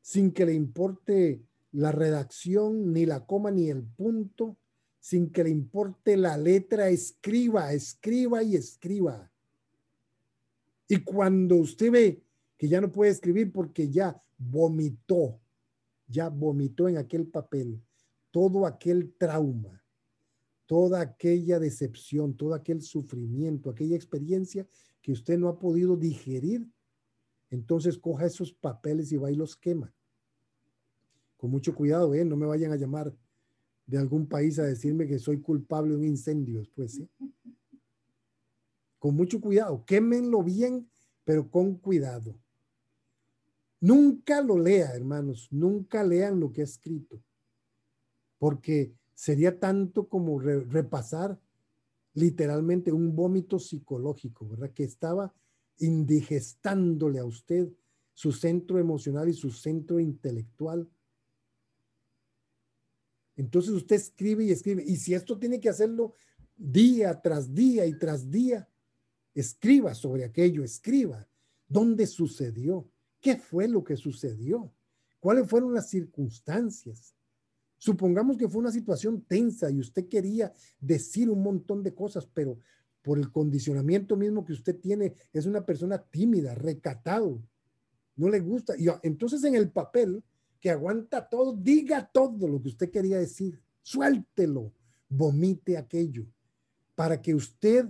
sin 0.00 0.32
que 0.32 0.46
le 0.46 0.54
importe 0.54 1.42
la 1.72 1.90
redacción, 1.92 2.92
ni 2.92 3.06
la 3.06 3.26
coma, 3.26 3.50
ni 3.50 3.70
el 3.70 3.82
punto, 3.82 4.56
sin 5.00 5.30
que 5.30 5.44
le 5.44 5.50
importe 5.50 6.16
la 6.16 6.36
letra, 6.36 6.88
escriba, 6.88 7.72
escriba 7.72 8.42
y 8.42 8.56
escriba. 8.56 9.30
Y 10.88 10.98
cuando 10.98 11.56
usted 11.56 11.90
ve 11.90 12.22
que 12.56 12.68
ya 12.68 12.80
no 12.80 12.92
puede 12.92 13.10
escribir 13.10 13.52
porque 13.52 13.90
ya 13.90 14.22
vomitó, 14.38 15.40
ya 16.06 16.28
vomitó 16.28 16.88
en 16.88 16.98
aquel 16.98 17.26
papel 17.26 17.82
todo 18.34 18.66
aquel 18.66 19.14
trauma, 19.16 19.84
toda 20.66 21.00
aquella 21.00 21.60
decepción, 21.60 22.36
todo 22.36 22.54
aquel 22.54 22.82
sufrimiento, 22.82 23.70
aquella 23.70 23.94
experiencia 23.94 24.66
que 25.00 25.12
usted 25.12 25.38
no 25.38 25.48
ha 25.48 25.56
podido 25.56 25.96
digerir, 25.96 26.68
entonces 27.50 27.96
coja 27.96 28.26
esos 28.26 28.52
papeles 28.52 29.12
y 29.12 29.18
va 29.18 29.30
y 29.30 29.36
los 29.36 29.54
quema. 29.54 29.94
Con 31.36 31.52
mucho 31.52 31.76
cuidado, 31.76 32.12
¿eh? 32.12 32.24
no 32.24 32.36
me 32.36 32.46
vayan 32.46 32.72
a 32.72 32.76
llamar 32.76 33.14
de 33.86 33.98
algún 33.98 34.26
país 34.26 34.58
a 34.58 34.64
decirme 34.64 35.06
que 35.06 35.20
soy 35.20 35.40
culpable 35.40 35.90
de 35.90 35.98
un 35.98 36.04
incendio 36.04 36.58
después. 36.58 36.98
¿eh? 36.98 37.08
Con 38.98 39.14
mucho 39.14 39.40
cuidado, 39.40 39.84
quémenlo 39.84 40.42
bien, 40.42 40.88
pero 41.24 41.50
con 41.50 41.76
cuidado. 41.76 42.34
Nunca 43.84 44.40
lo 44.40 44.58
lea, 44.58 44.94
hermanos, 44.94 45.48
nunca 45.50 46.02
lean 46.02 46.40
lo 46.40 46.50
que 46.50 46.62
ha 46.62 46.64
escrito, 46.64 47.22
porque 48.38 48.94
sería 49.12 49.60
tanto 49.60 50.08
como 50.08 50.38
repasar 50.38 51.38
literalmente 52.14 52.92
un 52.92 53.14
vómito 53.14 53.58
psicológico, 53.58 54.48
¿verdad? 54.48 54.72
Que 54.72 54.84
estaba 54.84 55.34
indigestándole 55.76 57.18
a 57.18 57.26
usted 57.26 57.68
su 58.14 58.32
centro 58.32 58.78
emocional 58.78 59.28
y 59.28 59.34
su 59.34 59.50
centro 59.50 60.00
intelectual. 60.00 60.88
Entonces 63.36 63.72
usted 63.72 63.96
escribe 63.96 64.44
y 64.44 64.50
escribe, 64.50 64.82
y 64.82 64.96
si 64.96 65.12
esto 65.12 65.38
tiene 65.38 65.60
que 65.60 65.68
hacerlo 65.68 66.14
día 66.56 67.20
tras 67.20 67.54
día 67.54 67.84
y 67.84 67.98
tras 67.98 68.30
día, 68.30 68.66
escriba 69.34 69.94
sobre 69.94 70.24
aquello, 70.24 70.64
escriba 70.64 71.28
dónde 71.68 72.06
sucedió, 72.06 72.88
¿Qué 73.24 73.38
fue 73.38 73.68
lo 73.68 73.82
que 73.82 73.96
sucedió? 73.96 74.70
¿Cuáles 75.18 75.48
fueron 75.48 75.72
las 75.72 75.88
circunstancias? 75.88 77.16
Supongamos 77.78 78.36
que 78.36 78.50
fue 78.50 78.60
una 78.60 78.70
situación 78.70 79.22
tensa 79.22 79.70
y 79.70 79.80
usted 79.80 80.10
quería 80.10 80.52
decir 80.78 81.30
un 81.30 81.42
montón 81.42 81.82
de 81.82 81.94
cosas, 81.94 82.26
pero 82.26 82.58
por 83.00 83.16
el 83.18 83.32
condicionamiento 83.32 84.14
mismo 84.14 84.44
que 84.44 84.52
usted 84.52 84.78
tiene, 84.78 85.14
es 85.32 85.46
una 85.46 85.64
persona 85.64 85.96
tímida, 85.96 86.54
recatado, 86.54 87.42
no 88.14 88.28
le 88.28 88.40
gusta. 88.40 88.74
Y 88.76 88.88
entonces 89.02 89.42
en 89.44 89.54
el 89.54 89.70
papel 89.70 90.22
que 90.60 90.68
aguanta 90.68 91.26
todo, 91.26 91.54
diga 91.54 92.06
todo 92.12 92.46
lo 92.46 92.60
que 92.60 92.68
usted 92.68 92.90
quería 92.90 93.18
decir, 93.18 93.58
suéltelo, 93.80 94.70
vomite 95.08 95.78
aquello, 95.78 96.26
para 96.94 97.22
que 97.22 97.34
usted 97.34 97.86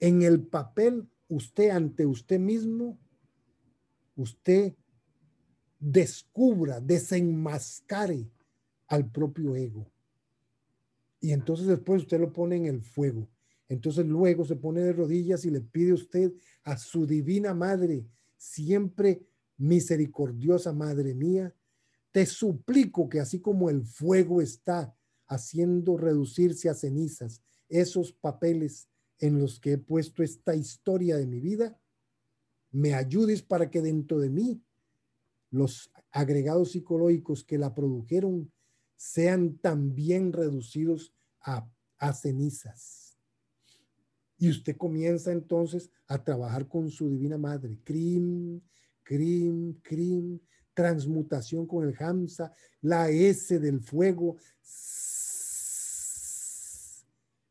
en 0.00 0.22
el 0.22 0.44
papel, 0.44 1.08
usted 1.28 1.70
ante 1.70 2.04
usted 2.04 2.40
mismo, 2.40 2.98
usted 4.16 4.74
descubra, 5.78 6.80
desenmascare 6.80 8.30
al 8.86 9.10
propio 9.10 9.56
ego. 9.56 9.90
Y 11.20 11.32
entonces 11.32 11.66
después 11.66 12.02
usted 12.02 12.20
lo 12.20 12.32
pone 12.32 12.56
en 12.56 12.66
el 12.66 12.82
fuego. 12.82 13.28
Entonces 13.68 14.04
luego 14.06 14.44
se 14.44 14.56
pone 14.56 14.80
de 14.80 14.92
rodillas 14.92 15.44
y 15.44 15.50
le 15.50 15.60
pide 15.60 15.92
usted 15.92 16.32
a 16.62 16.76
su 16.76 17.06
divina 17.06 17.54
madre, 17.54 18.06
siempre 18.36 19.26
misericordiosa 19.56 20.72
madre 20.72 21.14
mía, 21.14 21.54
te 22.10 22.26
suplico 22.26 23.08
que 23.08 23.20
así 23.20 23.40
como 23.40 23.70
el 23.70 23.84
fuego 23.84 24.42
está 24.42 24.94
haciendo 25.26 25.96
reducirse 25.96 26.68
a 26.68 26.74
cenizas 26.74 27.42
esos 27.68 28.12
papeles 28.12 28.88
en 29.18 29.38
los 29.38 29.58
que 29.58 29.72
he 29.72 29.78
puesto 29.78 30.22
esta 30.22 30.54
historia 30.54 31.16
de 31.16 31.26
mi 31.26 31.40
vida, 31.40 31.80
me 32.72 32.94
ayudes 32.94 33.42
para 33.42 33.70
que 33.70 33.82
dentro 33.82 34.18
de 34.18 34.30
mí 34.30 34.60
los 35.50 35.92
agregados 36.10 36.72
psicológicos 36.72 37.44
que 37.44 37.58
la 37.58 37.74
produjeron 37.74 38.50
sean 38.96 39.58
también 39.58 40.32
reducidos 40.32 41.12
a, 41.40 41.68
cenizas. 42.14 43.16
Y 44.38 44.50
usted 44.50 44.76
comienza 44.76 45.30
entonces 45.30 45.90
a 46.08 46.24
trabajar 46.24 46.66
con 46.66 46.90
su 46.90 47.08
divina 47.08 47.38
madre. 47.38 47.78
Crim, 47.84 48.60
crim, 49.04 49.74
crim, 49.82 50.40
transmutación 50.74 51.66
con 51.66 51.86
el 51.86 51.94
Hamza, 51.96 52.52
la 52.80 53.08
S 53.08 53.58
del 53.60 53.80
fuego, 53.80 54.36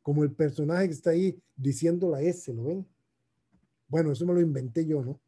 como 0.02 0.24
el 0.24 0.34
personaje 0.34 0.88
que 0.88 0.94
está 0.94 1.12
ahí 1.12 1.42
diciendo 1.56 2.10
la 2.10 2.22
S, 2.22 2.52
¿lo 2.54 2.64
ven? 2.64 2.88
Bueno, 3.92 4.14
eso 4.14 4.26
me 4.26 4.34
lo 4.34 4.40
inventé 4.40 4.86
yo, 4.86 5.04
¿no? 5.04 5.20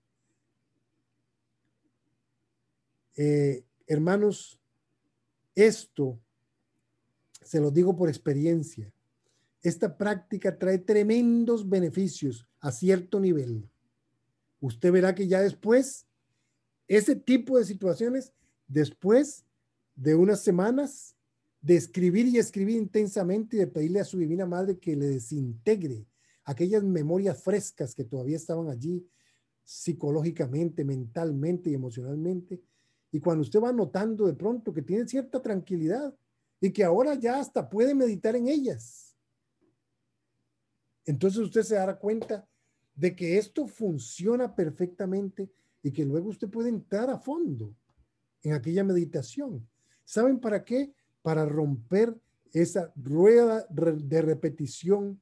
Eh, 3.17 3.65
hermanos, 3.85 4.57
esto 5.53 6.17
se 7.41 7.59
lo 7.59 7.71
digo 7.71 7.93
por 7.93 8.07
experiencia. 8.07 8.89
Esta 9.61 9.97
práctica 9.97 10.57
trae 10.57 10.77
tremendos 10.77 11.67
beneficios 11.67 12.47
a 12.61 12.71
cierto 12.71 13.19
nivel. 13.19 13.69
Usted 14.61 14.93
verá 14.93 15.13
que 15.13 15.27
ya 15.27 15.41
después, 15.41 16.07
ese 16.87 17.17
tipo 17.17 17.57
de 17.57 17.65
situaciones, 17.65 18.31
después 18.65 19.43
de 19.93 20.15
unas 20.15 20.39
semanas 20.39 21.17
de 21.59 21.75
escribir 21.75 22.27
y 22.27 22.37
escribir 22.37 22.77
intensamente 22.77 23.57
y 23.57 23.59
de 23.59 23.67
pedirle 23.67 23.99
a 23.99 24.05
su 24.05 24.17
divina 24.17 24.45
madre 24.45 24.79
que 24.79 24.95
le 24.95 25.07
desintegre 25.07 26.07
aquellas 26.45 26.83
memorias 26.83 27.41
frescas 27.41 27.95
que 27.95 28.03
todavía 28.03 28.37
estaban 28.37 28.69
allí 28.69 29.07
psicológicamente, 29.63 30.83
mentalmente 30.83 31.69
y 31.69 31.73
emocionalmente. 31.73 32.61
Y 33.11 33.19
cuando 33.19 33.43
usted 33.43 33.61
va 33.61 33.71
notando 33.71 34.27
de 34.27 34.33
pronto 34.33 34.73
que 34.73 34.81
tiene 34.81 35.07
cierta 35.07 35.41
tranquilidad 35.41 36.13
y 36.59 36.71
que 36.71 36.83
ahora 36.83 37.15
ya 37.15 37.39
hasta 37.39 37.69
puede 37.69 37.95
meditar 37.95 38.35
en 38.35 38.47
ellas, 38.47 39.15
entonces 41.05 41.39
usted 41.39 41.63
se 41.63 41.75
dará 41.75 41.97
cuenta 41.97 42.47
de 42.95 43.15
que 43.15 43.37
esto 43.37 43.67
funciona 43.67 44.55
perfectamente 44.55 45.51
y 45.81 45.91
que 45.91 46.05
luego 46.05 46.29
usted 46.29 46.49
puede 46.49 46.69
entrar 46.69 47.09
a 47.09 47.17
fondo 47.17 47.75
en 48.41 48.53
aquella 48.53 48.83
meditación. 48.83 49.67
¿Saben 50.05 50.39
para 50.39 50.63
qué? 50.63 50.93
Para 51.21 51.45
romper 51.45 52.15
esa 52.51 52.93
rueda 52.95 53.65
de 53.69 54.21
repetición 54.21 55.21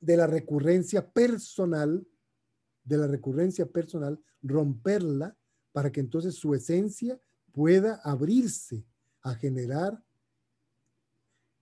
de 0.00 0.16
la 0.16 0.26
recurrencia 0.26 1.10
personal, 1.10 2.06
de 2.84 2.96
la 2.96 3.06
recurrencia 3.06 3.66
personal, 3.66 4.20
romperla 4.42 5.36
para 5.72 5.90
que 5.92 6.00
entonces 6.00 6.34
su 6.34 6.54
esencia 6.54 7.20
pueda 7.52 8.00
abrirse 8.04 8.84
a 9.22 9.34
generar 9.34 10.02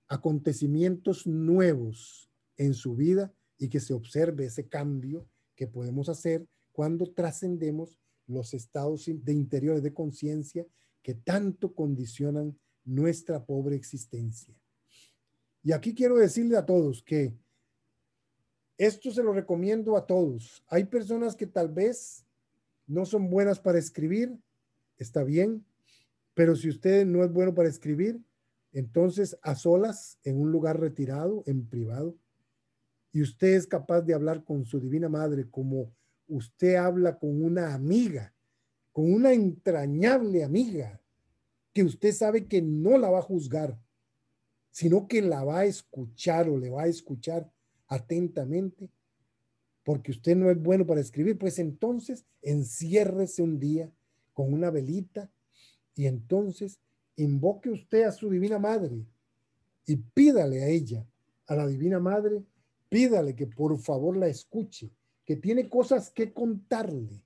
acontecimientos 0.09 1.27
nuevos 1.27 2.31
en 2.57 2.75
su 2.75 2.95
vida 2.95 3.33
y 3.59 3.69
que 3.69 3.81
se 3.81 3.95
observe 3.95 4.47
ese 4.47 4.69
cambio 4.69 5.29
que 5.55 5.67
podemos 5.67 6.09
hacer 6.09 6.47
cuando 6.73 7.11
trascendemos 7.13 7.99
los 8.27 8.55
estados 8.55 9.07
de 9.07 9.33
interiores 9.33 9.83
de 9.83 9.95
conciencia 9.95 10.67
que 11.03 11.15
tanto 11.15 11.75
condicionan 11.75 12.59
nuestra 12.85 13.45
pobre 13.45 13.77
existencia. 13.77 14.55
Y 15.63 15.73
aquí 15.73 15.95
quiero 15.95 16.17
decirle 16.17 16.57
a 16.57 16.67
todos 16.67 17.03
que 17.03 17.35
esto 18.79 19.11
se 19.11 19.23
lo 19.23 19.33
recomiendo 19.33 19.97
a 19.97 20.07
todos. 20.07 20.63
Hay 20.69 20.85
personas 20.85 21.35
que 21.35 21.47
tal 21.47 21.69
vez 21.69 22.25
no 22.87 23.05
son 23.05 23.31
buenas 23.31 23.59
para 23.59 23.79
escribir, 23.79 24.39
está 24.99 25.25
bien, 25.25 25.65
pero 26.35 26.55
si 26.55 26.69
usted 26.69 27.07
no 27.07 27.25
es 27.25 27.33
bueno 27.33 27.55
para 27.55 27.69
escribir, 27.69 28.21
entonces 28.73 29.39
a 29.43 29.55
solas, 29.55 30.19
en 30.23 30.39
un 30.39 30.53
lugar 30.53 30.79
retirado, 30.79 31.43
en 31.47 31.67
privado, 31.67 32.15
y 33.13 33.23
usted 33.23 33.55
es 33.55 33.67
capaz 33.67 34.03
de 34.03 34.13
hablar 34.13 34.45
con 34.45 34.67
su 34.67 34.79
divina 34.79 35.09
madre 35.09 35.49
como 35.49 35.91
usted 36.29 36.75
habla 36.75 37.19
con 37.19 37.43
una 37.43 37.73
amiga, 37.73 38.35
con 38.93 39.11
una 39.11 39.33
entrañable 39.33 40.45
amiga, 40.45 41.01
que 41.73 41.83
usted 41.83 42.13
sabe 42.13 42.47
que 42.47 42.61
no 42.61 42.99
la 42.99 43.09
va 43.09 43.21
a 43.21 43.23
juzgar, 43.23 43.79
sino 44.71 45.09
que 45.09 45.23
la 45.23 45.45
va 45.45 45.61
a 45.61 45.65
escuchar 45.65 46.49
o 46.49 46.59
le 46.59 46.69
va 46.69 46.83
a 46.83 46.89
escuchar 46.89 47.51
atentamente, 47.89 48.91
porque 49.85 50.11
usted 50.11 50.37
no 50.37 50.51
es 50.51 50.61
bueno 50.61 50.87
para 50.87 51.01
escribir, 51.01 51.39
pues 51.39 51.59
entonces 51.59 52.25
enciérrese 52.43 53.43
un 53.43 53.59
día 53.59 53.91
con 54.33 54.53
una 54.53 54.71
velita 54.71 55.31
y 55.95 56.07
entonces 56.07 56.79
invoque 57.17 57.71
usted 57.71 58.05
a 58.05 58.13
su 58.13 58.29
divina 58.29 58.59
madre 58.59 59.07
y 59.87 59.97
pídale 59.97 60.65
a 60.65 60.69
ella, 60.69 61.07
a 61.47 61.55
la 61.55 61.67
divina 61.67 62.01
madre, 62.01 62.43
pídale 62.89 63.35
que 63.35 63.47
por 63.47 63.79
favor 63.79 64.17
la 64.17 64.27
escuche, 64.27 64.91
que 65.25 65.37
tiene 65.37 65.69
cosas 65.69 66.11
que 66.11 66.33
contarle, 66.33 67.23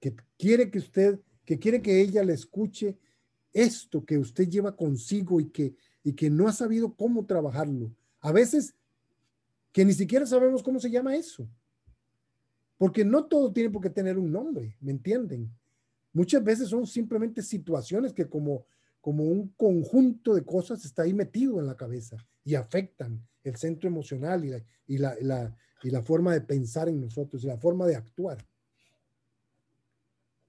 que 0.00 0.14
quiere 0.36 0.70
que 0.70 0.78
usted, 0.78 1.20
que 1.44 1.58
quiere 1.58 1.80
que 1.80 2.00
ella 2.00 2.22
le 2.24 2.34
escuche 2.34 2.98
esto 3.52 4.04
que 4.04 4.18
usted 4.18 4.48
lleva 4.48 4.76
consigo 4.76 5.40
y 5.40 5.50
que, 5.50 5.74
y 6.04 6.12
que 6.12 6.30
no 6.30 6.46
ha 6.46 6.52
sabido 6.52 6.94
cómo 6.94 7.24
trabajarlo. 7.24 7.90
A 8.20 8.30
veces 8.30 8.74
que 9.72 9.84
ni 9.84 9.92
siquiera 9.92 10.26
sabemos 10.26 10.62
cómo 10.62 10.78
se 10.78 10.90
llama 10.90 11.16
eso. 11.16 11.48
Porque 12.78 13.04
no 13.04 13.24
todo 13.24 13.52
tiene 13.52 13.70
por 13.70 13.82
qué 13.82 13.90
tener 13.90 14.18
un 14.18 14.30
nombre, 14.30 14.76
¿me 14.80 14.92
entienden? 14.92 15.50
Muchas 16.12 16.44
veces 16.44 16.68
son 16.68 16.86
simplemente 16.86 17.42
situaciones 17.42 18.12
que 18.12 18.28
como, 18.28 18.66
como 19.00 19.24
un 19.24 19.48
conjunto 19.56 20.34
de 20.34 20.44
cosas 20.44 20.84
está 20.84 21.02
ahí 21.02 21.14
metido 21.14 21.58
en 21.58 21.66
la 21.66 21.76
cabeza 21.76 22.16
y 22.44 22.54
afectan 22.54 23.26
el 23.42 23.56
centro 23.56 23.88
emocional 23.88 24.44
y 24.44 24.50
la, 24.50 24.64
y 24.86 24.98
la, 24.98 25.16
la, 25.20 25.56
y 25.82 25.90
la 25.90 26.02
forma 26.02 26.32
de 26.34 26.40
pensar 26.42 26.88
en 26.88 27.00
nosotros 27.00 27.42
y 27.42 27.46
la 27.46 27.58
forma 27.58 27.86
de 27.86 27.96
actuar. 27.96 28.38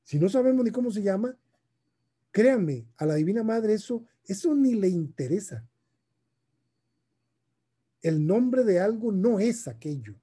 Si 0.03 0.19
no 0.19 0.29
sabemos 0.29 0.63
ni 0.63 0.71
cómo 0.71 0.91
se 0.91 1.01
llama, 1.01 1.35
créanme, 2.31 2.85
a 2.97 3.05
la 3.05 3.15
Divina 3.15 3.43
Madre 3.43 3.73
eso, 3.73 4.03
eso 4.27 4.53
ni 4.55 4.75
le 4.75 4.89
interesa. 4.89 5.67
El 8.01 8.25
nombre 8.25 8.63
de 8.63 8.79
algo 8.79 9.11
no 9.11 9.39
es 9.39 9.67
aquello. 9.67 10.15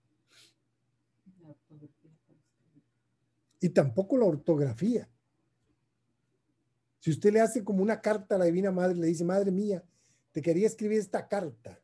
Y 3.60 3.68
tampoco 3.70 4.16
la 4.16 4.26
ortografía. 4.26 5.08
Si 7.00 7.10
usted 7.10 7.32
le 7.32 7.40
hace 7.40 7.64
como 7.64 7.82
una 7.82 8.00
carta 8.00 8.36
a 8.36 8.38
la 8.38 8.44
Divina 8.44 8.70
Madre, 8.70 8.96
le 8.96 9.08
dice, 9.08 9.24
Madre 9.24 9.50
mía, 9.50 9.84
te 10.30 10.40
quería 10.40 10.68
escribir 10.68 11.00
esta 11.00 11.26
carta. 11.26 11.80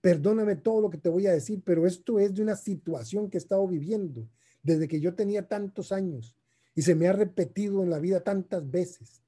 Perdóname 0.00 0.54
todo 0.56 0.82
lo 0.82 0.90
que 0.90 0.98
te 0.98 1.08
voy 1.08 1.26
a 1.26 1.32
decir, 1.32 1.62
pero 1.64 1.86
esto 1.86 2.20
es 2.20 2.34
de 2.34 2.42
una 2.42 2.54
situación 2.54 3.28
que 3.28 3.38
he 3.38 3.40
estado 3.40 3.66
viviendo 3.66 4.28
desde 4.62 4.86
que 4.86 5.00
yo 5.00 5.14
tenía 5.14 5.48
tantos 5.48 5.90
años 5.90 6.36
y 6.74 6.82
se 6.82 6.94
me 6.94 7.08
ha 7.08 7.12
repetido 7.12 7.82
en 7.82 7.90
la 7.90 7.98
vida 7.98 8.22
tantas 8.22 8.70
veces. 8.70 9.23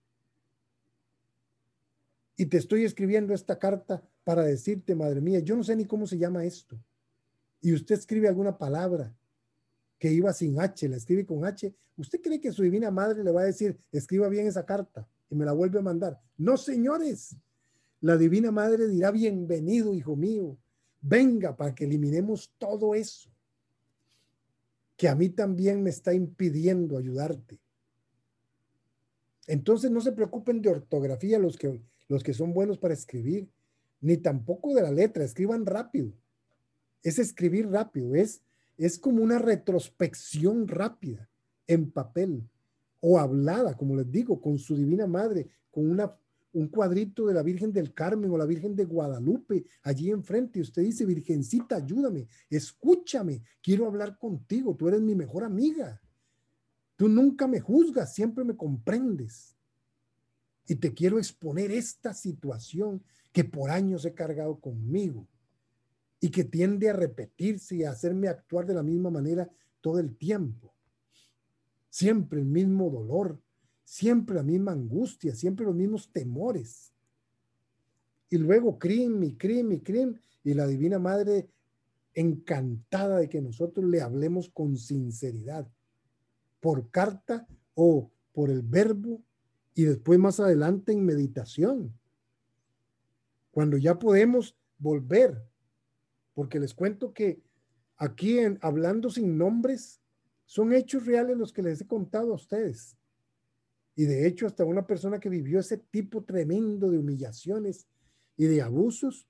Y 2.36 2.46
te 2.46 2.58
estoy 2.58 2.84
escribiendo 2.84 3.32
esta 3.32 3.58
carta 3.58 4.02
para 4.24 4.42
decirte, 4.42 4.94
madre 4.94 5.20
mía, 5.20 5.40
yo 5.40 5.56
no 5.56 5.64
sé 5.64 5.74
ni 5.74 5.86
cómo 5.86 6.06
se 6.06 6.18
llama 6.18 6.44
esto. 6.44 6.78
Y 7.60 7.72
usted 7.72 7.94
escribe 7.94 8.28
alguna 8.28 8.58
palabra 8.58 9.14
que 9.98 10.12
iba 10.12 10.32
sin 10.32 10.60
H, 10.60 10.88
la 10.88 10.96
escribe 10.96 11.24
con 11.24 11.44
H, 11.44 11.74
¿usted 11.96 12.20
cree 12.20 12.40
que 12.40 12.52
su 12.52 12.62
divina 12.62 12.90
madre 12.90 13.24
le 13.24 13.32
va 13.32 13.40
a 13.40 13.46
decir, 13.46 13.78
escriba 13.90 14.28
bien 14.28 14.46
esa 14.46 14.66
carta 14.66 15.08
y 15.30 15.34
me 15.34 15.46
la 15.46 15.52
vuelve 15.52 15.78
a 15.78 15.82
mandar? 15.82 16.20
No, 16.36 16.56
señores. 16.56 17.36
La 18.02 18.18
divina 18.18 18.50
madre 18.50 18.86
dirá, 18.88 19.10
bienvenido, 19.10 19.94
hijo 19.94 20.14
mío, 20.14 20.58
venga 21.00 21.56
para 21.56 21.74
que 21.74 21.84
eliminemos 21.84 22.52
todo 22.58 22.94
eso 22.94 23.30
que 24.96 25.08
a 25.08 25.14
mí 25.14 25.28
también 25.28 25.82
me 25.82 25.90
está 25.90 26.14
impidiendo 26.14 26.96
ayudarte. 26.96 27.60
Entonces 29.46 29.90
no 29.90 30.00
se 30.00 30.12
preocupen 30.12 30.62
de 30.62 30.70
ortografía 30.70 31.38
los 31.38 31.56
que, 31.56 31.80
los 32.08 32.22
que 32.22 32.34
son 32.34 32.52
buenos 32.52 32.78
para 32.78 32.94
escribir, 32.94 33.48
ni 34.00 34.16
tampoco 34.16 34.74
de 34.74 34.82
la 34.82 34.90
letra, 34.90 35.24
escriban 35.24 35.66
rápido. 35.66 36.12
Es 37.02 37.18
escribir 37.18 37.68
rápido, 37.68 38.14
es 38.14 38.42
es 38.76 38.98
como 38.98 39.22
una 39.22 39.38
retrospección 39.38 40.68
rápida 40.68 41.28
en 41.66 41.90
papel 41.90 42.48
o 43.00 43.18
hablada, 43.18 43.76
como 43.76 43.96
les 43.96 44.10
digo, 44.10 44.40
con 44.40 44.58
su 44.58 44.76
divina 44.76 45.06
madre, 45.06 45.48
con 45.70 45.90
una, 45.90 46.14
un 46.52 46.68
cuadrito 46.68 47.26
de 47.26 47.34
la 47.34 47.42
Virgen 47.42 47.72
del 47.72 47.94
Carmen 47.94 48.30
o 48.30 48.38
la 48.38 48.46
Virgen 48.46 48.74
de 48.74 48.84
Guadalupe 48.84 49.64
allí 49.82 50.10
enfrente. 50.10 50.58
Y 50.58 50.62
usted 50.62 50.82
dice, 50.82 51.04
Virgencita, 51.04 51.76
ayúdame, 51.76 52.26
escúchame, 52.50 53.42
quiero 53.62 53.86
hablar 53.86 54.18
contigo, 54.18 54.74
tú 54.74 54.88
eres 54.88 55.00
mi 55.00 55.14
mejor 55.14 55.44
amiga. 55.44 56.00
Tú 56.96 57.08
nunca 57.08 57.46
me 57.46 57.60
juzgas, 57.60 58.14
siempre 58.14 58.44
me 58.44 58.56
comprendes. 58.56 59.55
Y 60.66 60.76
te 60.76 60.94
quiero 60.94 61.18
exponer 61.18 61.70
esta 61.70 62.12
situación 62.12 63.02
que 63.32 63.44
por 63.44 63.70
años 63.70 64.04
he 64.04 64.14
cargado 64.14 64.58
conmigo 64.58 65.28
y 66.20 66.30
que 66.30 66.44
tiende 66.44 66.88
a 66.88 66.94
repetirse 66.94 67.76
y 67.76 67.84
a 67.84 67.90
hacerme 67.90 68.28
actuar 68.28 68.66
de 68.66 68.74
la 68.74 68.82
misma 68.82 69.10
manera 69.10 69.48
todo 69.80 69.98
el 69.98 70.16
tiempo. 70.16 70.74
Siempre 71.90 72.40
el 72.40 72.46
mismo 72.46 72.90
dolor, 72.90 73.40
siempre 73.84 74.36
la 74.36 74.42
misma 74.42 74.72
angustia, 74.72 75.34
siempre 75.34 75.66
los 75.66 75.74
mismos 75.74 76.10
temores. 76.12 76.92
Y 78.28 78.38
luego 78.38 78.78
crimen 78.78 79.22
y 79.22 79.36
crimen 79.36 80.20
y 80.44 80.50
y 80.50 80.54
la 80.54 80.66
Divina 80.66 80.98
Madre 80.98 81.48
encantada 82.14 83.18
de 83.18 83.28
que 83.28 83.42
nosotros 83.42 83.84
le 83.84 84.00
hablemos 84.00 84.48
con 84.48 84.76
sinceridad, 84.76 85.68
por 86.60 86.90
carta 86.90 87.46
o 87.74 88.10
por 88.32 88.50
el 88.50 88.62
verbo 88.62 89.22
y 89.76 89.84
después 89.84 90.18
más 90.18 90.40
adelante 90.40 90.92
en 90.92 91.04
meditación. 91.04 91.96
Cuando 93.50 93.76
ya 93.76 93.98
podemos 93.98 94.56
volver 94.78 95.46
porque 96.32 96.58
les 96.58 96.74
cuento 96.74 97.12
que 97.12 97.42
aquí 97.98 98.38
en 98.38 98.58
Hablando 98.62 99.10
sin 99.10 99.36
nombres 99.36 100.00
son 100.46 100.72
hechos 100.72 101.04
reales 101.04 101.36
los 101.36 101.52
que 101.52 101.62
les 101.62 101.82
he 101.82 101.86
contado 101.86 102.32
a 102.32 102.36
ustedes. 102.36 102.96
Y 103.94 104.04
de 104.04 104.26
hecho, 104.26 104.46
hasta 104.46 104.64
una 104.64 104.86
persona 104.86 105.20
que 105.20 105.28
vivió 105.28 105.60
ese 105.60 105.76
tipo 105.76 106.24
tremendo 106.24 106.90
de 106.90 106.98
humillaciones 106.98 107.86
y 108.36 108.46
de 108.46 108.62
abusos, 108.62 109.28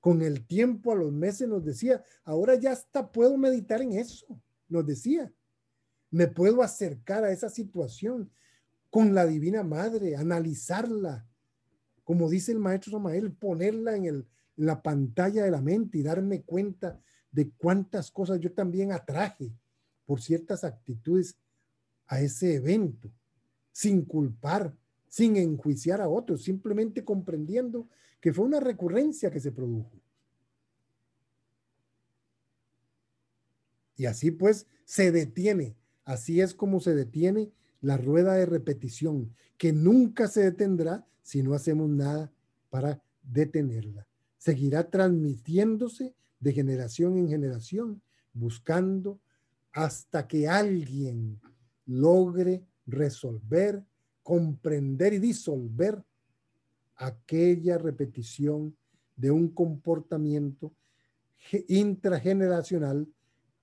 con 0.00 0.20
el 0.20 0.46
tiempo 0.46 0.92
a 0.92 0.96
los 0.96 1.12
meses 1.12 1.48
nos 1.48 1.64
decía, 1.64 2.04
ahora 2.24 2.56
ya 2.56 2.72
hasta 2.72 3.10
puedo 3.10 3.38
meditar 3.38 3.80
en 3.80 3.92
eso, 3.92 4.26
nos 4.68 4.84
decía. 4.84 5.32
Me 6.10 6.28
puedo 6.28 6.62
acercar 6.62 7.24
a 7.24 7.32
esa 7.32 7.48
situación 7.48 8.30
con 8.92 9.14
la 9.14 9.24
Divina 9.24 9.62
Madre, 9.62 10.16
analizarla, 10.16 11.26
como 12.04 12.28
dice 12.28 12.52
el 12.52 12.58
maestro 12.58 12.92
Samael, 12.92 13.32
ponerla 13.32 13.96
en 13.96 14.04
el, 14.04 14.28
la 14.54 14.82
pantalla 14.82 15.44
de 15.44 15.50
la 15.50 15.62
mente 15.62 15.96
y 15.96 16.02
darme 16.02 16.42
cuenta 16.42 17.00
de 17.30 17.50
cuántas 17.52 18.10
cosas 18.10 18.38
yo 18.38 18.52
también 18.52 18.92
atraje 18.92 19.50
por 20.04 20.20
ciertas 20.20 20.62
actitudes 20.62 21.38
a 22.06 22.20
ese 22.20 22.56
evento, 22.56 23.10
sin 23.70 24.04
culpar, 24.04 24.76
sin 25.08 25.38
enjuiciar 25.38 26.02
a 26.02 26.10
otros, 26.10 26.42
simplemente 26.42 27.02
comprendiendo 27.02 27.88
que 28.20 28.34
fue 28.34 28.44
una 28.44 28.60
recurrencia 28.60 29.30
que 29.30 29.40
se 29.40 29.52
produjo. 29.52 29.98
Y 33.96 34.04
así 34.04 34.32
pues 34.32 34.66
se 34.84 35.10
detiene. 35.12 35.78
Así 36.04 36.42
es 36.42 36.52
como 36.52 36.78
se 36.78 36.94
detiene 36.94 37.50
la 37.82 37.96
rueda 37.96 38.34
de 38.34 38.46
repetición, 38.46 39.34
que 39.58 39.72
nunca 39.72 40.28
se 40.28 40.42
detendrá 40.42 41.06
si 41.22 41.42
no 41.42 41.52
hacemos 41.52 41.90
nada 41.90 42.32
para 42.70 43.02
detenerla. 43.22 44.06
Seguirá 44.38 44.88
transmitiéndose 44.88 46.14
de 46.40 46.52
generación 46.52 47.18
en 47.18 47.28
generación, 47.28 48.00
buscando 48.32 49.20
hasta 49.72 50.26
que 50.26 50.48
alguien 50.48 51.40
logre 51.86 52.64
resolver, 52.86 53.84
comprender 54.22 55.12
y 55.14 55.18
disolver 55.18 56.02
aquella 56.96 57.78
repetición 57.78 58.76
de 59.16 59.30
un 59.30 59.48
comportamiento 59.48 60.72
intrageneracional 61.68 63.08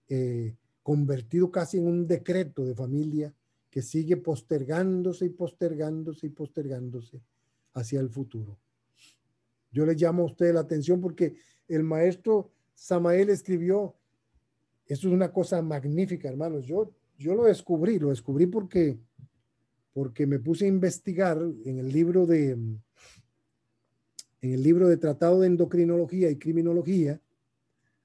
eh, 0.10 0.56
convertido 0.84 1.52
casi 1.52 1.78
en 1.78 1.88
un 1.88 2.08
decreto 2.08 2.66
de 2.66 2.76
familia 2.76 3.34
que 3.70 3.82
sigue 3.82 4.18
postergándose 4.18 5.26
y 5.26 5.30
postergándose 5.30 6.28
y 6.28 6.30
postergándose 6.30 7.22
hacia 7.74 8.00
el 8.00 8.10
futuro. 8.10 8.58
Yo 9.72 9.86
le 9.86 9.94
llamo 9.94 10.24
a 10.24 10.26
usted 10.26 10.54
la 10.54 10.62
atención 10.62 11.00
porque 11.00 11.36
el 11.68 11.84
maestro 11.84 12.52
Samael 12.74 13.30
escribió, 13.30 13.96
esto 14.88 15.08
es 15.08 15.14
una 15.14 15.32
cosa 15.32 15.62
magnífica, 15.62 16.28
hermanos. 16.28 16.66
Yo, 16.66 16.92
yo 17.18 17.36
lo 17.36 17.46
descubrí, 17.46 18.00
lo 18.00 18.10
descubrí 18.10 18.48
porque, 18.48 18.98
porque 19.94 20.26
me 20.26 20.40
puse 20.40 20.66
a 20.66 20.70
investigar 20.70 21.38
en 21.66 21.78
el 21.78 21.92
libro 21.92 22.26
de, 22.26 22.52
en 24.42 24.54
el 24.54 24.64
libro 24.64 24.88
de 24.88 24.98
Tratado 24.98 25.42
de 25.42 25.48
Endocrinología 25.48 26.32
y 26.32 26.38
Criminología, 26.40 27.22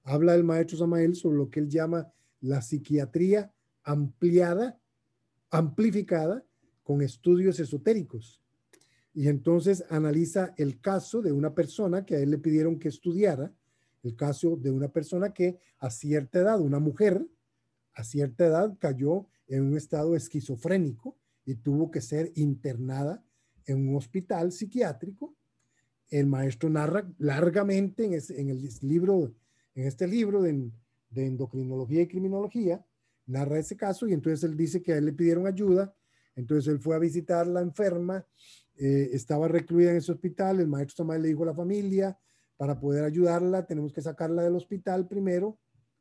habla 0.03 0.35
el 0.35 0.45
maestro 0.45 0.77
Samael 0.77 1.15
sobre 1.15 1.39
lo 1.39 1.49
que 1.49 1.61
él 1.61 1.69
llama 1.69 2.13
la 2.41 2.61
psiquiatría 2.61 3.53
ampliada, 3.83 4.79
amplificada 5.55 6.45
con 6.83 7.01
estudios 7.01 7.61
esotéricos. 7.61 8.43
Y 9.15 9.29
entonces 9.29 9.85
analiza 9.89 10.53
el 10.57 10.81
caso 10.81 11.23
de 11.23 11.31
una 11.31 11.55
persona 11.55 12.05
que 12.05 12.17
a 12.17 12.19
él 12.19 12.31
le 12.31 12.39
pidieron 12.39 12.79
que 12.79 12.89
estudiara, 12.89 13.55
el 14.03 14.17
caso 14.17 14.57
de 14.57 14.71
una 14.73 14.89
persona 14.89 15.33
que 15.33 15.59
a 15.79 15.91
cierta 15.91 16.41
edad, 16.41 16.61
una 16.61 16.81
mujer, 16.81 17.25
a 17.95 18.03
cierta 18.03 18.47
edad 18.47 18.77
cayó 18.81 19.29
en 19.47 19.63
un 19.63 19.77
estado 19.77 20.17
esquizofrénico 20.17 21.17
y 21.47 21.55
tuvo 21.55 21.91
que 21.91 22.01
ser 22.01 22.33
internada 22.35 23.25
en 23.67 23.89
un 23.89 23.97
hospital 23.97 24.51
psiquiátrico. 24.51 25.37
El 26.11 26.27
maestro 26.27 26.69
narra 26.69 27.09
largamente 27.19 28.05
en, 28.05 28.49
el 28.51 28.69
libro, 28.83 29.33
en 29.75 29.87
este 29.87 30.09
libro 30.09 30.43
de, 30.43 30.71
de 31.11 31.27
endocrinología 31.27 32.03
y 32.03 32.09
criminología, 32.09 32.85
narra 33.27 33.59
ese 33.59 33.77
caso 33.77 34.07
y 34.07 34.13
entonces 34.13 34.45
él 34.45 34.57
dice 34.57 34.83
que 34.83 34.93
a 34.93 34.99
él 34.99 35.07
le 35.07 35.13
pidieron 35.13 35.47
ayuda, 35.47 35.95
entonces 36.37 36.73
él 36.73 36.81
fue 36.81 36.97
a 36.97 36.99
visitar 36.99 37.47
la 37.47 37.61
enferma, 37.61 38.27
eh, 38.77 39.11
estaba 39.13 39.49
recluida 39.49 39.91
en 39.91 39.97
ese 39.97 40.13
hospital, 40.13 40.61
el 40.61 40.69
maestro 40.69 40.97
Samael 40.97 41.23
le 41.23 41.29
dijo 41.29 41.45
a 41.45 41.47
la 41.47 41.55
familia, 41.55 42.19
para 42.57 42.79
poder 42.79 43.05
ayudarla 43.05 43.67
tenemos 43.67 43.93
que 43.93 44.03
sacarla 44.03 44.43
del 44.43 44.57
hospital 44.57 45.07
primero, 45.07 45.59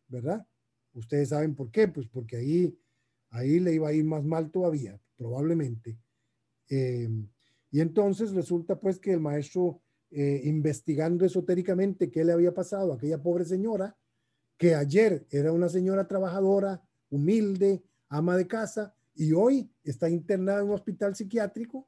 ¿verdad? 0.07 0.45
Ustedes 0.93 1.29
saben 1.29 1.55
por 1.55 1.71
qué, 1.71 1.87
pues 1.87 2.07
porque 2.07 2.37
ahí, 2.37 2.79
ahí 3.31 3.59
le 3.59 3.73
iba 3.73 3.89
a 3.89 3.93
ir 3.93 4.03
más 4.05 4.23
mal 4.23 4.51
todavía, 4.51 4.99
probablemente. 5.17 5.97
Eh, 6.69 7.09
y 7.71 7.81
entonces 7.81 8.31
resulta 8.33 8.79
pues 8.79 8.99
que 8.99 9.13
el 9.13 9.19
maestro, 9.19 9.81
eh, 10.11 10.41
investigando 10.43 11.25
esotéricamente 11.25 12.11
qué 12.11 12.23
le 12.23 12.31
había 12.31 12.53
pasado 12.53 12.91
a 12.91 12.95
aquella 12.95 13.21
pobre 13.21 13.45
señora, 13.45 13.97
que 14.57 14.75
ayer 14.75 15.25
era 15.31 15.51
una 15.51 15.69
señora 15.69 16.07
trabajadora, 16.07 16.83
humilde, 17.15 17.83
ama 18.09 18.35
de 18.35 18.47
casa, 18.47 18.95
y 19.15 19.33
hoy 19.33 19.69
está 19.83 20.09
internada 20.09 20.61
en 20.61 20.67
un 20.67 20.73
hospital 20.73 21.15
psiquiátrico 21.15 21.87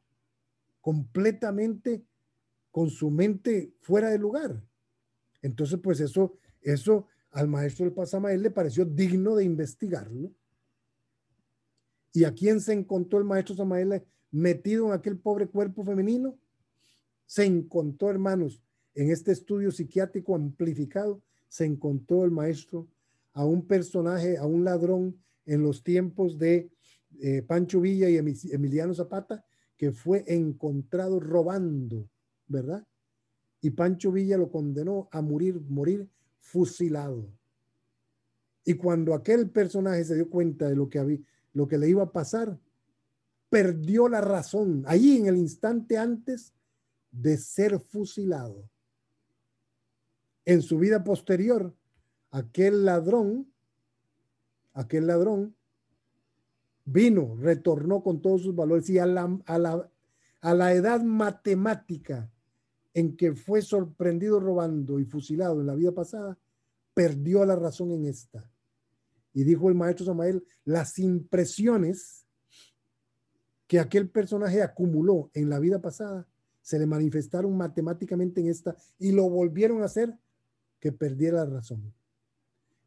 completamente 0.82 2.06
con 2.72 2.90
su 2.90 3.10
mente 3.10 3.74
fuera 3.82 4.10
de 4.10 4.20
lugar. 4.20 4.62
Entonces, 5.42 5.80
pues 5.82 6.00
eso, 6.00 6.38
eso 6.62 7.08
al 7.32 7.48
maestro 7.48 7.86
del 7.86 7.94
Pasamael 7.94 8.42
le 8.42 8.52
pareció 8.52 8.86
digno 8.86 9.36
de 9.36 9.44
investigarlo. 9.44 10.32
¿Y 12.14 12.24
a 12.24 12.34
quién 12.34 12.62
se 12.62 12.74
encontró 12.74 13.20
el 13.20 13.26
maestro 13.26 13.56
Samael 13.56 14.04
metido 14.32 14.88
en 14.88 14.94
aquel 14.94 15.18
pobre 15.18 15.48
cuerpo 15.48 15.84
femenino? 15.84 16.38
Se 17.26 17.46
encontró, 17.46 18.10
hermanos, 18.10 18.62
en 18.94 19.12
este 19.12 19.32
estudio 19.32 19.72
psiquiátrico 19.72 20.36
amplificado, 20.36 21.22
se 21.48 21.66
encontró 21.66 22.24
el 22.24 22.32
maestro 22.32 22.88
a 23.36 23.46
un 23.46 23.68
personaje, 23.68 24.38
a 24.38 24.46
un 24.46 24.64
ladrón 24.64 25.22
en 25.46 25.62
los 25.62 25.84
tiempos 25.84 26.40
de 26.40 26.72
eh, 27.22 27.42
Pancho 27.44 27.82
Villa 27.82 28.10
y 28.10 28.18
Emiliano 28.18 28.94
Zapata, 28.94 29.46
que 29.78 29.92
fue 29.92 30.24
encontrado 30.26 31.20
robando, 31.20 32.10
¿verdad? 32.48 32.88
Y 33.62 33.72
Pancho 33.72 34.12
Villa 34.12 34.38
lo 34.38 34.50
condenó 34.50 35.10
a 35.12 35.22
morir, 35.22 35.60
morir 35.68 36.10
fusilado. 36.40 37.30
Y 38.64 38.76
cuando 38.76 39.14
aquel 39.14 39.50
personaje 39.50 40.06
se 40.06 40.16
dio 40.16 40.30
cuenta 40.30 40.70
de 40.70 40.76
lo 40.76 40.90
que, 40.90 41.00
había, 41.00 41.20
lo 41.54 41.68
que 41.68 41.78
le 41.78 41.90
iba 41.90 42.04
a 42.04 42.12
pasar, 42.12 42.58
perdió 43.50 44.08
la 44.08 44.22
razón, 44.22 44.84
ahí 44.88 45.18
en 45.18 45.28
el 45.28 45.36
instante 45.36 45.98
antes 45.98 46.54
de 47.12 47.38
ser 47.38 47.80
fusilado 47.80 48.70
en 50.46 50.62
su 50.62 50.78
vida 50.78 51.04
posterior, 51.04 51.76
aquel 52.36 52.84
ladrón, 52.84 53.50
aquel 54.74 55.08
ladrón 55.08 55.56
vino, 56.84 57.38
retornó 57.40 58.04
con 58.04 58.22
todos 58.22 58.42
sus 58.42 58.54
valores 58.54 58.90
y 58.90 59.00
a 59.00 59.06
la, 59.06 60.74
edad 60.74 61.02
matemática 61.02 62.30
en 62.94 63.16
que 63.16 63.34
fue 63.36 63.62
sorprendido 63.62 64.42
robando 64.42 65.00
y 65.00 65.06
fusilado 65.06 65.62
en 65.62 65.68
la 65.68 65.76
vida 65.76 65.94
pasada, 65.94 66.38
perdió 66.94 67.46
la 67.46 67.56
razón 67.56 67.92
en 67.92 68.06
esta. 68.06 68.52
Y 69.34 69.46
dijo 69.46 69.70
el 69.70 69.76
maestro 69.76 70.06
Samael, 70.06 70.46
las 70.66 71.00
impresiones 71.00 72.26
que 73.66 73.80
aquel 73.80 74.10
personaje 74.10 74.62
acumuló 74.62 75.32
en 75.34 75.50
la 75.50 75.60
vida 75.60 75.82
pasada 75.82 76.28
se 76.62 76.80
le 76.80 76.86
manifestaron 76.86 77.56
matemáticamente 77.56 78.42
en 78.42 78.50
esta 78.50 78.76
y 79.00 79.14
lo 79.14 79.30
volvieron 79.30 79.82
a 79.82 79.86
hacer 79.86 80.18
que 80.82 80.92
perdiera 80.92 81.46
la 81.46 81.46
razón. 81.46 81.94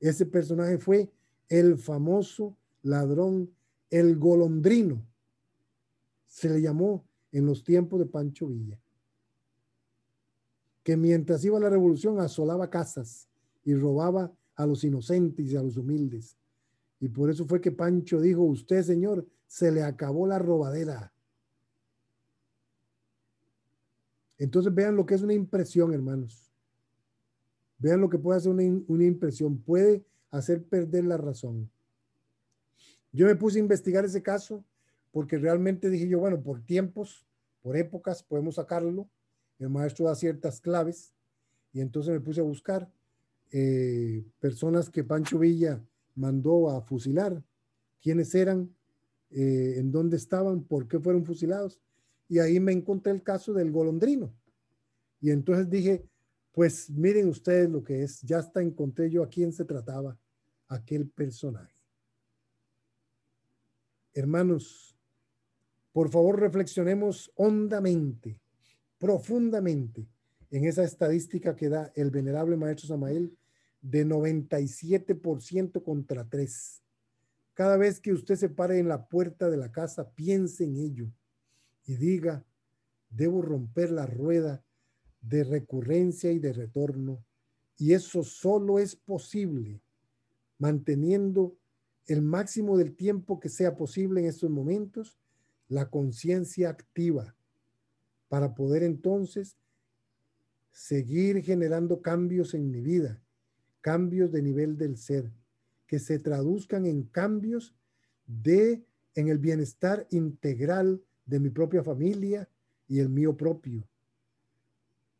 Ese 0.00 0.26
personaje 0.26 0.78
fue 0.78 1.10
el 1.48 1.78
famoso 1.78 2.56
ladrón, 2.82 3.50
el 3.90 4.16
golondrino. 4.16 5.04
Se 6.26 6.48
le 6.48 6.60
llamó 6.60 7.04
en 7.32 7.46
los 7.46 7.64
tiempos 7.64 7.98
de 7.98 8.06
Pancho 8.06 8.46
Villa. 8.46 8.78
Que 10.82 10.96
mientras 10.96 11.44
iba 11.44 11.58
la 11.58 11.68
revolución 11.68 12.20
asolaba 12.20 12.70
casas 12.70 13.28
y 13.64 13.74
robaba 13.74 14.32
a 14.54 14.66
los 14.66 14.84
inocentes 14.84 15.50
y 15.50 15.56
a 15.56 15.62
los 15.62 15.76
humildes. 15.76 16.36
Y 17.00 17.08
por 17.08 17.30
eso 17.30 17.46
fue 17.46 17.60
que 17.60 17.72
Pancho 17.72 18.20
dijo, 18.20 18.42
usted 18.42 18.82
señor, 18.82 19.26
se 19.46 19.70
le 19.70 19.82
acabó 19.82 20.26
la 20.26 20.38
robadera. 20.38 21.12
Entonces 24.38 24.72
vean 24.72 24.96
lo 24.96 25.04
que 25.04 25.14
es 25.14 25.22
una 25.22 25.34
impresión, 25.34 25.92
hermanos. 25.92 26.47
Vean 27.78 28.00
lo 28.00 28.08
que 28.08 28.18
puede 28.18 28.38
hacer 28.38 28.50
una, 28.50 29.04
impresión. 29.04 29.58
Puede 29.58 30.04
hacer 30.30 30.64
perder 30.64 31.04
la 31.04 31.16
razón. 31.16 31.70
Yo 33.12 33.26
me 33.26 33.36
puse 33.36 33.58
a 33.58 33.62
investigar 33.62 34.04
ese 34.04 34.22
caso 34.22 34.64
porque 35.12 35.38
realmente 35.38 35.88
dije 35.88 36.08
yo, 36.08 36.18
bueno, 36.18 36.40
por 36.40 36.60
tiempos, 36.60 37.26
por 37.62 37.76
épocas, 37.76 38.22
podemos 38.22 38.56
sacarlo. 38.56 39.08
El 39.58 39.70
maestro 39.70 40.06
da 40.06 40.14
ciertas 40.14 40.60
claves 40.60 41.14
y 41.72 41.80
entonces 41.80 42.12
me 42.12 42.20
puse 42.20 42.40
a 42.40 42.44
buscar 42.44 42.90
eh, 43.50 44.24
personas 44.40 44.90
que 44.90 45.04
Pancho 45.04 45.38
Villa 45.38 45.82
mandó 46.14 46.70
a 46.70 46.82
fusilar, 46.82 47.42
quiénes 48.02 48.34
eran, 48.34 48.74
eh, 49.30 49.74
en 49.76 49.90
dónde 49.90 50.16
estaban, 50.16 50.62
por 50.62 50.88
qué 50.88 50.98
fueron 50.98 51.24
fusilados. 51.24 51.80
Y 52.28 52.38
ahí 52.40 52.60
me 52.60 52.72
encontré 52.72 53.12
el 53.12 53.22
caso 53.22 53.52
del 53.52 53.70
golondrino. 53.70 54.32
Y 55.20 55.30
entonces 55.30 55.68
dije, 55.70 56.04
pues 56.58 56.90
miren 56.90 57.28
ustedes 57.28 57.70
lo 57.70 57.84
que 57.84 58.02
es, 58.02 58.20
ya 58.22 58.38
hasta 58.38 58.60
encontré 58.60 59.08
yo 59.08 59.22
a 59.22 59.28
quién 59.28 59.52
se 59.52 59.64
trataba 59.64 60.18
aquel 60.66 61.08
personaje. 61.08 61.72
Hermanos, 64.12 64.98
por 65.92 66.10
favor 66.10 66.40
reflexionemos 66.40 67.30
hondamente, 67.36 68.40
profundamente 68.98 70.08
en 70.50 70.64
esa 70.64 70.82
estadística 70.82 71.54
que 71.54 71.68
da 71.68 71.92
el 71.94 72.10
venerable 72.10 72.56
maestro 72.56 72.88
Samael 72.88 73.38
de 73.80 74.04
97% 74.04 75.84
contra 75.84 76.28
3. 76.28 76.82
Cada 77.54 77.76
vez 77.76 78.00
que 78.00 78.12
usted 78.12 78.34
se 78.34 78.48
pare 78.48 78.80
en 78.80 78.88
la 78.88 79.06
puerta 79.06 79.48
de 79.48 79.58
la 79.58 79.70
casa, 79.70 80.10
piense 80.10 80.64
en 80.64 80.76
ello 80.76 81.12
y 81.84 81.94
diga, 81.94 82.44
debo 83.10 83.42
romper 83.42 83.92
la 83.92 84.06
rueda 84.06 84.64
de 85.20 85.44
recurrencia 85.44 86.32
y 86.32 86.38
de 86.38 86.52
retorno. 86.52 87.24
Y 87.76 87.92
eso 87.92 88.22
solo 88.22 88.78
es 88.78 88.96
posible 88.96 89.80
manteniendo 90.58 91.56
el 92.06 92.22
máximo 92.22 92.76
del 92.76 92.94
tiempo 92.94 93.38
que 93.38 93.48
sea 93.48 93.76
posible 93.76 94.20
en 94.20 94.26
estos 94.26 94.50
momentos 94.50 95.18
la 95.68 95.90
conciencia 95.90 96.70
activa 96.70 97.36
para 98.28 98.54
poder 98.54 98.82
entonces 98.82 99.56
seguir 100.70 101.42
generando 101.42 102.02
cambios 102.02 102.54
en 102.54 102.70
mi 102.70 102.80
vida, 102.80 103.22
cambios 103.80 104.32
de 104.32 104.42
nivel 104.42 104.76
del 104.78 104.96
ser, 104.96 105.30
que 105.86 105.98
se 105.98 106.18
traduzcan 106.18 106.86
en 106.86 107.02
cambios 107.02 107.74
de 108.26 108.84
en 109.14 109.28
el 109.28 109.38
bienestar 109.38 110.06
integral 110.10 111.02
de 111.26 111.40
mi 111.40 111.50
propia 111.50 111.82
familia 111.82 112.48
y 112.86 113.00
el 113.00 113.08
mío 113.08 113.36
propio. 113.36 113.86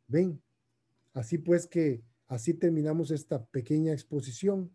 Ven, 0.09 0.41
así 1.13 1.37
pues 1.37 1.67
que 1.67 2.03
así 2.27 2.53
terminamos 2.53 3.11
esta 3.11 3.45
pequeña 3.45 3.93
exposición 3.93 4.71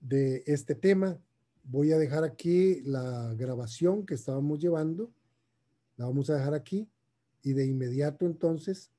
de 0.00 0.42
este 0.46 0.74
tema. 0.74 1.20
Voy 1.62 1.92
a 1.92 1.98
dejar 1.98 2.24
aquí 2.24 2.80
la 2.80 3.34
grabación 3.34 4.06
que 4.06 4.14
estábamos 4.14 4.60
llevando. 4.60 5.12
La 5.96 6.06
vamos 6.06 6.30
a 6.30 6.36
dejar 6.36 6.54
aquí 6.54 6.88
y 7.42 7.52
de 7.52 7.66
inmediato 7.66 8.24
entonces 8.24 8.90